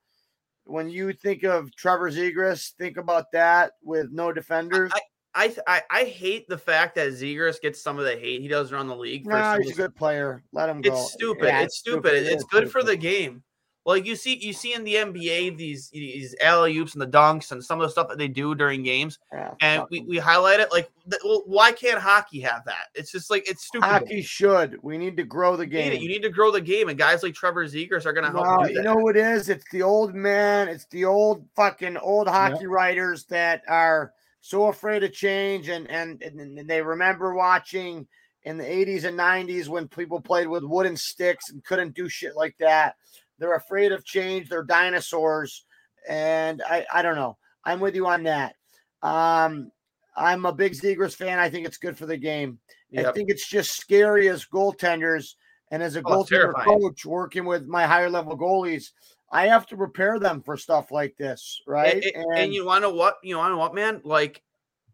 [0.68, 4.91] When you think of Trevor Zegras, think about that with no defenders.
[5.34, 8.72] I, I, I hate the fact that Zegras gets some of the hate he does
[8.72, 9.27] around the league.
[9.27, 10.44] No, he's a good player.
[10.52, 10.91] Let him go.
[10.91, 11.45] It's stupid.
[11.45, 12.14] Yeah, it's, stupid.
[12.14, 13.44] It's, it's good for the game.
[13.88, 17.53] Like you see, you see in the NBA these these alley oops and the dunks
[17.53, 20.59] and some of the stuff that they do during games, yeah, and we, we highlight
[20.59, 20.73] it.
[20.73, 20.91] Like,
[21.23, 22.88] well, why can't hockey have that?
[22.95, 23.88] It's just like it's stupid.
[23.88, 24.77] Hockey should.
[24.84, 25.85] We need to grow the game.
[25.85, 28.26] You need, you need to grow the game, and guys like Trevor Zegras are going
[28.26, 28.45] to help.
[28.45, 29.47] Well, you know what it is?
[29.47, 30.68] It's the old man.
[30.68, 32.69] It's the old fucking old hockey yep.
[32.69, 34.11] writers that are
[34.41, 38.05] so afraid of change, and, and and they remember watching
[38.43, 42.35] in the 80s and 90s when people played with wooden sticks and couldn't do shit
[42.35, 42.95] like that
[43.39, 44.49] they're afraid of change.
[44.49, 45.65] They're dinosaurs.
[46.09, 47.38] And I, I don't know.
[47.64, 48.55] I'm with you on that.
[49.03, 49.72] Um,
[50.15, 51.38] I'm a big Zegras fan.
[51.38, 52.59] I think it's good for the game.
[52.89, 53.05] Yep.
[53.05, 55.35] I think it's just scary as goaltenders
[55.72, 58.91] and as a oh, goaltender coach working with my higher level goalies.
[59.31, 61.95] I have to prepare them for stuff like this, right?
[61.95, 63.18] And, and, and you want to know what?
[63.23, 64.01] You want to know what, man?
[64.05, 64.41] Like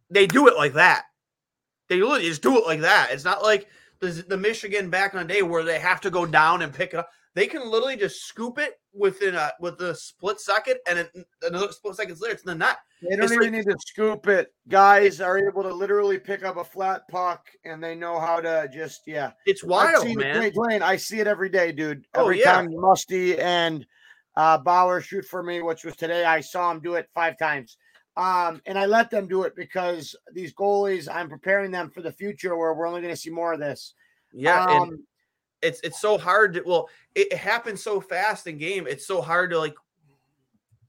[0.09, 1.05] they do it like that.
[1.87, 3.09] They literally just do it like that.
[3.11, 3.67] It's not like
[3.99, 6.93] the, the Michigan back in the day where they have to go down and pick
[6.93, 7.09] it up.
[7.35, 11.11] They can literally just scoop it within a with a split second, and it,
[11.41, 12.77] another split seconds later, it's in the net.
[13.01, 14.53] They don't it's even like, need to scoop it.
[14.67, 18.69] Guys are able to literally pick up a flat puck, and they know how to
[18.71, 19.31] just yeah.
[19.47, 20.51] It's wild, man.
[20.51, 22.05] Dwayne, I see it every day, dude.
[22.13, 22.53] Oh, every oh, yeah.
[22.53, 23.85] time Musty and
[24.35, 27.77] uh, Bauer shoot for me, which was today, I saw him do it five times.
[28.15, 32.11] Um, and I let them do it because these goalies, I'm preparing them for the
[32.11, 33.95] future where we're only going to see more of this.
[34.33, 34.65] Yeah.
[34.65, 35.03] Um,
[35.63, 39.49] it's it's so hard to well it, happens so fast in game it's so hard
[39.49, 39.75] to like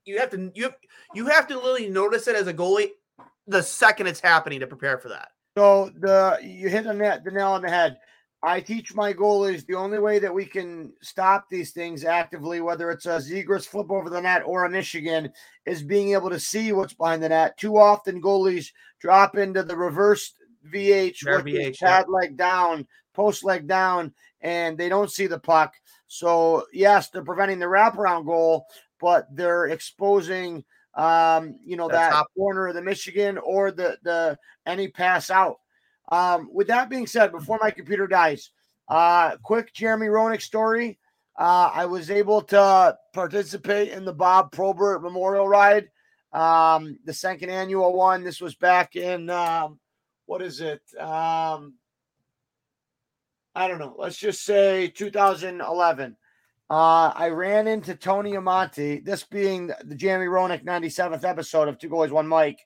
[0.05, 0.75] you have to you have,
[1.15, 2.91] you have to literally notice it as a goalie
[3.47, 5.29] the second it's happening to prepare for that.
[5.57, 7.99] So the you hit the net the nail on the head.
[8.43, 12.91] I teach my goalies the only way that we can stop these things actively, whether
[12.91, 15.33] it's a Zegras flip over the net or a Michigan,
[15.65, 17.57] is being able to see what's behind the net.
[17.57, 18.71] Too often, goalies
[19.01, 20.35] drop into the reverse
[20.71, 21.89] VH, Their which is VH, yeah.
[21.89, 24.13] pad leg down, post leg down,
[24.45, 25.75] and they don't see the puck.
[26.07, 28.67] So yes, they're preventing the wraparound goal,
[29.01, 30.65] but they're exposing,
[30.95, 35.57] um, you know, that top- corner of the Michigan or the the any pass out.
[36.13, 38.51] Um, with that being said, before my computer dies,
[38.89, 41.01] uh, quick Jeremy Roenick story.
[41.37, 45.89] Uh, I was able to participate in the Bob Probert Memorial Ride,
[46.33, 48.23] um, the second annual one.
[48.23, 49.81] This was back in um,
[50.27, 50.83] what is it?
[50.97, 51.75] Um,
[53.55, 53.95] I don't know.
[53.97, 56.17] Let's just say 2011.
[56.71, 61.89] Uh, I ran into Tony Amonte, this being the Jamie Roenick 97th episode of Two
[61.89, 62.59] Goalies, One Mic.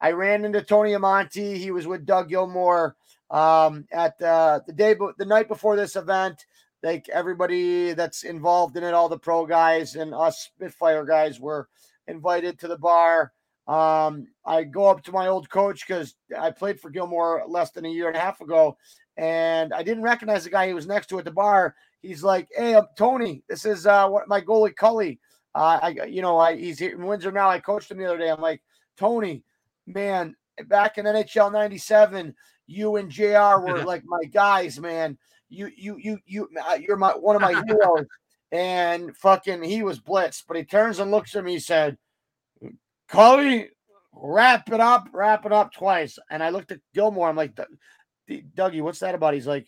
[0.00, 1.56] I ran into Tony Amonte.
[1.56, 2.94] He was with Doug Gilmour
[3.30, 6.44] um, at uh, the day, the night before this event.
[6.82, 11.68] Like everybody that's involved in it, all the pro guys and us Spitfire guys were
[12.06, 13.32] invited to the bar.
[13.68, 17.84] Um, I go up to my old coach because I played for Gilmour less than
[17.84, 18.78] a year and a half ago,
[19.18, 21.74] and I didn't recognize the guy he was next to at the bar.
[22.00, 23.42] He's like, "Hey, I'm Tony.
[23.46, 25.20] This is uh, what my goalie Cully.
[25.54, 27.50] Uh, I, you know, I he's here in Windsor now.
[27.50, 28.30] I coached him the other day.
[28.30, 28.62] I'm like,
[28.96, 29.44] Tony,
[29.86, 30.34] man,
[30.66, 32.34] back in NHL '97,
[32.66, 33.60] you and Jr.
[33.60, 35.18] were like my guys, man.
[35.50, 38.06] You, you, you, you, uh, you're my one of my heroes.
[38.50, 41.52] And fucking, he was blitzed, but he turns and looks at me.
[41.52, 41.98] He said,
[43.08, 43.70] Cully,
[44.12, 46.18] wrap it up, wrap it up twice.
[46.30, 47.28] And I looked at Gilmour.
[47.28, 47.58] I'm like,
[48.28, 49.34] Dougie, what's that about?
[49.34, 49.66] He's like,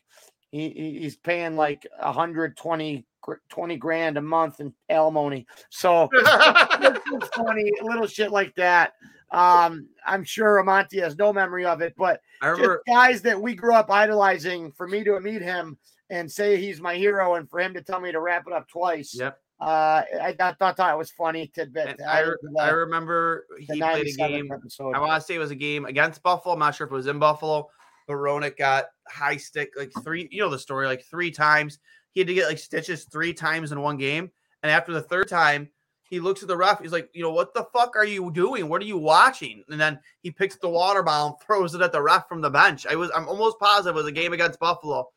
[0.50, 5.46] he, he- he's paying like 120 gr- 20 grand a month in alimony.
[5.70, 6.08] So
[7.36, 8.92] funny, little shit like that.
[9.32, 13.74] Um, I'm sure Amonte has no memory of it, but remember guys that we grew
[13.74, 14.72] up idolizing.
[14.72, 15.78] For me to meet him
[16.10, 18.68] and say he's my hero, and for him to tell me to wrap it up
[18.68, 19.38] twice, Yep.
[19.60, 22.00] Uh, I thought, thought, thought it was funny tidbit.
[22.00, 24.52] I, Uh, I remember he played a 97th game.
[24.52, 24.94] episode.
[24.94, 26.54] I want to say it was a game against Buffalo.
[26.54, 27.68] I'm not sure if it was in Buffalo,
[28.06, 30.28] but Roenick got high stick like three.
[30.30, 31.78] You know the story, like three times.
[32.12, 34.30] He had to get like stitches three times in one game,
[34.62, 35.68] and after the third time,
[36.08, 36.80] he looks at the ref.
[36.80, 38.68] He's like, you know, what the fuck are you doing?
[38.68, 39.62] What are you watching?
[39.68, 42.50] And then he picks the water bottle, and throws it at the ref from the
[42.50, 42.86] bench.
[42.86, 45.08] I was, I'm almost positive it was a game against Buffalo.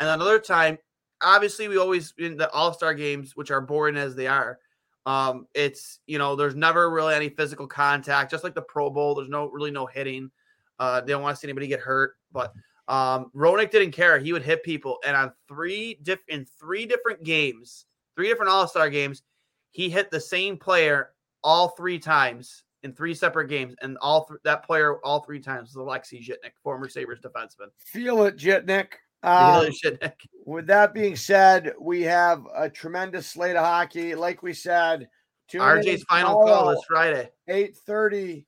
[0.00, 0.78] And another time,
[1.22, 4.58] obviously, we always in the All Star games, which are boring as they are.
[5.06, 9.14] Um, it's you know, there's never really any physical contact, just like the Pro Bowl.
[9.14, 10.30] There's no really no hitting.
[10.78, 12.16] Uh, they don't want to see anybody get hurt.
[12.32, 12.52] But
[12.88, 14.18] um, Roenick didn't care.
[14.18, 17.86] He would hit people, and on three diff in three different games,
[18.16, 19.22] three different All Star games,
[19.70, 21.10] he hit the same player
[21.42, 25.68] all three times in three separate games, and all th- that player all three times
[25.68, 27.68] was Alexei Zhitnik, former Sabres defenseman.
[27.78, 28.92] Feel it, Jitnik.
[29.22, 30.14] Really, Um,
[30.46, 34.14] with that being said, we have a tremendous slate of hockey.
[34.14, 35.08] Like we said,
[35.52, 37.30] RJ's final call this Friday.
[37.48, 38.46] 8:30,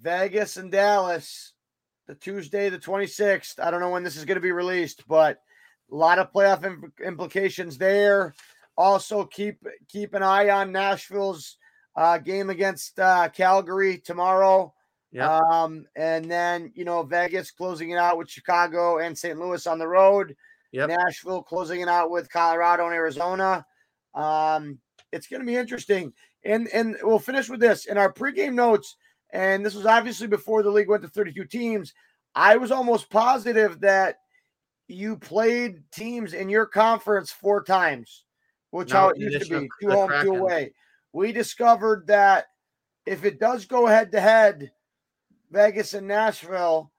[0.00, 1.52] Vegas and Dallas,
[2.06, 3.60] the Tuesday, the 26th.
[3.60, 5.40] I don't know when this is going to be released, but
[5.90, 8.34] a lot of playoff im- implications there.
[8.76, 9.58] Also, keep
[9.88, 11.58] keep an eye on Nashville's
[11.96, 14.74] uh, game against uh, Calgary tomorrow.
[15.14, 15.38] Yeah.
[15.38, 19.38] Um, and then you know Vegas closing it out with Chicago and St.
[19.38, 20.36] Louis on the road.
[20.72, 20.88] Yep.
[20.88, 23.64] Nashville closing it out with Colorado and Arizona.
[24.12, 24.80] Um,
[25.12, 26.12] it's going to be interesting.
[26.44, 28.96] And and we'll finish with this in our pregame notes.
[29.32, 31.94] And this was obviously before the league went to 32 teams.
[32.34, 34.16] I was almost positive that
[34.88, 38.24] you played teams in your conference four times,
[38.70, 40.72] which Now how it used to be two home, two away.
[41.12, 42.46] We discovered that
[43.06, 44.72] if it does go head to head,
[45.50, 46.90] Vegas and Nashville,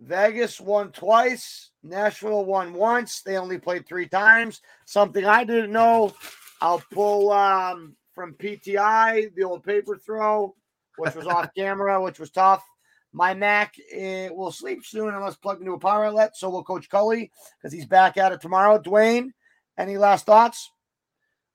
[0.00, 3.22] Vegas won twice, Nashville won once.
[3.22, 4.60] They only played three times.
[4.86, 6.14] Something I didn't know.
[6.60, 10.54] I'll pull um, from PTI the old paper throw,
[10.96, 12.64] which was off camera, which was tough.
[13.12, 16.36] My Mac eh, will sleep soon unless plugged into a power outlet.
[16.36, 18.78] So will Coach Cully because he's back at it tomorrow.
[18.78, 19.30] Dwayne,
[19.76, 20.70] any last thoughts?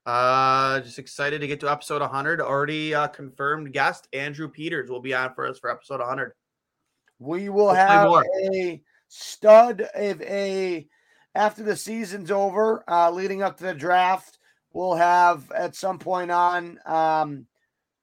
[0.06, 2.40] Uh, just excited to get to episode 100.
[2.40, 6.34] Already uh, confirmed guest Andrew Peters will be on for us for episode 100.
[7.19, 8.26] We will Hopefully have more.
[8.53, 10.88] a stud of a
[11.34, 14.38] after the season's over, uh, leading up to the draft.
[14.73, 17.48] We'll have at some point on um,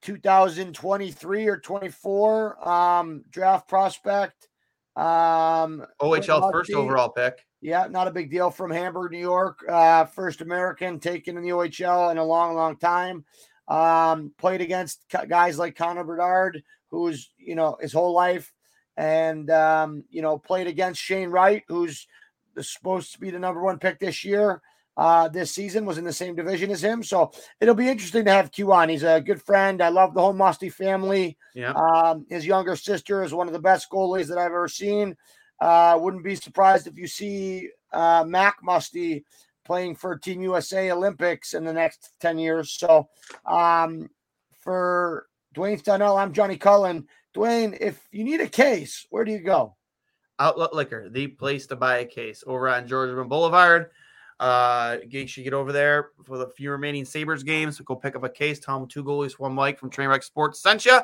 [0.02, 4.48] 2023 or 24 um, draft prospect.
[4.96, 7.44] Um, OHL first overall pick.
[7.62, 9.60] Yeah, not a big deal from Hamburg, New York.
[9.68, 13.24] Uh, first American taken in the OHL in a long, long time.
[13.68, 18.52] Um, played against guys like Connor Bedard, who's you know his whole life,
[18.96, 22.08] and um, you know played against Shane Wright, who's
[22.60, 24.60] supposed to be the number one pick this year.
[24.96, 27.30] Uh, this season was in the same division as him, so
[27.60, 28.88] it'll be interesting to have Q on.
[28.88, 29.80] He's a good friend.
[29.80, 31.38] I love the whole Musty family.
[31.54, 31.72] Yeah.
[31.72, 35.16] Um, his younger sister is one of the best goalies that I've ever seen.
[35.62, 39.24] Uh, wouldn't be surprised if you see uh, Mac Musty
[39.64, 42.72] playing for Team USA Olympics in the next 10 years.
[42.72, 43.08] So
[43.46, 44.10] um,
[44.58, 47.06] for Dwayne Stunnell, I'm Johnny Cullen.
[47.32, 49.76] Dwayne, if you need a case, where do you go?
[50.40, 53.92] Outlet Liquor, the place to buy a case over on Georgia Boulevard.
[54.40, 57.78] Uh, you should get over there for the few remaining Sabres games.
[57.78, 58.58] Go pick up a case.
[58.58, 60.98] Them two goalies, one Mic from Trainwreck Sports sent you.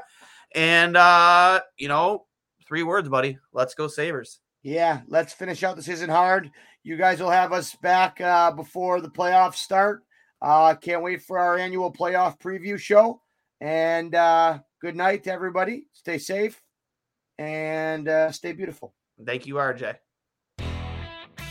[0.52, 2.26] And, uh, you know,
[2.66, 3.38] three words, buddy.
[3.52, 4.40] Let's go Sabres.
[4.68, 6.50] Yeah, let's finish out the season hard.
[6.82, 10.04] You guys will have us back uh, before the playoffs start.
[10.42, 13.22] Uh, can't wait for our annual playoff preview show.
[13.62, 15.86] And uh, good night to everybody.
[15.94, 16.60] Stay safe
[17.38, 18.92] and uh, stay beautiful.
[19.24, 19.96] Thank you, RJ.